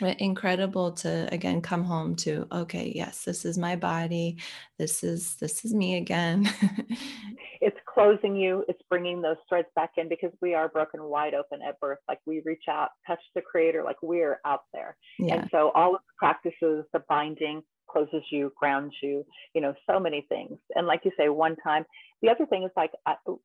incredible 0.00 0.92
to 0.92 1.28
again 1.32 1.60
come 1.60 1.82
home 1.82 2.14
to 2.14 2.46
okay 2.52 2.92
yes 2.94 3.24
this 3.24 3.44
is 3.44 3.58
my 3.58 3.74
body 3.74 4.36
this 4.78 5.02
is 5.02 5.34
this 5.36 5.64
is 5.64 5.74
me 5.74 5.96
again 5.96 6.48
it's 7.60 7.80
closing 7.98 8.36
you 8.36 8.64
it's 8.68 8.80
bringing 8.88 9.20
those 9.20 9.36
threads 9.48 9.68
back 9.74 9.90
in 9.96 10.08
because 10.08 10.30
we 10.40 10.54
are 10.54 10.68
broken 10.68 11.02
wide 11.04 11.34
open 11.34 11.60
at 11.66 11.78
birth 11.80 11.98
like 12.08 12.18
we 12.26 12.42
reach 12.44 12.64
out 12.70 12.90
touch 13.06 13.20
the 13.34 13.40
creator 13.40 13.82
like 13.82 13.96
we're 14.02 14.40
out 14.46 14.62
there 14.72 14.96
yeah. 15.18 15.34
and 15.34 15.48
so 15.50 15.70
all 15.74 15.94
of 15.94 16.00
the 16.06 16.14
practices 16.18 16.84
the 16.92 17.02
binding 17.08 17.62
closes 17.90 18.22
you 18.30 18.52
grounds 18.58 18.94
you 19.02 19.24
you 19.54 19.60
know 19.60 19.74
so 19.90 19.98
many 19.98 20.24
things 20.28 20.58
and 20.74 20.86
like 20.86 21.00
you 21.04 21.10
say 21.18 21.28
one 21.28 21.56
time 21.56 21.84
the 22.22 22.28
other 22.28 22.46
thing 22.46 22.62
is 22.62 22.70
like 22.76 22.90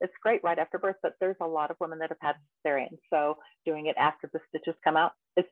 it's 0.02 0.14
great 0.22 0.42
right 0.44 0.60
after 0.60 0.78
birth 0.78 0.98
but 1.02 1.14
there's 1.20 1.38
a 1.42 1.48
lot 1.48 1.72
of 1.72 1.78
women 1.80 1.98
that 1.98 2.10
have 2.10 2.18
had 2.22 2.36
cesarean 2.66 2.98
so 3.10 3.36
doing 3.66 3.88
it 3.88 3.96
after 3.98 4.30
the 4.34 4.40
stitches 4.50 4.76
come 4.84 4.98
out 4.98 5.14
it's 5.38 5.50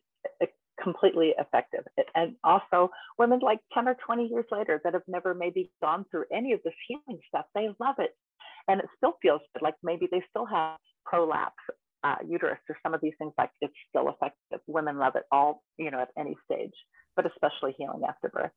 completely 0.81 1.33
effective. 1.37 1.83
And 2.15 2.35
also 2.43 2.89
women 3.17 3.39
like 3.41 3.59
10 3.73 3.87
or 3.87 3.95
20 4.05 4.27
years 4.27 4.45
later 4.51 4.81
that 4.83 4.93
have 4.93 5.03
never 5.07 5.33
maybe 5.33 5.71
gone 5.81 6.05
through 6.09 6.25
any 6.33 6.53
of 6.53 6.59
this 6.63 6.73
healing 6.87 7.21
stuff, 7.27 7.45
they 7.53 7.69
love 7.79 7.95
it. 7.99 8.11
And 8.67 8.79
it 8.79 8.87
still 8.97 9.13
feels 9.21 9.41
good, 9.53 9.63
like 9.63 9.75
maybe 9.83 10.07
they 10.11 10.23
still 10.29 10.45
have 10.45 10.77
prolapse 11.05 11.55
uh, 12.03 12.15
uterus 12.27 12.59
or 12.69 12.77
some 12.83 12.93
of 12.93 13.01
these 13.01 13.13
things 13.17 13.33
like 13.37 13.51
it's 13.61 13.73
still 13.89 14.09
effective. 14.09 14.59
Women 14.67 14.97
love 14.97 15.15
it 15.15 15.23
all, 15.31 15.63
you 15.77 15.91
know, 15.91 15.99
at 15.99 16.09
any 16.17 16.35
stage, 16.45 16.73
but 17.15 17.25
especially 17.25 17.75
healing 17.77 18.01
after 18.07 18.29
birth. 18.29 18.51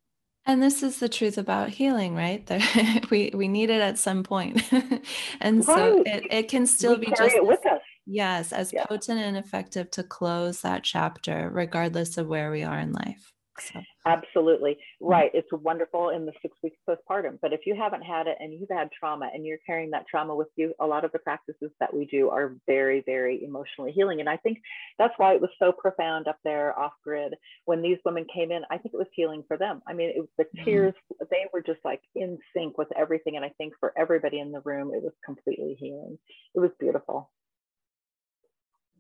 And 0.46 0.62
this 0.62 0.82
is 0.82 0.98
the 0.98 1.08
truth 1.08 1.38
about 1.38 1.70
healing, 1.70 2.14
right? 2.14 2.48
we 3.10 3.30
we 3.34 3.48
need 3.48 3.70
it 3.70 3.80
at 3.80 3.98
some 3.98 4.22
point. 4.22 4.62
and 5.40 5.56
right. 5.56 5.64
so 5.64 6.02
it, 6.04 6.26
it 6.30 6.48
can 6.48 6.66
still 6.66 6.98
we 6.98 7.06
be 7.06 7.12
just 7.16 7.34
it 7.34 7.46
with 7.46 7.64
us. 7.66 7.80
Yes, 8.06 8.52
as 8.52 8.70
yeah. 8.72 8.84
potent 8.84 9.20
and 9.20 9.38
effective 9.38 9.90
to 9.92 10.02
close 10.02 10.60
that 10.60 10.84
chapter, 10.84 11.48
regardless 11.50 12.18
of 12.18 12.26
where 12.26 12.50
we 12.50 12.62
are 12.62 12.78
in 12.78 12.92
life. 12.92 13.32
So. 13.60 13.80
Absolutely. 14.06 14.72
Mm-hmm. 14.72 15.06
Right. 15.06 15.30
It's 15.32 15.48
wonderful 15.52 16.10
in 16.10 16.26
the 16.26 16.32
six 16.42 16.56
weeks 16.62 16.76
postpartum. 16.88 17.38
But 17.40 17.52
if 17.52 17.60
you 17.66 17.74
haven't 17.74 18.02
had 18.02 18.26
it 18.26 18.36
and 18.40 18.52
you've 18.52 18.68
had 18.70 18.90
trauma 18.92 19.31
and 19.33 19.46
you're 19.46 19.58
carrying 19.66 19.90
that 19.90 20.06
trauma 20.10 20.35
with 20.35 20.48
you, 20.56 20.74
a 20.81 20.87
lot 20.87 21.04
of 21.04 21.12
the 21.12 21.18
practices 21.20 21.70
that 21.81 21.94
we 21.94 22.04
do 22.06 22.31
are 22.31 22.56
very, 22.66 23.02
very 23.06 23.44
emotionally 23.44 23.92
healing. 23.92 24.20
And 24.20 24.29
I 24.29 24.37
think 24.38 24.58
that's 24.98 25.14
why 25.16 25.35
it 25.35 25.40
was 25.40 25.50
so 25.58 25.72
profound 25.72 26.29
up 26.29 26.38
there 26.44 26.79
off 26.79 26.92
grid 27.02 27.35
when 27.64 27.83
these 27.83 27.98
women 28.04 28.26
came 28.33 28.50
in. 28.50 28.62
I 28.70 28.79
think 28.79 28.94
it 28.94 28.98
was 28.98 29.06
healing 29.12 29.44
for 29.46 29.56
them. 29.56 29.83
I 29.87 29.92
mean, 29.92 30.10
it 30.10 30.18
was 30.18 30.29
the 30.38 30.44
mm-hmm. 30.44 30.64
tears, 30.64 30.94
they 31.31 31.46
were 31.52 31.62
just 31.62 31.81
like 31.85 32.02
in 32.14 32.38
sync 32.56 32.76
with 32.76 32.88
everything. 32.96 33.37
And 33.37 33.44
I 33.44 33.50
think 33.56 33.74
for 33.81 33.92
everybody 33.96 34.40
in 34.40 34.52
the 34.52 34.60
room, 34.60 34.92
it 34.94 35.02
was 35.02 35.12
completely 35.24 35.76
healing. 35.79 36.18
It 36.54 36.60
was 36.60 36.70
beautiful. 36.79 37.31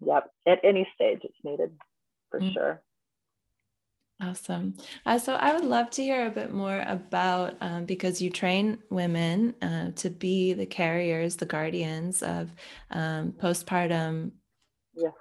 Yep. 0.00 0.30
At 0.46 0.58
any 0.64 0.88
stage, 0.94 1.20
it's 1.22 1.34
needed 1.44 1.72
for 2.30 2.40
mm-hmm. 2.40 2.52
sure. 2.52 2.82
Awesome. 4.22 4.74
Uh, 5.04 5.18
so 5.18 5.34
I 5.34 5.52
would 5.52 5.64
love 5.64 5.90
to 5.90 6.02
hear 6.02 6.26
a 6.26 6.30
bit 6.30 6.52
more 6.52 6.84
about 6.86 7.56
um, 7.60 7.84
because 7.84 8.22
you 8.22 8.30
train 8.30 8.78
women 8.88 9.54
uh, 9.60 9.90
to 9.96 10.08
be 10.08 10.52
the 10.52 10.66
carriers, 10.66 11.36
the 11.36 11.46
guardians 11.46 12.22
of 12.22 12.50
um, 12.92 13.32
postpartum 13.32 14.30
yes. 14.94 15.12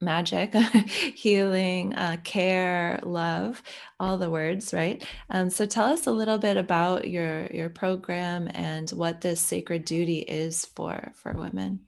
magic, 0.00 0.54
healing, 1.14 1.94
uh, 1.94 2.16
care, 2.24 2.98
love, 3.04 3.62
all 4.00 4.18
the 4.18 4.30
words, 4.30 4.74
right? 4.74 5.06
Um, 5.30 5.48
so 5.48 5.64
tell 5.64 5.86
us 5.86 6.08
a 6.08 6.12
little 6.12 6.38
bit 6.38 6.56
about 6.56 7.08
your 7.08 7.46
your 7.46 7.70
program 7.70 8.50
and 8.54 8.90
what 8.90 9.20
this 9.20 9.40
sacred 9.40 9.84
duty 9.84 10.18
is 10.18 10.64
for 10.64 11.12
for 11.14 11.32
women. 11.32 11.80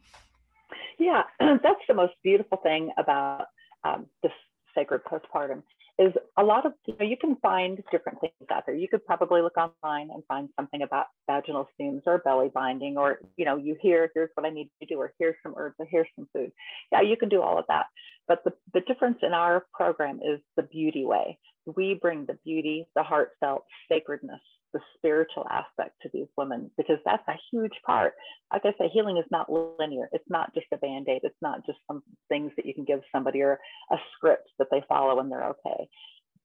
Yeah, 1.01 1.25
that's 1.41 1.83
the 1.89 1.95
most 1.95 2.15
beautiful 2.23 2.59
thing 2.59 2.93
about 2.97 3.47
um, 3.83 4.07
this 4.23 4.33
sacred 4.73 5.03
postpartum 5.05 5.63
is 5.99 6.13
a 6.37 6.45
lot 6.45 6.65
of 6.65 6.73
you 6.87 6.95
know 6.99 7.05
you 7.05 7.17
can 7.17 7.37
find 7.37 7.83
different 7.91 8.21
things 8.21 8.33
out 8.53 8.65
there. 8.67 8.75
You 8.75 8.89
could 8.89 9.05
probably 9.05 9.43
look 9.43 9.57
online 9.57 10.11
and 10.13 10.23
find 10.29 10.49
something 10.57 10.83
about 10.83 11.07
vaginal 11.29 11.69
steams 11.75 12.03
or 12.07 12.19
belly 12.19 12.51
binding, 12.53 12.97
or 12.97 13.19
you 13.37 13.45
know 13.45 13.57
you 13.57 13.77
hear 13.81 14.11
here's 14.15 14.31
what 14.35 14.47
I 14.47 14.51
need 14.51 14.71
to 14.81 14.87
do, 14.87 14.97
or 14.99 15.13
here's 15.19 15.37
some 15.43 15.55
herbs, 15.57 15.77
or 15.79 15.87
here's 15.91 16.09
some 16.17 16.29
food. 16.33 16.53
Yeah, 16.93 17.03
you 17.03 17.17
can 17.17 17.29
do 17.29 17.43
all 17.43 17.59
of 17.59 17.65
that. 17.69 17.87
But 18.29 18.45
the, 18.45 18.53
the 18.75 18.81
difference 18.81 19.19
in 19.23 19.33
our 19.33 19.67
program 19.73 20.17
is 20.17 20.41
the 20.57 20.63
beauty 20.63 21.05
way. 21.05 21.39
We 21.67 21.99
bring 22.01 22.27
the 22.27 22.39
beauty, 22.45 22.87
the 22.95 23.03
heartfelt 23.03 23.65
sacredness 23.91 24.41
the 24.73 24.81
spiritual 24.97 25.47
aspect 25.51 25.97
to 26.03 26.11
these 26.13 26.27
women 26.37 26.71
because 26.77 26.99
that's 27.05 27.27
a 27.29 27.39
huge 27.51 27.73
part. 27.85 28.15
Like 28.53 28.63
I 28.65 28.73
say, 28.79 28.89
healing 28.93 29.17
is 29.17 29.25
not 29.31 29.51
linear. 29.51 30.09
It's 30.13 30.29
not 30.29 30.55
just 30.55 30.67
a 30.73 30.77
band 30.77 31.09
aid. 31.09 31.21
It's 31.23 31.35
not 31.43 31.65
just 31.67 31.79
some 31.87 32.03
things 32.29 32.53
that 32.57 32.67
you 32.67 32.75
can 32.75 32.85
give 32.85 33.01
somebody 33.13 33.41
or 33.43 33.59
a 33.91 33.97
script 34.15 34.51
that 34.59 34.69
they 34.71 34.83
follow 34.89 35.21
and 35.21 35.31
they're 35.31 35.49
okay. 35.51 35.89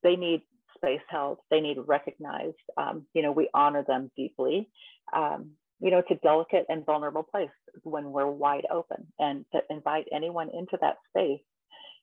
They 0.04 0.16
need 0.16 0.42
space 0.76 1.02
held. 1.10 1.40
They 1.50 1.62
need 1.62 1.78
recognized. 1.86 2.56
Um, 2.78 3.06
you 3.14 3.22
know, 3.22 3.32
we 3.32 3.50
honor 3.54 3.84
them 3.88 4.12
deeply. 4.16 4.70
Um, 5.16 5.52
you 5.80 5.92
know, 5.92 6.00
it's 6.00 6.12
a 6.12 6.24
delicate 6.24 6.66
and 6.70 6.86
vulnerable 6.86 7.24
place 7.24 7.50
when 7.84 8.12
we're 8.12 8.30
wide 8.30 8.66
open 8.72 9.08
and 9.20 9.46
to 9.54 9.62
invite 9.70 10.06
anyone 10.14 10.50
into 10.54 10.78
that 10.82 10.98
space 11.10 11.42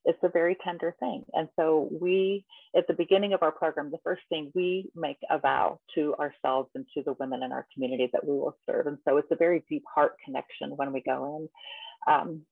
it's 0.04 0.18
a 0.22 0.28
very 0.28 0.56
tender 0.64 0.94
thing. 0.98 1.24
And 1.34 1.48
so 1.56 1.88
we, 2.00 2.44
at 2.74 2.86
the 2.86 2.94
beginning 2.94 3.32
of 3.34 3.42
our 3.42 3.52
program, 3.52 3.90
the 3.90 3.98
first 4.02 4.22
thing 4.28 4.50
we 4.54 4.90
make 4.94 5.18
a 5.30 5.38
vow 5.38 5.78
to 5.94 6.14
ourselves 6.14 6.70
and 6.74 6.86
to 6.94 7.02
the 7.02 7.14
women 7.20 7.42
in 7.42 7.52
our 7.52 7.66
community 7.74 8.08
that 8.12 8.26
we 8.26 8.32
will 8.32 8.56
serve. 8.68 8.86
And 8.86 8.98
so 9.06 9.18
it's 9.18 9.30
a 9.30 9.36
very 9.36 9.64
deep 9.68 9.84
heart 9.94 10.12
connection 10.24 10.76
when 10.76 10.92
we 10.92 11.02
go 11.02 11.48
in. 12.06 12.12
Um, 12.14 12.42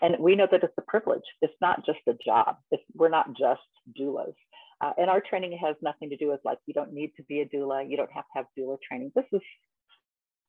and 0.00 0.16
we 0.20 0.36
know 0.36 0.46
that 0.50 0.62
it's 0.62 0.74
a 0.78 0.82
privilege. 0.82 1.22
It's 1.40 1.54
not 1.60 1.84
just 1.86 2.00
a 2.08 2.14
job. 2.24 2.56
It's, 2.70 2.82
we're 2.94 3.08
not 3.08 3.28
just 3.36 3.62
doulas. 3.98 4.34
Uh, 4.80 4.92
and 4.98 5.08
our 5.08 5.20
training 5.20 5.58
has 5.64 5.76
nothing 5.82 6.10
to 6.10 6.16
do 6.16 6.28
with 6.28 6.40
like, 6.44 6.58
you 6.66 6.74
don't 6.74 6.92
need 6.92 7.12
to 7.16 7.22
be 7.24 7.40
a 7.40 7.46
doula. 7.46 7.88
You 7.88 7.96
don't 7.96 8.12
have 8.12 8.24
to 8.24 8.30
have 8.36 8.46
doula 8.58 8.76
training. 8.86 9.12
This 9.14 9.24
is 9.32 9.40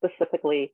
specifically 0.04 0.72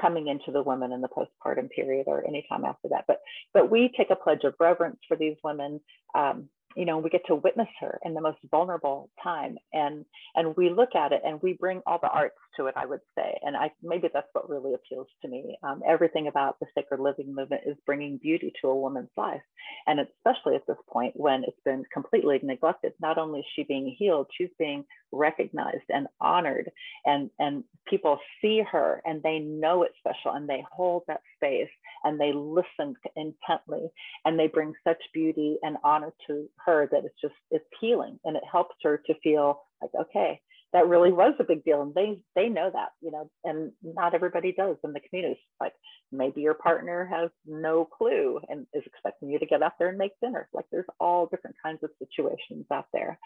coming 0.00 0.28
into 0.28 0.50
the 0.50 0.62
women 0.62 0.92
in 0.92 1.00
the 1.00 1.08
postpartum 1.08 1.70
period 1.70 2.04
or 2.06 2.26
anytime 2.26 2.64
after 2.64 2.88
that. 2.90 3.04
But 3.06 3.20
but 3.52 3.70
we 3.70 3.92
take 3.96 4.10
a 4.10 4.16
pledge 4.16 4.44
of 4.44 4.54
reverence 4.58 4.98
for 5.06 5.16
these 5.16 5.36
women. 5.44 5.80
Um, 6.14 6.48
you 6.76 6.84
know, 6.84 6.98
we 6.98 7.10
get 7.10 7.26
to 7.26 7.34
witness 7.34 7.68
her 7.80 7.98
in 8.04 8.14
the 8.14 8.20
most 8.20 8.38
vulnerable 8.50 9.10
time, 9.22 9.56
and 9.72 10.04
and 10.36 10.56
we 10.56 10.70
look 10.70 10.94
at 10.94 11.12
it 11.12 11.22
and 11.24 11.42
we 11.42 11.54
bring 11.54 11.82
all 11.86 11.98
the 12.00 12.08
arts 12.08 12.38
to 12.56 12.66
it. 12.66 12.74
I 12.76 12.86
would 12.86 13.00
say, 13.16 13.38
and 13.42 13.56
I 13.56 13.72
maybe 13.82 14.08
that's 14.12 14.28
what 14.32 14.48
really 14.48 14.74
appeals 14.74 15.08
to 15.22 15.28
me. 15.28 15.56
Um, 15.62 15.82
everything 15.86 16.28
about 16.28 16.58
the 16.60 16.66
sacred 16.76 17.00
living 17.00 17.34
movement 17.34 17.62
is 17.66 17.76
bringing 17.86 18.18
beauty 18.18 18.52
to 18.60 18.68
a 18.68 18.76
woman's 18.76 19.10
life, 19.16 19.42
and 19.86 19.98
especially 20.00 20.54
at 20.54 20.66
this 20.68 20.76
point 20.88 21.14
when 21.16 21.42
it's 21.44 21.60
been 21.64 21.84
completely 21.92 22.38
neglected. 22.42 22.92
Not 23.00 23.18
only 23.18 23.40
is 23.40 23.46
she 23.56 23.64
being 23.64 23.94
healed, 23.98 24.28
she's 24.36 24.50
being 24.58 24.84
recognized 25.12 25.88
and 25.88 26.06
honored, 26.20 26.70
and 27.04 27.30
and 27.40 27.64
people 27.88 28.18
see 28.40 28.62
her 28.70 29.02
and 29.04 29.22
they 29.22 29.40
know 29.40 29.82
it's 29.82 29.98
special, 29.98 30.36
and 30.36 30.48
they 30.48 30.64
hold 30.70 31.02
that 31.08 31.22
space 31.36 31.68
and 32.04 32.20
they 32.20 32.32
listen 32.32 32.94
intently, 33.16 33.90
and 34.24 34.38
they 34.38 34.48
bring 34.48 34.72
such 34.84 35.02
beauty 35.12 35.58
and 35.62 35.76
honor 35.84 36.12
to 36.26 36.48
her 36.64 36.88
that 36.90 37.04
it's 37.04 37.20
just 37.20 37.34
it's 37.50 37.64
healing 37.80 38.18
and 38.24 38.36
it 38.36 38.42
helps 38.50 38.76
her 38.82 39.02
to 39.06 39.14
feel 39.22 39.62
like 39.82 39.90
okay 40.00 40.40
that 40.72 40.88
really 40.88 41.12
was 41.12 41.34
a 41.40 41.44
big 41.44 41.64
deal 41.64 41.82
and 41.82 41.94
they 41.94 42.22
they 42.36 42.48
know 42.48 42.70
that 42.72 42.90
you 43.00 43.10
know 43.10 43.30
and 43.44 43.72
not 43.82 44.14
everybody 44.14 44.52
does 44.52 44.76
in 44.84 44.92
the 44.92 45.00
community. 45.00 45.40
Like 45.60 45.74
maybe 46.12 46.40
your 46.42 46.54
partner 46.54 47.08
has 47.12 47.30
no 47.46 47.84
clue 47.84 48.40
and 48.48 48.66
is 48.74 48.82
expecting 48.86 49.30
you 49.30 49.38
to 49.38 49.46
get 49.46 49.62
out 49.62 49.72
there 49.78 49.88
and 49.88 49.98
make 49.98 50.12
dinner. 50.22 50.48
Like 50.52 50.66
there's 50.70 50.86
all 51.00 51.26
different 51.26 51.56
kinds 51.62 51.80
of 51.82 51.90
situations 51.98 52.66
out 52.72 52.86
there. 52.92 53.18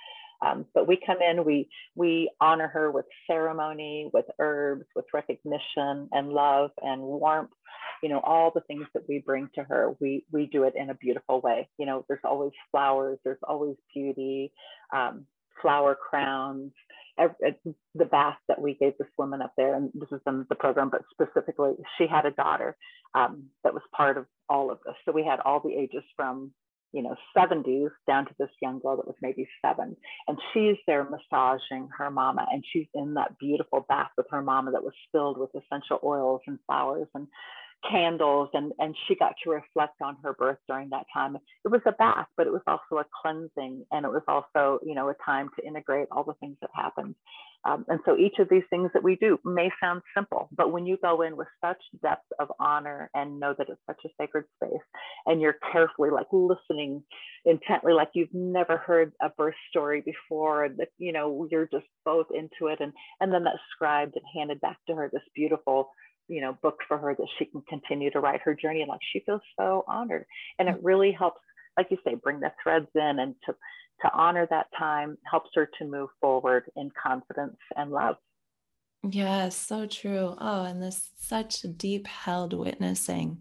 Um, 0.45 0.67
but 0.75 0.89
we 0.89 0.99
come 1.05 1.19
in 1.23 1.45
we 1.45 1.69
we 1.95 2.31
honor 2.41 2.69
her 2.69 2.91
with 2.91 3.07
ceremony 3.27 4.11
with 4.13 4.27
herbs 4.39 4.87
with 4.97 5.07
recognition 5.13 6.09
and 6.13 6.31
love 6.33 6.71
and 6.83 7.01
warmth 7.03 7.51
you 8.03 8.09
know 8.09 8.21
all 8.21 8.51
the 8.55 8.61
things 8.63 8.87
that 8.95 9.09
we 9.09 9.19
bring 9.19 9.49
to 9.55 9.65
her. 9.65 9.95
We 10.01 10.25
we 10.33 10.47
do 10.47 10.65
it 10.65 10.75
in 10.77 10.91
a 10.91 10.95
beautiful 10.95 11.41
way. 11.41 11.69
You 11.79 11.87
know 11.87 12.05
there's 12.09 12.21
always 12.25 12.53
flowers 12.71 13.19
there's 13.25 13.39
always 13.47 13.77
beauty 13.95 14.53
um, 14.95 15.27
flower 15.63 15.95
crowns 15.97 16.73
the 17.17 18.05
bath 18.05 18.39
that 18.49 18.61
we 18.61 18.75
gave 18.75 18.93
this 18.99 19.09
woman 19.17 19.41
up 19.41 19.53
there 19.57 19.75
and 19.75 19.91
this 19.95 20.11
is 20.11 20.21
in 20.27 20.45
the 20.49 20.55
program 20.55 20.91
but 20.91 21.03
specifically 21.13 21.73
she 21.97 22.07
had 22.07 22.27
a 22.27 22.31
daughter 22.33 22.77
um, 23.15 23.45
that 23.63 23.73
was 23.73 23.83
part 23.97 24.19
of 24.19 24.27
all 24.49 24.71
of 24.71 24.79
this. 24.85 24.95
So 25.05 25.13
we 25.13 25.25
had 25.25 25.41
all 25.45 25.61
the 25.61 25.75
ages 25.75 26.03
from 26.17 26.53
you 26.93 27.03
know 27.03 27.17
70s 27.37 27.91
down 28.07 28.27
to 28.27 28.35
this 28.39 28.51
young 28.63 28.79
girl 28.79 28.97
that 28.97 29.07
was 29.07 29.17
maybe 29.23 29.49
seven. 29.65 29.97
And 30.29 30.39
she's 30.53 30.77
there 30.87 31.05
massaging 31.09 31.89
her 31.97 32.11
mama 32.11 32.47
and 32.51 32.65
she's 32.73 32.87
in 32.95 33.15
that 33.15 33.39
beautiful 33.39 33.85
bath 33.89 34.11
with 34.17 34.27
her 34.31 34.43
mama 34.43 34.73
that 34.73 34.85
was 34.85 34.95
filled 35.13 35.39
with 35.39 35.51
essential 35.51 35.99
oils 36.05 36.41
and 36.47 36.59
flowers 36.67 37.09
and 37.15 37.27
candles 37.91 38.49
and 38.55 38.73
and 38.79 38.95
she 39.07 39.15
got 39.15 39.35
to 39.43 39.51
reflect 39.51 40.01
on 40.03 40.17
her 40.23 40.33
birth 40.35 40.59
during 40.69 40.91
that 40.91 41.07
time. 41.13 41.37
It 41.37 41.69
was 41.69 41.81
a 41.87 41.93
bath 41.93 42.27
but 42.37 42.47
it 42.47 42.53
was 42.53 42.63
also 42.67 42.99
a 43.01 43.07
cleansing 43.23 43.85
and 43.91 44.05
it 44.05 44.11
was 44.11 44.23
also 44.29 44.79
you 44.85 44.95
know 44.95 45.09
a 45.09 45.15
time 45.25 45.49
to 45.59 45.67
integrate 45.67 46.09
all 46.11 46.25
the 46.25 46.35
things 46.35 46.57
that 46.61 46.71
happened. 46.75 47.15
Um, 47.67 47.87
and 47.89 47.99
so 48.05 48.19
each 48.19 48.35
of 48.41 48.51
these 48.51 48.65
things 48.69 48.91
that 48.93 49.03
we 49.03 49.17
do 49.17 49.39
may 49.43 49.71
sound 49.81 50.03
simple 50.15 50.51
but 50.55 50.71
when 50.71 50.85
you 50.85 50.99
go 51.01 51.23
in 51.23 51.35
with 51.35 51.49
such 51.65 51.81
depth 52.03 52.27
of 52.39 52.49
honor 52.61 53.11
and 53.15 53.41
know 53.41 53.55
that 53.57 53.69
it's 53.71 53.81
such 53.87 54.01
a 54.05 54.11
sacred 54.21 54.45
space 54.57 54.85
and 55.25 55.41
you're 55.41 55.57
carefully 55.73 56.11
like 56.11 56.27
listening 56.31 57.03
intently 57.47 57.93
like 57.93 58.11
you've 58.15 58.35
never 58.35 58.77
heard 58.77 59.13
a 59.23 59.31
birth 59.31 59.55
story 59.71 60.03
before 60.05 60.69
that 60.77 60.89
you 60.99 61.13
know 61.13 61.49
you're 61.51 61.69
just 61.73 61.87
both 62.05 62.27
into 62.35 62.71
it 62.71 62.81
and 62.81 62.93
and 63.21 63.33
then 63.33 63.45
that 63.45 63.57
scribed 63.75 64.15
and 64.15 64.25
handed 64.35 64.61
back 64.61 64.77
to 64.87 64.95
her 64.95 65.09
this 65.13 65.23
beautiful 65.35 65.89
you 66.29 66.41
know 66.41 66.57
book 66.63 66.79
for 66.89 66.99
her 66.99 67.15
that 67.15 67.27
she 67.39 67.45
can 67.45 67.63
continue 67.69 68.11
to 68.11 68.21
write 68.21 68.41
her 68.43 68.55
journey 68.55 68.81
and 68.81 68.89
like 68.89 69.01
she 69.13 69.21
feels 69.21 69.41
so 69.59 69.85
honored 69.87 70.25
and 70.59 70.69
it 70.69 70.77
really 70.83 71.13
helps 71.13 71.41
like 71.77 71.87
you 71.91 71.99
say 72.05 72.15
bring 72.15 72.41
the 72.41 72.53
threads 72.63 72.89
in 72.95 73.19
and 73.19 73.35
to 73.45 73.55
to 74.03 74.11
honor 74.13 74.47
that 74.51 74.67
time 74.79 75.17
helps 75.31 75.51
her 75.55 75.69
to 75.79 75.85
move 75.85 76.09
forward 76.21 76.65
in 76.77 76.91
confidence 77.01 77.57
and 77.77 77.91
love 77.91 78.17
yes 79.03 79.57
so 79.57 79.87
true 79.87 80.35
oh 80.39 80.65
and 80.65 80.83
this 80.83 81.11
such 81.17 81.63
deep 81.77 82.07
held 82.07 82.53
witnessing 82.53 83.41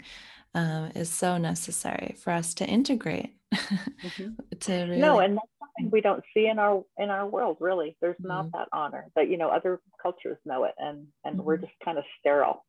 um, 0.55 0.91
is 0.93 1.09
so 1.09 1.38
necessary 1.39 2.15
for 2.19 2.31
us 2.31 2.53
to 2.55 2.65
integrate 2.65 3.36
mm-hmm. 3.53 4.29
to 4.59 4.73
really 4.73 4.97
no 4.99 5.19
and 5.19 5.38
that's 5.38 5.47
something 5.59 5.91
we 5.91 6.01
don't 6.01 6.23
see 6.34 6.47
in 6.47 6.59
our 6.59 6.84
in 6.97 7.09
our 7.09 7.27
world 7.27 7.57
really 7.59 7.95
there's 8.01 8.15
mm-hmm. 8.17 8.27
not 8.27 8.51
that 8.51 8.67
honor 8.71 9.09
but 9.15 9.29
you 9.29 9.38
know 9.38 9.49
other 9.49 9.81
cultures 10.01 10.38
know 10.45 10.65
it 10.65 10.75
and 10.77 11.07
and 11.23 11.38
mm-hmm. 11.38 11.45
we're 11.45 11.57
just 11.57 11.73
kind 11.84 11.97
of 11.97 12.03
sterile 12.19 12.63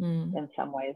mm. 0.00 0.34
in 0.36 0.48
some 0.56 0.72
ways. 0.72 0.94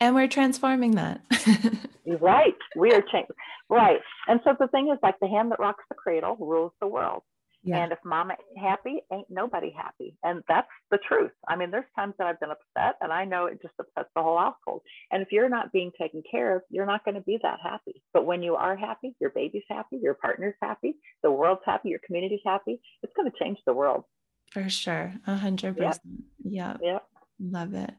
And 0.00 0.14
we're 0.14 0.28
transforming 0.28 0.96
that. 0.96 1.22
right. 2.20 2.54
We 2.76 2.92
are 2.92 3.00
changing. 3.00 3.36
Right. 3.70 4.00
And 4.28 4.40
so 4.44 4.54
the 4.58 4.68
thing 4.68 4.90
is 4.92 4.98
like 5.02 5.18
the 5.20 5.28
hand 5.28 5.50
that 5.52 5.58
rocks 5.58 5.84
the 5.88 5.94
cradle 5.94 6.36
rules 6.38 6.72
the 6.80 6.86
world. 6.86 7.22
Yeah. 7.66 7.82
And 7.82 7.90
if 7.90 7.98
mama 8.04 8.34
ain't 8.34 8.64
happy, 8.64 9.00
ain't 9.12 9.26
nobody 9.28 9.72
happy. 9.76 10.16
And 10.22 10.44
that's 10.48 10.68
the 10.92 10.98
truth. 10.98 11.32
I 11.48 11.56
mean, 11.56 11.72
there's 11.72 11.86
times 11.96 12.14
that 12.18 12.28
I've 12.28 12.38
been 12.38 12.50
upset 12.50 12.94
and 13.00 13.12
I 13.12 13.24
know 13.24 13.46
it 13.46 13.60
just 13.60 13.74
upsets 13.80 14.08
the 14.14 14.22
whole 14.22 14.38
household. 14.38 14.82
And 15.10 15.20
if 15.20 15.32
you're 15.32 15.48
not 15.48 15.72
being 15.72 15.90
taken 16.00 16.22
care 16.30 16.54
of, 16.54 16.62
you're 16.70 16.86
not 16.86 17.04
going 17.04 17.16
to 17.16 17.22
be 17.22 17.40
that 17.42 17.58
happy. 17.60 18.02
But 18.12 18.24
when 18.24 18.42
you 18.42 18.54
are 18.54 18.76
happy, 18.76 19.16
your 19.20 19.30
baby's 19.30 19.64
happy, 19.68 19.98
your 20.00 20.14
partner's 20.14 20.54
happy, 20.62 20.94
the 21.24 21.30
world's 21.32 21.62
happy, 21.66 21.88
your 21.88 21.98
community's 22.06 22.40
happy, 22.46 22.80
it's 23.02 23.12
going 23.16 23.28
to 23.28 23.36
change 23.36 23.58
the 23.66 23.74
world. 23.74 24.04
For 24.52 24.68
sure. 24.68 25.14
A 25.26 25.34
hundred 25.34 25.76
percent. 25.76 26.00
Yeah. 26.44 26.76
Yeah. 26.80 27.00
Love 27.40 27.74
it. 27.74 27.94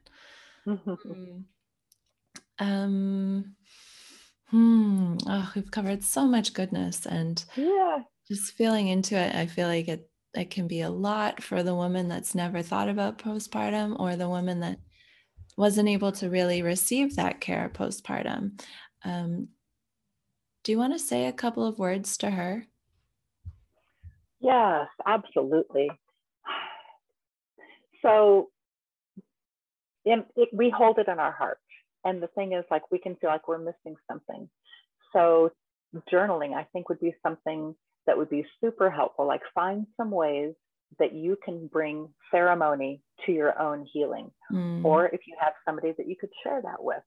Mm-hmm. 0.68 1.40
um, 2.60 3.56
hmm. 4.50 5.18
Oh, 5.26 5.52
we've 5.56 5.72
covered 5.72 6.04
so 6.04 6.26
much 6.26 6.54
goodness, 6.54 7.06
and 7.06 7.44
yeah, 7.56 8.00
just 8.28 8.54
feeling 8.54 8.90
into 8.90 9.16
it. 9.16 9.34
I 9.34 9.46
feel 9.46 9.68
like 9.68 9.88
it 9.88 10.10
it 10.34 10.50
can 10.50 10.68
be 10.68 10.82
a 10.82 10.90
lot 10.90 11.42
for 11.42 11.64
the 11.64 11.76
woman 11.76 12.10
that's 12.10 12.36
never 12.36 12.62
thought 12.62 12.90
about 12.90 13.18
postpartum, 13.18 13.98
or 14.00 14.16
the 14.16 14.30
woman 14.30 14.60
that 14.60 14.80
wasn't 15.58 15.90
able 15.90 16.12
to 16.14 16.30
really 16.30 16.62
receive 16.62 17.16
that 17.16 17.40
care 17.40 17.72
postpartum. 17.74 18.62
Um, 19.06 19.48
do 20.64 20.74
you 20.74 20.78
want 20.78 20.94
to 20.94 21.00
say 21.00 21.28
a 21.28 21.34
couple 21.34 21.66
of 21.66 21.80
words 21.80 22.18
to 22.18 22.30
her? 22.30 22.66
Yes, 24.42 24.88
absolutely. 25.06 25.90
So 28.04 28.50
it, 30.12 30.26
it, 30.36 30.50
we 30.54 30.70
hold 30.70 30.98
it 31.00 31.08
in 31.08 31.20
our 31.20 31.32
heart. 31.32 31.60
And 32.04 32.22
the 32.22 32.28
thing 32.28 32.54
is, 32.54 32.64
like, 32.72 32.84
we 32.92 33.00
can 33.00 33.16
feel 33.18 33.30
like 33.30 33.48
we're 33.48 33.58
missing 33.58 33.96
something. 34.10 34.50
So 35.14 35.52
journaling, 36.12 36.54
I 36.54 36.66
think, 36.72 36.90
would 36.90 37.00
be 37.00 37.16
something 37.24 37.76
that 38.06 38.18
would 38.18 38.30
be 38.30 38.46
super 38.62 38.90
helpful. 38.90 39.26
Like, 39.28 39.42
find 39.54 39.86
some 39.98 40.12
ways 40.12 40.54
that 41.00 41.14
you 41.14 41.38
can 41.44 41.68
bring 41.68 42.08
ceremony 42.32 43.02
to 43.26 43.32
your 43.32 43.60
own 43.60 43.86
healing. 43.92 44.32
Mm. 44.52 44.86
Or 44.86 45.08
if 45.08 45.22
you 45.28 45.36
have 45.40 45.54
somebody 45.66 45.94
that 45.98 46.08
you 46.08 46.16
could 46.20 46.30
share 46.44 46.62
that 46.62 46.82
with, 46.82 47.04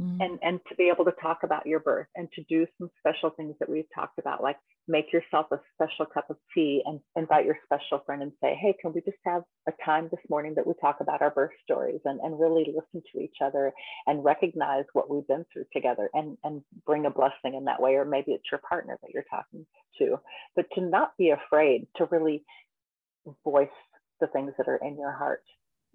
mm. 0.00 0.16
and 0.20 0.38
and 0.42 0.60
to 0.68 0.74
be 0.76 0.90
able 0.92 1.04
to 1.04 1.14
talk 1.22 1.38
about 1.42 1.66
your 1.66 1.80
birth 1.80 2.06
and 2.16 2.28
to 2.32 2.42
do 2.48 2.66
some 2.78 2.90
special 2.98 3.30
things 3.30 3.54
that 3.60 3.68
we've 3.68 3.88
talked 3.94 4.18
about 4.18 4.42
like 4.42 4.56
make 4.88 5.12
yourself 5.12 5.46
a 5.52 5.60
special 5.74 6.06
cup 6.06 6.28
of 6.30 6.36
tea 6.54 6.82
and 6.86 7.00
invite 7.16 7.44
your 7.44 7.56
special 7.64 8.02
friend 8.04 8.22
and 8.22 8.32
say 8.42 8.56
hey 8.60 8.74
can 8.80 8.92
we 8.92 9.00
just 9.02 9.18
have 9.24 9.42
a 9.68 9.72
time 9.84 10.08
this 10.10 10.20
morning 10.28 10.54
that 10.54 10.66
we 10.66 10.72
talk 10.80 10.96
about 11.00 11.22
our 11.22 11.30
birth 11.30 11.50
stories 11.62 12.00
and, 12.04 12.20
and 12.20 12.40
really 12.40 12.66
listen 12.66 13.02
to 13.12 13.20
each 13.20 13.36
other 13.44 13.72
and 14.06 14.24
recognize 14.24 14.84
what 14.92 15.10
we've 15.10 15.26
been 15.26 15.44
through 15.52 15.64
together 15.72 16.10
and 16.14 16.36
and 16.44 16.62
bring 16.86 17.06
a 17.06 17.10
blessing 17.10 17.54
in 17.54 17.64
that 17.64 17.80
way 17.80 17.92
or 17.94 18.04
maybe 18.04 18.32
it's 18.32 18.50
your 18.50 18.60
partner 18.68 18.98
that 19.02 19.10
you're 19.12 19.24
talking 19.30 19.66
to 19.98 20.16
but 20.56 20.66
to 20.74 20.80
not 20.80 21.16
be 21.18 21.30
afraid 21.30 21.86
to 21.96 22.06
really 22.10 22.42
voice 23.44 23.68
the 24.20 24.26
things 24.28 24.52
that 24.58 24.68
are 24.68 24.80
in 24.82 24.96
your 24.98 25.12
heart 25.12 25.42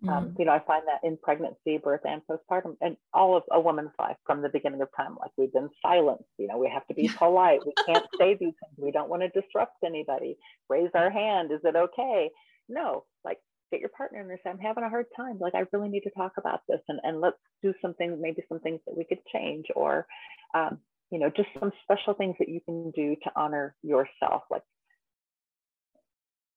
mm-hmm. 0.03 0.09
Um, 0.09 0.35
you 0.37 0.45
know, 0.45 0.51
I 0.51 0.59
find 0.59 0.83
that 0.87 1.07
in 1.07 1.17
pregnancy, 1.17 1.77
birth, 1.77 2.01
and 2.03 2.21
postpartum, 2.29 2.75
and 2.81 2.97
all 3.13 3.37
of 3.37 3.43
a 3.51 3.59
woman's 3.59 3.91
life 3.99 4.17
from 4.25 4.41
the 4.41 4.49
beginning 4.49 4.81
of 4.81 4.89
time, 4.95 5.15
like 5.19 5.31
we've 5.37 5.53
been 5.53 5.69
silenced. 5.81 6.25
You 6.37 6.47
know, 6.47 6.57
we 6.57 6.69
have 6.73 6.85
to 6.87 6.93
be 6.93 7.07
polite. 7.07 7.59
We 7.65 7.73
can't 7.85 8.05
say 8.17 8.33
these 8.33 8.53
things. 8.59 8.77
We 8.77 8.91
don't 8.91 9.09
want 9.09 9.21
to 9.23 9.41
disrupt 9.41 9.77
anybody. 9.85 10.37
Raise 10.69 10.91
our 10.93 11.09
hand. 11.09 11.51
Is 11.51 11.61
it 11.63 11.75
okay? 11.75 12.29
No, 12.67 13.05
like 13.23 13.39
get 13.71 13.79
your 13.79 13.89
partner 13.89 14.21
in 14.21 14.27
there. 14.27 14.39
Say, 14.43 14.49
I'm 14.49 14.59
having 14.59 14.83
a 14.83 14.89
hard 14.89 15.05
time. 15.15 15.37
Like, 15.39 15.55
I 15.55 15.65
really 15.71 15.89
need 15.89 16.03
to 16.03 16.11
talk 16.11 16.33
about 16.37 16.61
this, 16.67 16.81
and 16.87 16.99
and 17.03 17.21
let's 17.21 17.37
do 17.63 17.73
something. 17.81 18.21
Maybe 18.21 18.43
some 18.49 18.59
things 18.59 18.79
that 18.85 18.97
we 18.97 19.05
could 19.05 19.19
change, 19.33 19.65
or 19.75 20.05
um, 20.53 20.79
you 21.11 21.19
know, 21.19 21.29
just 21.29 21.49
some 21.59 21.71
special 21.83 22.13
things 22.13 22.35
that 22.39 22.49
you 22.49 22.61
can 22.61 22.91
do 22.91 23.15
to 23.23 23.31
honor 23.35 23.75
yourself, 23.83 24.43
like, 24.49 24.63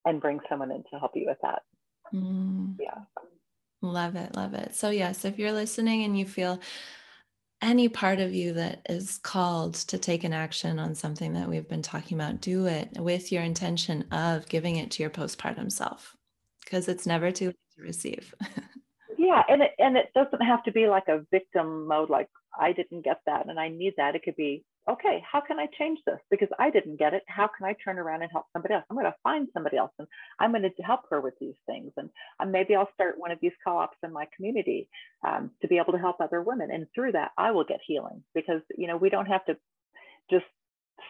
and 0.04 0.20
bring 0.20 0.40
someone 0.48 0.70
in 0.70 0.82
to 0.90 0.98
help 0.98 1.12
you 1.14 1.26
with 1.26 1.38
that. 1.42 1.62
Mm. 2.14 2.76
Yeah. 2.80 3.02
Love 3.80 4.16
it. 4.16 4.34
Love 4.34 4.54
it. 4.54 4.74
So, 4.74 4.90
yes, 4.90 5.24
if 5.24 5.38
you're 5.38 5.52
listening 5.52 6.04
and 6.04 6.18
you 6.18 6.24
feel 6.24 6.60
any 7.60 7.88
part 7.88 8.20
of 8.20 8.34
you 8.34 8.52
that 8.54 8.82
is 8.88 9.18
called 9.18 9.74
to 9.74 9.98
take 9.98 10.24
an 10.24 10.32
action 10.32 10.78
on 10.78 10.94
something 10.94 11.32
that 11.34 11.48
we've 11.48 11.68
been 11.68 11.82
talking 11.82 12.16
about, 12.16 12.40
do 12.40 12.66
it 12.66 12.90
with 12.96 13.32
your 13.32 13.42
intention 13.42 14.04
of 14.12 14.48
giving 14.48 14.76
it 14.76 14.92
to 14.92 15.02
your 15.02 15.10
postpartum 15.10 15.70
self 15.70 16.16
because 16.64 16.88
it's 16.88 17.06
never 17.06 17.30
too 17.30 17.46
late 17.46 17.56
to 17.76 17.82
receive. 17.82 18.34
yeah. 19.18 19.42
And 19.48 19.62
it, 19.62 19.72
and 19.78 19.96
it 19.96 20.10
doesn't 20.14 20.44
have 20.44 20.62
to 20.64 20.72
be 20.72 20.86
like 20.86 21.08
a 21.08 21.24
victim 21.30 21.88
mode, 21.88 22.10
like 22.10 22.28
I 22.58 22.72
didn't 22.72 23.04
get 23.04 23.20
that 23.26 23.48
and 23.48 23.58
I 23.58 23.68
need 23.68 23.94
that. 23.96 24.14
It 24.14 24.22
could 24.22 24.36
be, 24.36 24.64
okay, 24.88 25.22
how 25.30 25.40
can 25.40 25.58
I 25.58 25.66
change 25.78 25.98
this? 26.06 26.18
Because 26.30 26.48
I 26.58 26.70
didn't 26.70 26.96
get 26.98 27.12
it. 27.12 27.22
How 27.28 27.48
can 27.48 27.66
I 27.66 27.74
turn 27.84 27.98
around 27.98 28.22
and 28.22 28.32
help 28.32 28.46
somebody 28.52 28.74
else? 28.74 28.84
I'm 28.90 28.96
going 28.96 29.06
to 29.06 29.14
find 29.22 29.48
somebody 29.52 29.76
else 29.76 29.92
and 29.98 30.08
I'm 30.38 30.52
going 30.52 30.62
to 30.62 30.82
help 30.82 31.02
her 31.10 31.20
with 31.20 31.34
these 31.40 31.56
things. 31.66 31.92
And 31.96 32.08
um, 32.40 32.50
maybe 32.50 32.74
I'll 32.74 32.90
start 32.94 33.18
one 33.18 33.30
of 33.30 33.38
these 33.40 33.52
co 33.64 33.76
ops 33.78 33.98
in 34.02 34.12
my 34.12 34.26
community 34.34 34.88
um, 35.26 35.50
to 35.60 35.68
be 35.68 35.78
able 35.78 35.92
to 35.92 35.98
help 35.98 36.20
other 36.20 36.40
women. 36.40 36.70
And 36.72 36.86
through 36.94 37.12
that, 37.12 37.32
I 37.36 37.50
will 37.50 37.64
get 37.64 37.80
healing 37.86 38.22
because, 38.34 38.62
you 38.76 38.86
know, 38.86 38.96
we 38.96 39.10
don't 39.10 39.26
have 39.26 39.44
to 39.46 39.56
just 40.30 40.46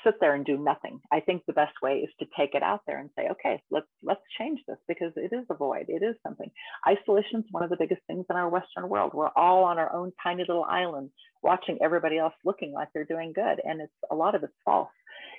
sit 0.05 0.15
there 0.21 0.35
and 0.35 0.45
do 0.45 0.57
nothing. 0.57 1.01
I 1.13 1.21
think 1.21 1.45
the 1.47 1.53
best 1.53 1.75
way 1.83 1.99
is 1.99 2.11
to 2.21 2.27
take 2.37 2.55
it 2.55 2.63
out 2.63 2.83
there 2.87 2.99
and 2.99 3.11
say, 3.17 3.29
okay, 3.31 3.63
let's 3.71 3.87
let's 4.03 4.21
change 4.39 4.61
this 4.67 4.79
because 4.87 5.13
it 5.17 5.33
is 5.33 5.45
a 5.51 5.55
void. 5.55 5.87
It 5.89 6.03
is 6.03 6.17
something. 6.23 6.51
Isolation 6.87 7.41
is 7.41 7.47
one 7.51 7.63
of 7.63 7.71
the 7.71 7.77
biggest 7.77 8.03
things 8.07 8.27
in 8.31 8.37
our 8.37 8.49
Western 8.49 8.89
world. 8.89 9.13
We're 9.15 9.31
all 9.37 9.65
on 9.65 9.79
our 9.79 9.93
own 9.93 10.13
tiny 10.23 10.45
little 10.47 10.65
island, 10.65 11.11
watching 11.43 11.79
everybody 11.83 12.19
else 12.19 12.35
looking 12.45 12.73
like 12.73 12.89
they're 12.93 13.05
doing 13.05 13.33
good, 13.35 13.61
and 13.65 13.81
it's 13.81 13.93
a 14.11 14.15
lot 14.15 14.35
of 14.35 14.43
it's 14.43 14.53
false 14.65 14.89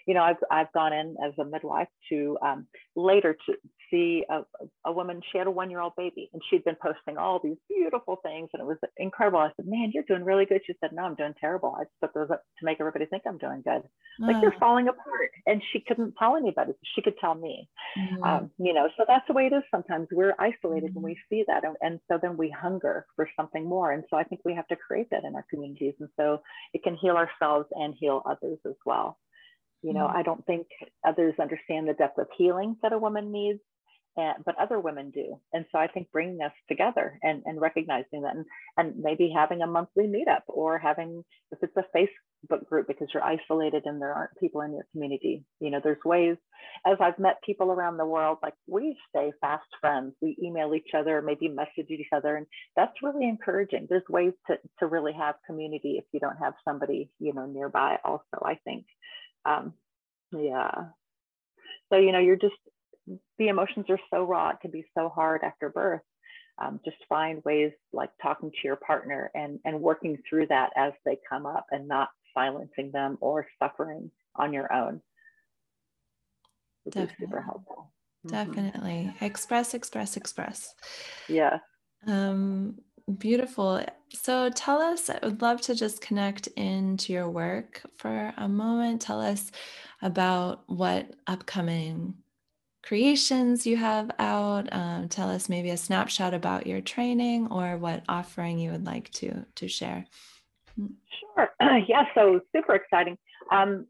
you 0.06 0.14
know, 0.14 0.24
I've, 0.24 0.38
I've 0.52 0.72
gone 0.74 0.94
in 0.94 1.16
as 1.26 1.34
a 1.40 1.46
midwife 1.46 1.88
to 2.10 2.38
um, 2.42 2.68
later 2.96 3.36
to 3.46 3.54
see 3.90 4.24
a, 4.30 4.42
a 4.86 4.92
woman, 4.92 5.22
she 5.32 5.38
had 5.38 5.48
a 5.48 5.52
one 5.52 5.70
year 5.70 5.82
old 5.82 5.94
baby 5.98 6.30
and 6.34 6.42
she'd 6.50 6.64
been 6.64 6.76
posting 6.82 7.18
all 7.18 7.40
these 7.44 7.58
beautiful 7.68 8.18
things 8.24 8.50
and 8.54 8.62
it 8.62 8.66
was 8.66 8.78
incredible. 8.98 9.40
I 9.40 9.50
said, 9.56 9.68
man, 9.68 9.92
you're 9.94 10.04
doing 10.04 10.24
really 10.24 10.46
good. 10.46 10.62
She 10.66 10.74
said, 10.80 10.92
no, 10.94 11.04
I'm 11.04 11.16
doing 11.16 11.34
terrible. 11.40 11.76
I 11.80 11.84
just 11.84 12.00
put 12.02 12.14
those 12.14 12.30
up 12.32 12.44
to 12.60 12.66
make 12.66 12.80
everybody 12.80 13.06
think 13.06 13.24
I'm 13.26 13.38
doing 13.38 13.62
good. 13.64 13.84
Like 14.20 14.42
you're 14.42 14.54
ah. 14.56 14.60
falling 14.60 14.88
apart. 14.88 15.32
And 15.46 15.62
she 15.72 15.80
couldn't 15.88 16.16
tell 16.20 16.36
anybody. 16.36 16.74
She 16.96 17.02
could 17.02 17.16
tell 17.20 17.36
me, 17.36 17.70
mm-hmm. 17.98 18.24
um, 18.24 18.52
you 18.58 18.74
know, 18.74 18.90
so 18.98 19.06
that's 19.08 19.26
the 19.28 19.34
way 19.34 19.48
it 19.48 19.54
is 19.54 19.64
sometimes. 19.72 20.08
We're 20.12 20.36
isolated 20.38 20.92
mm-hmm. 20.92 21.02
when 21.02 21.04
we 21.04 21.18
see 21.30 21.44
that. 21.48 21.64
And, 21.64 21.76
and 21.82 22.00
so 22.10 22.20
then 22.22 22.38
we 22.38 22.50
hunger 22.50 23.06
for 23.16 23.30
something 23.36 23.66
more. 23.66 23.92
And 23.92 24.04
so 24.10 24.18
I 24.18 24.24
think 24.24 24.42
we 24.44 24.54
have 24.54 24.68
to 24.68 24.76
create 24.76 25.10
that 25.12 25.24
in 25.24 25.36
our 25.36 25.46
communities. 25.50 25.94
And 26.00 26.10
so 26.18 26.42
it 26.74 26.84
can 26.84 26.96
heal 26.96 27.16
ourselves 27.16 27.68
and 27.72 27.96
heal 27.98 28.22
others 28.26 28.60
as 28.66 28.76
well. 28.86 29.18
You 29.82 29.94
know, 29.94 30.08
mm-hmm. 30.08 30.18
I 30.18 30.24
don't 30.24 30.46
think 30.46 30.68
others 31.08 31.36
understand 31.40 31.88
the 31.88 31.94
depth 31.94 32.18
of 32.18 32.28
healing 32.38 32.76
that 32.84 32.94
a 32.94 32.98
woman 32.98 33.32
needs, 33.32 33.60
and, 34.18 34.44
but 34.46 34.56
other 34.60 34.80
women 34.80 35.12
do. 35.12 35.40
And 35.54 35.66
so 35.72 35.80
I 35.80 35.88
think 35.88 36.12
bringing 36.12 36.42
us 36.42 36.52
together 36.68 37.18
and, 37.24 37.44
and 37.46 37.62
recognizing 37.62 38.24
that 38.24 38.36
and, 38.36 38.46
and 38.76 38.94
maybe 39.02 39.32
having 39.34 39.62
a 39.62 39.68
monthly 39.68 40.06
meetup 40.06 40.42
or 40.48 40.78
having, 40.78 41.24
if 41.52 41.60
it's 41.62 41.78
a 41.78 41.98
Facebook 41.98 42.66
group 42.66 42.88
because 42.88 43.08
you're 43.14 43.24
isolated 43.24 43.84
and 43.86 44.02
there 44.02 44.14
aren't 44.14 44.38
people 44.38 44.62
in 44.62 44.74
your 44.74 44.86
community, 44.92 45.46
you 45.60 45.70
know, 45.70 45.80
there's 45.82 46.04
ways, 46.04 46.36
as 46.86 46.98
I've 47.00 47.20
met 47.20 47.44
people 47.46 47.72
around 47.72 47.98
the 47.98 48.06
world, 48.06 48.40
like 48.44 48.56
we 48.68 48.98
stay 49.10 49.32
fast 49.40 49.68
friends. 49.80 50.14
We 50.22 50.36
email 50.44 50.74
each 50.74 50.94
other, 50.98 51.22
maybe 51.22 51.48
message 51.48 51.90
each 51.90 52.08
other. 52.14 52.36
And 52.36 52.48
that's 52.76 53.04
really 53.04 53.28
encouraging. 53.28 53.88
There's 53.90 54.04
ways 54.10 54.34
to, 54.48 54.58
to 54.80 54.88
really 54.88 55.14
have 55.14 55.36
community 55.48 55.96
if 55.98 56.06
you 56.12 56.20
don't 56.20 56.38
have 56.38 56.54
somebody, 56.66 57.12
you 57.20 57.34
know, 57.34 57.46
nearby 57.46 57.98
also, 58.04 58.24
I 58.44 58.56
think. 58.66 58.86
Um, 59.46 59.74
yeah. 60.32 60.72
So, 61.90 61.98
you 61.98 62.12
know, 62.12 62.20
you're 62.20 62.36
just, 62.36 62.56
the 63.38 63.48
emotions 63.48 63.86
are 63.90 64.00
so 64.12 64.24
raw. 64.24 64.50
It 64.50 64.58
can 64.62 64.72
be 64.72 64.86
so 64.96 65.10
hard 65.10 65.42
after 65.44 65.70
birth. 65.70 66.02
Um, 66.62 66.80
just 66.84 66.98
find 67.08 67.42
ways 67.46 67.72
like 67.94 68.10
talking 68.22 68.52
to 68.52 68.58
your 68.64 68.76
partner 68.76 69.32
and, 69.34 69.60
and 69.64 69.82
working 69.82 70.18
through 70.30 70.48
that 70.48 70.72
as 70.76 70.92
they 71.06 71.18
come 71.28 71.46
up 71.46 71.66
and 71.72 71.88
not 71.88 72.10
silencing 72.34 72.92
them 72.92 73.18
or 73.22 73.48
suffering 73.60 74.12
on 74.36 74.54
your 74.54 74.72
own. 74.72 75.02
Definitely. 76.86 77.16
super 77.26 77.42
helpful. 77.42 77.92
Mm-hmm. 78.26 78.36
Definitely. 78.36 79.12
Mm-hmm. 79.14 79.26
Express, 79.26 79.74
express, 79.74 80.18
express. 80.18 80.74
Yeah. 81.28 81.60
Um, 82.08 82.80
Beautiful. 83.18 83.84
So 84.14 84.50
tell 84.50 84.82
us, 84.82 85.10
I 85.10 85.20
would 85.24 85.42
love 85.42 85.62
to 85.62 85.76
just 85.76 86.02
connect 86.02 86.48
into 86.48 87.14
your 87.14 87.30
work 87.30 87.82
for 87.98 88.34
a 88.38 88.48
moment. 88.48 89.02
Tell 89.02 89.20
us 89.20 89.52
about 90.02 90.64
what 90.68 91.12
upcoming 91.26 92.16
creations 92.84 93.66
you 93.66 93.78
have 93.78 94.12
out. 94.20 94.72
Um, 94.72 95.10
tell 95.10 95.30
us 95.30 95.50
maybe 95.50 95.70
a 95.72 95.78
snapshot 95.78 96.34
about 96.34 96.68
your 96.68 96.82
training 96.82 97.48
or 97.48 97.78
what 97.78 98.04
offering 98.08 98.60
you 98.60 98.72
would 98.72 98.86
like 98.86 99.10
to, 99.12 99.46
to 99.56 99.68
share. 99.68 100.06
Sure. 100.78 101.50
yeah, 101.88 102.04
so 102.14 102.42
super 102.56 102.76
exciting. 102.76 103.18
Um, 103.52 103.88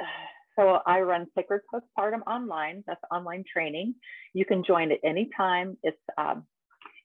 so 0.56 0.80
I 0.84 1.00
run 1.00 1.26
Sacred 1.36 1.60
Postpartum 1.72 2.22
Online. 2.26 2.82
That's 2.86 3.00
online 3.12 3.44
training. 3.50 3.94
You 4.34 4.44
can 4.44 4.64
join 4.64 4.90
at 4.90 4.98
any 5.04 5.30
time. 5.36 5.76
It's 5.82 5.96
um, 6.16 6.44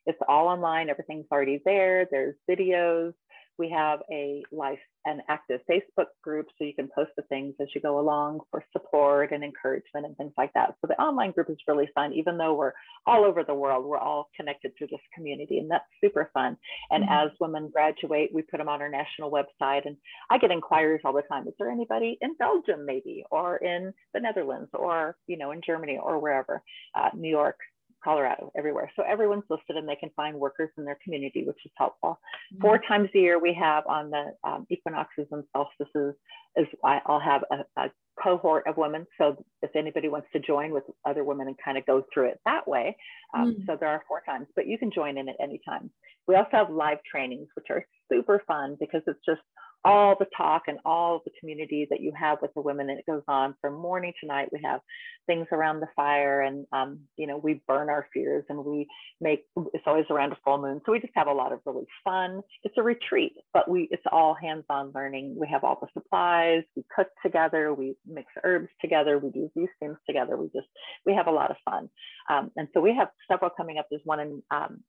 it's 0.06 0.20
all 0.28 0.48
online. 0.48 0.90
Everything's 0.90 1.28
already 1.32 1.62
there. 1.66 2.08
There's 2.10 2.36
videos. 2.50 3.14
We 3.60 3.70
have 3.70 4.00
a 4.12 4.42
life 4.52 4.80
and 5.06 5.22
active 5.30 5.62
Facebook 5.70 6.08
group, 6.24 6.48
so 6.58 6.64
you 6.66 6.74
can 6.74 6.90
post 6.96 7.12
the 7.16 7.22
things 7.24 7.54
as 7.62 7.68
you 7.76 7.82
go 7.82 8.00
along 8.00 8.40
for 8.50 8.64
support 8.72 9.32
and 9.32 9.44
encouragement 9.44 10.08
and 10.08 10.18
things 10.18 10.32
like 10.38 10.52
that. 10.54 10.74
So 10.82 10.88
the 10.88 11.00
online 11.00 11.32
group 11.32 11.52
is 11.52 11.58
really 11.68 11.88
fun, 11.94 12.14
even 12.14 12.38
though 12.38 12.56
we're 12.56 12.72
all 13.06 13.26
over 13.26 13.44
the 13.44 13.54
world, 13.54 13.86
we're 13.86 14.00
all 14.00 14.30
connected 14.36 14.72
through 14.76 14.88
this 14.88 15.00
community, 15.14 15.60
and 15.60 15.70
that's 15.70 15.84
super 16.02 16.32
fun. 16.34 16.58
And 16.90 17.04
mm-hmm. 17.04 17.28
as 17.28 17.32
women 17.40 17.70
graduate, 17.72 18.32
we 18.34 18.42
put 18.42 18.58
them 18.58 18.70
on 18.70 18.82
our 18.82 18.90
national 18.90 19.30
website, 19.30 19.86
and 19.86 19.98
I 20.32 20.40
get 20.40 20.50
inquiries 20.50 21.02
all 21.06 21.14
the 21.14 21.22
time. 21.22 21.48
Is 21.48 21.54
there 21.60 21.70
anybody 21.70 22.18
in 22.22 22.36
Belgium, 22.40 22.88
maybe, 22.88 23.24
or 23.30 23.58
in 23.58 23.94
the 24.16 24.20
Netherlands, 24.20 24.72
or 24.74 25.16
you 25.28 25.38
know, 25.38 25.52
in 25.52 25.62
Germany, 25.64 26.00
or 26.02 26.18
wherever, 26.18 26.64
uh, 26.96 27.10
New 27.14 27.30
York, 27.30 27.60
Colorado, 28.04 28.52
everywhere. 28.58 28.92
So 28.96 29.04
everyone's 29.04 29.44
listed 29.50 29.78
and 29.78 29.88
they 29.88 29.96
can 29.96 30.10
find 30.16 30.38
workers 30.38 30.70
in 30.78 30.86
their 30.86 30.98
community, 31.04 31.44
which 31.46 31.58
is 31.66 31.72
helpful. 31.78 32.20
Mm-hmm. 32.54 32.62
Four 32.62 32.80
times 32.88 33.10
a 33.16 33.20
year, 33.20 33.40
we 33.40 33.56
have 33.60 33.86
on 33.88 34.10
the 34.10 34.34
um, 34.44 34.66
equinoxes 34.70 35.28
and 35.32 35.44
solstices, 35.56 36.16
is 36.56 36.68
I'll 36.84 37.20
have 37.20 37.44
a, 37.52 37.82
a, 37.82 37.90
cohort 38.24 38.68
of 38.68 38.78
women. 38.78 39.08
So 39.18 39.44
if 39.64 39.76
anybody 39.76 40.08
wants 40.08 40.28
to 40.34 40.40
join 40.40 40.72
with 40.72 40.84
other 41.04 41.24
women 41.24 41.48
and 41.48 41.56
kind 41.66 41.80
of 41.80 41.86
go 41.88 42.04
through 42.14 42.28
it 42.28 42.40
that 42.46 42.68
way, 42.68 42.96
um, 43.34 43.54
mm-hmm. 43.54 43.64
so 43.66 43.76
there 43.80 43.90
are 43.90 44.04
four 44.08 44.22
times, 44.24 44.46
but 44.56 44.68
you 44.68 44.78
can 44.78 44.92
join 44.92 45.18
in 45.18 45.28
at 45.30 45.36
any 45.42 45.60
time. 45.68 45.90
We 46.28 46.36
also 46.36 46.50
have 46.52 46.70
live 46.70 47.00
trainings, 47.10 47.48
which 47.56 47.66
are 47.72 47.84
super 48.12 48.44
fun 48.48 48.78
because 48.80 49.02
it's 49.08 49.20
just 49.26 49.42
all 49.86 50.16
the 50.18 50.28
talk 50.36 50.64
and 50.68 50.80
all 50.86 51.22
the 51.26 51.32
community 51.40 51.88
that 51.90 52.02
you 52.02 52.12
have 52.18 52.40
with 52.42 52.54
the 52.54 52.62
women 52.62 52.90
and 52.90 53.00
it 53.00 53.06
goes 53.06 53.24
on 53.28 53.56
from 53.62 53.74
morning 53.76 54.14
to 54.20 54.28
night. 54.28 54.50
We 54.52 54.60
have 54.64 54.80
things 55.28 55.48
around 55.52 55.80
the 55.80 55.88
fire 55.96 56.42
and 56.42 56.66
um, 56.72 57.00
you 57.18 57.28
know 57.28 57.38
we 57.38 57.62
burn 57.68 57.90
our 57.90 58.08
fears 58.14 58.46
and 58.50 58.64
we 58.64 58.88
make 59.22 59.46
it's 59.74 59.84
always 59.86 60.06
around 60.10 60.32
a 60.32 60.38
full 60.44 60.62
moon. 60.62 60.82
So 60.86 60.92
we 60.92 61.00
just 61.00 61.14
have 61.16 61.28
a 61.28 61.34
lot 61.34 61.52
of 61.52 61.60
really 61.66 61.86
fun. 62.04 62.42
It's 62.64 62.76
a 62.78 62.84
retreat 62.84 63.34
but 63.54 63.70
we 63.70 63.88
it's 63.92 64.04
all 64.12 64.36
hands-on 64.40 64.92
learning. 64.96 65.36
We 65.40 65.48
have 65.52 65.64
all 65.64 65.78
the 65.82 65.88
supplies. 65.94 66.64
We 66.76 66.84
cook 66.96 67.08
together. 67.24 67.74
We 67.74 67.96
mix 68.08 68.28
herbs 68.44 68.70
together. 68.82 69.20
We 69.20 69.32
do 69.32 69.50
these 69.56 69.70
things 69.80 69.98
together. 70.08 70.38
We 70.38 70.48
just 70.48 70.68
we 71.06 71.14
have 71.14 71.28
a 71.28 71.32
lot 71.32 71.52
of 71.52 71.58
fun. 71.66 71.90
Um, 72.30 72.52
and 72.56 72.68
so 72.74 72.82
we 72.82 72.96
have 72.96 73.10
several 73.30 73.52
coming 73.56 73.78
up. 73.78 73.88
There's 73.90 74.02
one 74.06 74.20
in 74.20 74.44
um, 74.52 74.84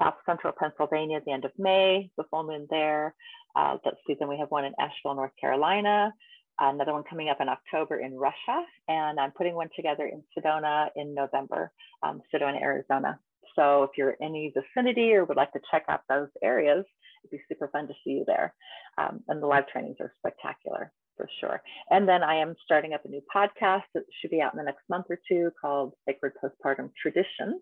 South 0.00 0.14
Central 0.26 0.52
Pennsylvania 0.58 1.18
at 1.18 1.24
the 1.24 1.32
end 1.32 1.44
of 1.44 1.52
May, 1.58 2.10
the 2.16 2.24
full 2.30 2.44
moon 2.44 2.66
there. 2.70 3.14
Uh, 3.56 3.76
see, 4.06 4.16
then 4.18 4.28
we 4.28 4.38
have 4.38 4.50
one 4.50 4.64
in 4.64 4.72
Asheville, 4.78 5.14
North 5.14 5.32
Carolina, 5.40 6.12
another 6.58 6.92
one 6.92 7.04
coming 7.08 7.28
up 7.28 7.40
in 7.40 7.48
October 7.48 8.00
in 8.00 8.14
Russia, 8.14 8.64
and 8.88 9.20
I'm 9.20 9.32
putting 9.32 9.54
one 9.54 9.68
together 9.76 10.06
in 10.06 10.22
Sedona 10.36 10.88
in 10.96 11.14
November, 11.14 11.70
um, 12.02 12.20
Sedona, 12.32 12.60
Arizona. 12.60 13.18
So 13.56 13.84
if 13.84 13.90
you're 13.96 14.10
in 14.20 14.28
any 14.28 14.52
vicinity 14.54 15.12
or 15.12 15.24
would 15.24 15.36
like 15.36 15.52
to 15.52 15.60
check 15.70 15.84
out 15.88 16.00
those 16.08 16.28
areas, 16.42 16.84
it'd 17.22 17.30
be 17.30 17.40
super 17.48 17.68
fun 17.68 17.86
to 17.86 17.94
see 18.04 18.10
you 18.10 18.24
there. 18.26 18.52
Um, 18.98 19.20
and 19.28 19.40
the 19.40 19.46
live 19.46 19.68
trainings 19.68 19.96
are 20.00 20.12
spectacular 20.18 20.92
for 21.16 21.28
sure. 21.40 21.62
And 21.90 22.08
then 22.08 22.22
I 22.22 22.36
am 22.36 22.54
starting 22.64 22.92
up 22.94 23.04
a 23.04 23.08
new 23.08 23.22
podcast 23.34 23.82
that 23.94 24.04
should 24.20 24.30
be 24.30 24.40
out 24.40 24.52
in 24.52 24.58
the 24.58 24.64
next 24.64 24.82
month 24.88 25.06
or 25.08 25.18
two 25.28 25.50
called 25.60 25.94
Sacred 26.06 26.32
Postpartum 26.42 26.90
Traditions 27.00 27.60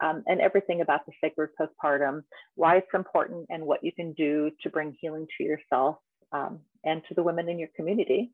um, 0.00 0.22
and 0.26 0.40
everything 0.40 0.80
about 0.80 1.06
the 1.06 1.12
sacred 1.22 1.50
postpartum, 1.60 2.22
why 2.54 2.76
it's 2.76 2.94
important, 2.94 3.46
and 3.50 3.64
what 3.64 3.82
you 3.82 3.92
can 3.92 4.12
do 4.12 4.50
to 4.62 4.70
bring 4.70 4.96
healing 5.00 5.26
to 5.38 5.44
yourself 5.44 5.96
um, 6.32 6.60
and 6.84 7.02
to 7.08 7.14
the 7.14 7.22
women 7.22 7.48
in 7.48 7.58
your 7.58 7.68
community. 7.76 8.30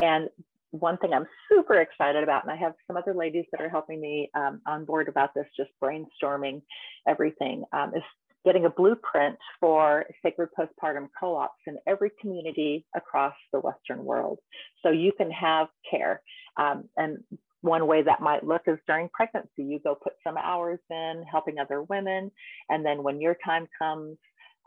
And 0.00 0.28
one 0.70 0.96
thing 0.96 1.12
I'm 1.12 1.26
super 1.50 1.80
excited 1.80 2.22
about, 2.22 2.44
and 2.44 2.52
I 2.52 2.56
have 2.56 2.72
some 2.86 2.96
other 2.96 3.14
ladies 3.14 3.44
that 3.52 3.60
are 3.60 3.68
helping 3.68 4.00
me 4.00 4.30
um, 4.34 4.60
on 4.66 4.84
board 4.86 5.08
about 5.08 5.34
this, 5.34 5.46
just 5.56 5.70
brainstorming 5.82 6.62
everything, 7.06 7.64
um, 7.72 7.92
is 7.94 8.02
getting 8.44 8.64
a 8.64 8.70
blueprint 8.70 9.36
for 9.60 10.04
sacred 10.22 10.48
postpartum 10.58 11.08
co-ops 11.18 11.60
in 11.66 11.76
every 11.86 12.10
community 12.20 12.84
across 12.96 13.34
the 13.52 13.60
Western 13.60 14.04
world. 14.04 14.38
So 14.82 14.90
you 14.90 15.12
can 15.16 15.30
have 15.30 15.68
care. 15.88 16.22
Um, 16.56 16.84
and 16.96 17.18
one 17.60 17.86
way 17.86 18.02
that 18.02 18.20
might 18.20 18.44
look 18.44 18.62
is 18.66 18.78
during 18.86 19.08
pregnancy, 19.10 19.62
you 19.62 19.78
go 19.82 19.94
put 19.94 20.14
some 20.24 20.36
hours 20.36 20.80
in 20.90 21.24
helping 21.30 21.58
other 21.58 21.82
women. 21.82 22.30
And 22.68 22.84
then 22.84 23.02
when 23.02 23.20
your 23.20 23.36
time 23.44 23.68
comes, 23.78 24.18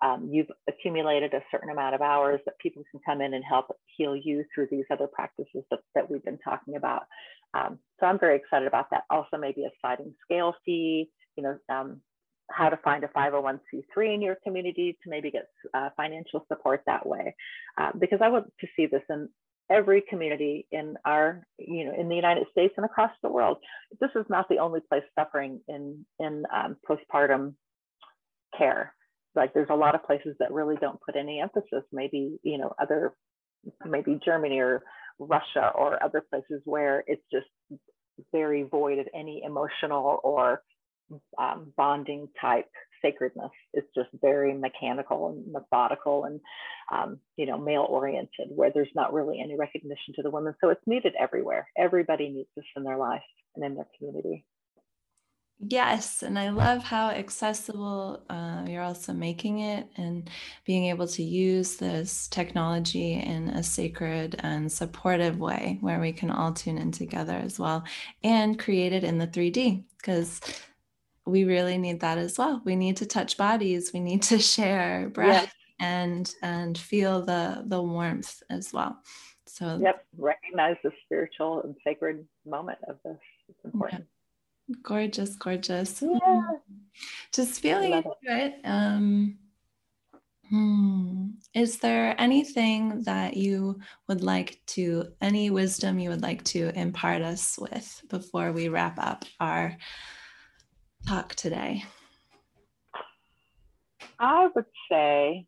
um, 0.03 0.29
you've 0.31 0.51
accumulated 0.69 1.33
a 1.33 1.43
certain 1.51 1.69
amount 1.69 1.95
of 1.95 2.01
hours 2.01 2.39
that 2.45 2.59
people 2.59 2.83
can 2.91 2.99
come 3.05 3.21
in 3.21 3.33
and 3.33 3.43
help 3.43 3.67
heal 3.97 4.15
you 4.15 4.43
through 4.53 4.67
these 4.71 4.85
other 4.91 5.07
practices 5.07 5.63
that, 5.71 5.79
that 5.93 6.09
we've 6.09 6.23
been 6.23 6.39
talking 6.39 6.75
about. 6.75 7.03
Um, 7.53 7.79
so 7.99 8.05
I'm 8.05 8.19
very 8.19 8.35
excited 8.35 8.67
about 8.67 8.89
that. 8.91 9.03
Also, 9.09 9.37
maybe 9.37 9.63
a 9.63 9.69
sliding 9.79 10.13
scale 10.23 10.53
fee, 10.65 11.09
you 11.37 11.43
know, 11.43 11.57
um, 11.69 12.01
how 12.49 12.69
to 12.69 12.77
find 12.77 13.03
a 13.03 13.07
501c3 13.07 14.13
in 14.13 14.21
your 14.21 14.37
community 14.43 14.97
to 15.03 15.09
maybe 15.09 15.31
get 15.31 15.47
uh, 15.73 15.89
financial 15.97 16.45
support 16.47 16.81
that 16.85 17.05
way. 17.05 17.35
Uh, 17.77 17.91
because 17.97 18.19
I 18.21 18.29
want 18.29 18.51
to 18.61 18.67
see 18.75 18.85
this 18.85 19.01
in 19.09 19.29
every 19.69 20.03
community 20.07 20.67
in 20.71 20.95
our, 21.05 21.45
you 21.57 21.85
know, 21.85 21.93
in 21.99 22.07
the 22.07 22.15
United 22.15 22.45
States 22.51 22.73
and 22.77 22.85
across 22.85 23.11
the 23.23 23.29
world. 23.29 23.57
This 23.99 24.11
is 24.15 24.25
not 24.29 24.47
the 24.49 24.59
only 24.59 24.79
place 24.81 25.03
suffering 25.17 25.59
in, 25.67 26.05
in 26.19 26.43
um, 26.53 26.77
postpartum 26.87 27.55
care. 28.57 28.93
Like 29.35 29.53
there's 29.53 29.69
a 29.71 29.75
lot 29.75 29.95
of 29.95 30.05
places 30.05 30.35
that 30.39 30.51
really 30.51 30.75
don't 30.79 31.01
put 31.01 31.15
any 31.15 31.41
emphasis, 31.41 31.83
maybe, 31.91 32.39
you 32.43 32.57
know, 32.57 32.73
other, 32.79 33.13
maybe 33.85 34.19
Germany 34.23 34.59
or 34.59 34.83
Russia 35.19 35.71
or 35.75 36.01
other 36.03 36.23
places 36.29 36.61
where 36.65 37.03
it's 37.07 37.23
just 37.31 37.47
very 38.31 38.63
void 38.63 38.99
of 38.99 39.07
any 39.13 39.43
emotional 39.43 40.19
or 40.23 40.61
um, 41.37 41.73
bonding 41.77 42.27
type 42.39 42.69
sacredness. 43.01 43.51
It's 43.73 43.87
just 43.95 44.09
very 44.21 44.53
mechanical 44.53 45.29
and 45.29 45.51
methodical 45.51 46.25
and, 46.25 46.39
um, 46.91 47.19
you 47.37 47.45
know, 47.45 47.57
male 47.57 47.85
oriented, 47.89 48.47
where 48.49 48.71
there's 48.73 48.89
not 48.95 49.13
really 49.13 49.39
any 49.39 49.55
recognition 49.55 50.13
to 50.15 50.23
the 50.23 50.31
women. 50.31 50.55
So 50.61 50.69
it's 50.69 50.81
needed 50.85 51.13
everywhere. 51.19 51.67
Everybody 51.77 52.29
needs 52.29 52.49
this 52.55 52.65
in 52.75 52.83
their 52.83 52.97
life 52.97 53.21
and 53.55 53.65
in 53.65 53.75
their 53.75 53.87
community. 53.97 54.45
Yes, 55.59 56.21
and 56.21 56.37
I 56.37 56.49
love 56.49 56.83
how 56.83 57.11
accessible 57.11 58.21
uh, 58.29 58.65
you're 58.67 58.83
also 58.83 59.13
making 59.13 59.59
it 59.59 59.87
and 59.95 60.29
being 60.65 60.87
able 60.87 61.07
to 61.07 61.23
use 61.23 61.77
this 61.77 62.27
technology 62.27 63.13
in 63.13 63.49
a 63.49 63.63
sacred 63.63 64.35
and 64.39 64.69
supportive 64.69 65.39
way 65.39 65.77
where 65.79 66.01
we 66.01 66.11
can 66.11 66.29
all 66.29 66.51
tune 66.51 66.77
in 66.77 66.91
together 66.91 67.35
as 67.35 67.57
well 67.57 67.85
and 68.21 68.59
create 68.59 68.91
it 68.91 69.05
in 69.05 69.17
the 69.17 69.27
3D 69.27 69.85
because 69.97 70.41
we 71.25 71.43
really 71.43 71.77
need 71.77 72.01
that 72.01 72.17
as 72.17 72.37
well. 72.37 72.61
We 72.65 72.75
need 72.75 72.97
to 72.97 73.05
touch 73.05 73.37
bodies. 73.37 73.91
We 73.93 73.99
need 73.99 74.21
to 74.23 74.39
share 74.53 75.09
breath 75.09 75.43
yes. 75.43 75.53
and 75.79 76.35
and 76.41 76.77
feel 76.77 77.23
the 77.23 77.63
the 77.65 77.81
warmth 77.81 78.41
as 78.49 78.71
well. 78.73 78.97
So 79.47 79.79
yep, 79.81 80.05
recognize 80.17 80.77
the 80.83 80.91
spiritual 81.05 81.61
and 81.63 81.75
sacred 81.83 82.25
moment 82.45 82.79
of 82.87 82.97
this. 83.03 83.17
It's 83.49 83.65
important. 83.65 84.05
Yeah. 84.67 84.75
Gorgeous, 84.81 85.35
gorgeous. 85.35 86.01
Yeah. 86.01 86.41
Just 87.31 87.61
feeling 87.61 87.93
into 87.93 88.09
it. 88.23 88.55
it. 88.55 88.61
Um, 88.63 89.37
Hmm. 90.49 91.29
Is 91.55 91.79
there 91.79 92.15
anything 92.19 93.01
that 93.03 93.35
you 93.35 93.79
would 94.07 94.21
like 94.21 94.59
to, 94.67 95.11
any 95.19 95.49
wisdom 95.49 95.97
you 95.97 96.11
would 96.11 96.21
like 96.21 96.43
to 96.45 96.69
impart 96.79 97.23
us 97.23 97.57
with 97.57 98.03
before 98.09 98.51
we 98.51 98.69
wrap 98.69 98.99
up 98.99 99.25
our 99.39 99.75
talk 101.05 101.35
today? 101.35 101.83
I 104.19 104.47
would 104.55 104.65
say 104.91 105.45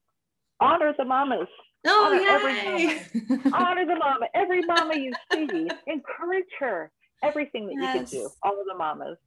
honor 0.60 0.94
the 0.98 1.06
mamas. 1.06 1.48
Oh, 1.86 2.06
honor 2.06 2.22
yay. 2.22 2.28
every 2.28 3.38
mama. 3.40 3.58
honor 3.58 3.86
the 3.86 3.96
mama. 3.96 4.28
Every 4.34 4.62
mama 4.66 4.96
you 4.96 5.14
see, 5.32 5.70
encourage 5.88 6.46
her. 6.60 6.92
Everything 7.24 7.68
that 7.68 7.76
yes. 7.80 7.94
you 7.96 8.20
can 8.20 8.28
do, 8.28 8.30
all 8.44 8.60
of 8.60 8.68
the 8.68 8.78
mamas. 8.78 9.18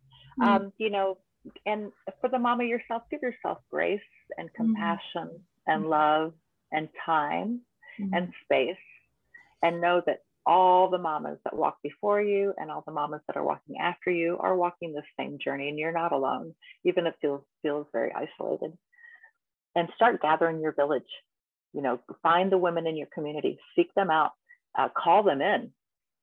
Mm-hmm. 0.40 0.48
Um, 0.48 0.72
you 0.78 0.90
know, 0.90 1.18
and 1.66 1.90
for 2.20 2.28
the 2.28 2.38
mama 2.38 2.64
yourself, 2.64 3.02
give 3.10 3.20
yourself 3.22 3.58
grace 3.70 4.00
and 4.36 4.48
mm. 4.50 4.54
compassion 4.54 5.00
mm-hmm. 5.16 5.72
and 5.72 5.88
love 5.88 6.34
and 6.70 6.88
time 7.04 7.60
mm-hmm. 8.00 8.14
and 8.14 8.32
space, 8.44 8.76
and 9.62 9.80
know 9.80 10.02
that 10.06 10.20
all 10.50 10.90
the 10.90 10.98
mamas 10.98 11.38
that 11.44 11.56
walk 11.56 11.76
before 11.80 12.20
you 12.20 12.52
and 12.58 12.72
all 12.72 12.82
the 12.84 12.92
mamas 12.92 13.20
that 13.28 13.36
are 13.36 13.44
walking 13.44 13.76
after 13.80 14.10
you 14.10 14.36
are 14.40 14.56
walking 14.56 14.92
the 14.92 15.02
same 15.16 15.38
journey 15.38 15.68
and 15.68 15.78
you're 15.78 15.92
not 15.92 16.10
alone 16.10 16.52
even 16.84 17.06
if 17.06 17.14
it 17.14 17.18
feels, 17.20 17.42
feels 17.62 17.86
very 17.92 18.12
isolated. 18.12 18.76
And 19.76 19.88
start 19.94 20.20
gathering 20.20 20.60
your 20.60 20.72
village 20.72 21.04
you 21.72 21.82
know 21.82 22.00
find 22.20 22.50
the 22.50 22.58
women 22.58 22.88
in 22.88 22.96
your 22.96 23.06
community 23.14 23.60
seek 23.76 23.94
them 23.94 24.10
out 24.10 24.32
uh, 24.76 24.88
call 24.88 25.22
them 25.22 25.40
in 25.40 25.70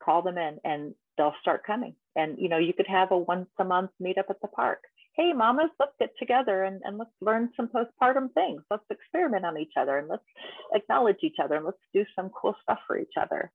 call 0.03 0.21
them 0.21 0.38
in 0.38 0.57
and 0.65 0.93
they'll 1.17 1.34
start 1.41 1.65
coming. 1.65 1.95
And 2.17 2.38
you 2.38 2.49
know 2.49 2.57
you 2.57 2.73
could 2.73 2.88
have 2.88 3.11
a 3.11 3.17
once 3.17 3.47
a 3.59 3.63
month 3.63 3.91
meetup 4.03 4.30
at 4.30 4.41
the 4.41 4.49
park. 4.49 4.80
Hey 5.15 5.32
mamas 5.32 5.69
let's 5.80 5.93
get 5.99 6.11
together 6.19 6.65
and, 6.65 6.82
and 6.84 6.97
let's 6.97 7.11
learn 7.21 7.49
some 7.55 7.69
postpartum 7.69 8.34
things. 8.34 8.61
Let's 8.69 8.84
experiment 8.89 9.45
on 9.45 9.57
each 9.57 9.73
other 9.80 9.97
and 9.97 10.09
let's 10.09 10.30
acknowledge 10.75 11.19
each 11.21 11.38
other 11.41 11.55
and 11.55 11.65
let's 11.65 11.78
do 11.93 12.03
some 12.13 12.30
cool 12.30 12.57
stuff 12.61 12.80
for 12.86 12.99
each 12.99 13.13
other 13.19 13.53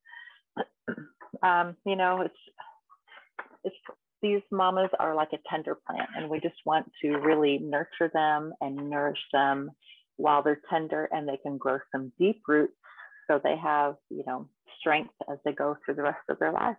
um, 1.43 1.77
you 1.85 1.97
know, 1.97 2.23
it's 2.23 2.35
it's 3.65 3.77
these 4.23 4.43
mamas 4.51 4.91
are 4.99 5.15
like 5.15 5.33
a 5.33 5.39
tender 5.51 5.77
plant, 5.87 6.09
and 6.17 6.31
we 6.31 6.41
just 6.41 6.57
want 6.65 6.91
to 7.03 7.17
really 7.17 7.59
nurture 7.59 8.11
them 8.13 8.53
and 8.61 8.91
nourish 8.91 9.19
them 9.33 9.71
while 10.17 10.43
they're 10.43 10.61
tender, 10.71 11.09
and 11.11 11.29
they 11.29 11.39
can 11.39 11.59
grow 11.59 11.79
some 11.91 12.13
deep 12.19 12.43
roots 12.47 12.75
so 13.29 13.41
they 13.43 13.57
have 13.57 13.97
you 14.11 14.25
know 14.27 14.49
strength 14.79 15.15
as 15.31 15.39
they 15.45 15.53
go 15.53 15.77
through 15.85 15.95
the 15.95 16.03
rest 16.03 16.23
of 16.29 16.39
their 16.39 16.53
life. 16.53 16.77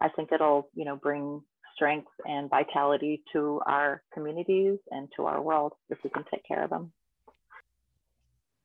I 0.00 0.08
think 0.08 0.30
it'll 0.32 0.68
you 0.74 0.84
know 0.84 0.96
bring 0.96 1.42
strength 1.74 2.10
and 2.26 2.50
vitality 2.50 3.22
to 3.32 3.60
our 3.66 4.02
communities 4.12 4.78
and 4.90 5.08
to 5.16 5.24
our 5.24 5.40
world 5.40 5.72
if 5.88 5.98
we 6.04 6.10
can 6.10 6.24
take 6.30 6.46
care 6.46 6.64
of 6.64 6.70
them. 6.70 6.92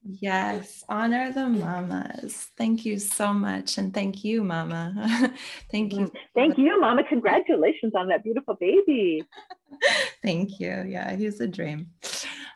Yes, 0.09 0.83
honor 0.87 1.33
the 1.33 1.47
mamas. 1.47 2.47
Thank 2.57 2.85
you 2.85 2.97
so 2.97 3.33
much. 3.33 3.77
And 3.77 3.93
thank 3.93 4.23
you, 4.23 4.43
mama. 4.43 5.33
thank 5.71 5.93
you. 5.93 6.11
Thank 6.33 6.57
you, 6.57 6.79
mama. 6.79 7.03
Congratulations 7.03 7.93
on 7.93 8.07
that 8.07 8.23
beautiful 8.23 8.55
baby. 8.55 9.25
thank 10.23 10.59
you. 10.59 10.85
Yeah, 10.87 11.15
he's 11.15 11.41
a 11.41 11.47
dream. 11.47 11.87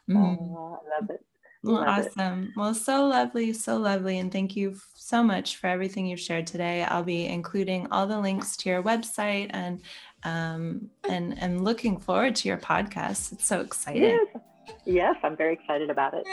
Mm. 0.10 0.38
Oh, 0.40 0.80
I 0.82 1.00
love 1.00 1.10
it. 1.10 1.26
Well, 1.64 1.84
awesome. 1.88 2.44
It. 2.44 2.50
Well, 2.56 2.74
so 2.74 3.06
lovely, 3.06 3.54
so 3.54 3.78
lovely. 3.78 4.18
And 4.20 4.32
thank 4.32 4.56
you 4.56 4.78
so 4.96 5.22
much 5.22 5.58
for 5.58 5.68
everything 5.68 6.08
you've 6.08 6.20
shared 6.20 6.48
today. 6.48 6.84
I'll 6.84 7.04
be 7.04 7.28
including 7.28 7.88
all 7.92 8.08
the 8.08 8.20
links 8.20 8.56
to 8.58 8.70
your 8.70 8.82
website 8.82 9.50
and 9.52 9.82
um 10.24 10.90
and 11.10 11.38
and 11.40 11.64
looking 11.64 12.00
forward 12.00 12.36
to 12.38 12.48
your 12.48 12.58
podcast. 12.58 13.34
It's 13.34 13.46
so 13.46 13.60
exciting. 13.60 14.04
Yes. 14.04 14.41
Yes, 14.86 15.16
I'm 15.24 15.38
very 15.38 15.54
excited 15.54 15.90
about 15.90 16.14
it. 16.14 16.26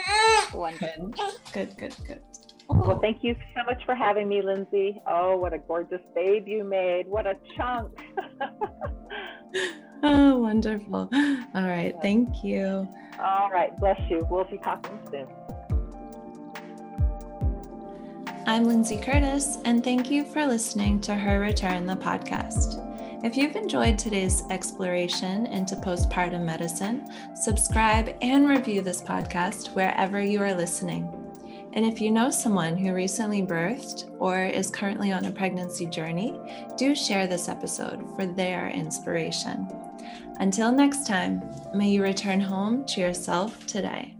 Good, 1.52 1.76
good, 1.76 1.76
good, 1.76 2.06
good. 2.06 2.20
Well, 2.68 2.92
oh. 2.92 2.98
thank 3.00 3.24
you 3.24 3.34
so 3.56 3.64
much 3.64 3.82
for 3.86 3.94
having 3.94 4.28
me, 4.28 4.42
Lindsay. 4.42 5.00
Oh, 5.06 5.36
what 5.36 5.54
a 5.54 5.58
gorgeous 5.58 6.02
babe 6.14 6.46
you 6.46 6.64
made. 6.64 7.06
What 7.06 7.26
a 7.26 7.34
chunk. 7.56 7.98
oh, 10.02 10.38
wonderful. 10.38 11.08
All 11.54 11.62
right. 11.62 11.94
Thank 12.02 12.44
you. 12.44 12.86
All 13.18 13.50
right. 13.50 13.74
Bless 13.78 13.98
you. 14.10 14.26
We'll 14.30 14.44
be 14.44 14.58
talking 14.58 14.98
soon. 15.10 15.26
I'm 18.46 18.64
Lindsay 18.64 18.96
Curtis, 18.96 19.58
and 19.64 19.84
thank 19.84 20.10
you 20.10 20.24
for 20.24 20.46
listening 20.46 21.00
to 21.02 21.14
Her 21.14 21.40
Return, 21.40 21.86
the 21.86 21.96
podcast. 21.96 22.87
If 23.24 23.36
you've 23.36 23.56
enjoyed 23.56 23.98
today's 23.98 24.44
exploration 24.48 25.46
into 25.46 25.74
postpartum 25.74 26.44
medicine, 26.44 27.08
subscribe 27.34 28.16
and 28.22 28.48
review 28.48 28.80
this 28.80 29.02
podcast 29.02 29.74
wherever 29.74 30.22
you 30.22 30.40
are 30.40 30.54
listening. 30.54 31.12
And 31.72 31.84
if 31.84 32.00
you 32.00 32.12
know 32.12 32.30
someone 32.30 32.76
who 32.76 32.94
recently 32.94 33.42
birthed 33.42 34.08
or 34.20 34.44
is 34.44 34.70
currently 34.70 35.10
on 35.10 35.24
a 35.24 35.32
pregnancy 35.32 35.86
journey, 35.86 36.38
do 36.76 36.94
share 36.94 37.26
this 37.26 37.48
episode 37.48 38.08
for 38.14 38.24
their 38.24 38.70
inspiration. 38.70 39.68
Until 40.38 40.70
next 40.70 41.04
time, 41.04 41.42
may 41.74 41.90
you 41.90 42.04
return 42.04 42.40
home 42.40 42.84
to 42.86 43.00
yourself 43.00 43.66
today. 43.66 44.17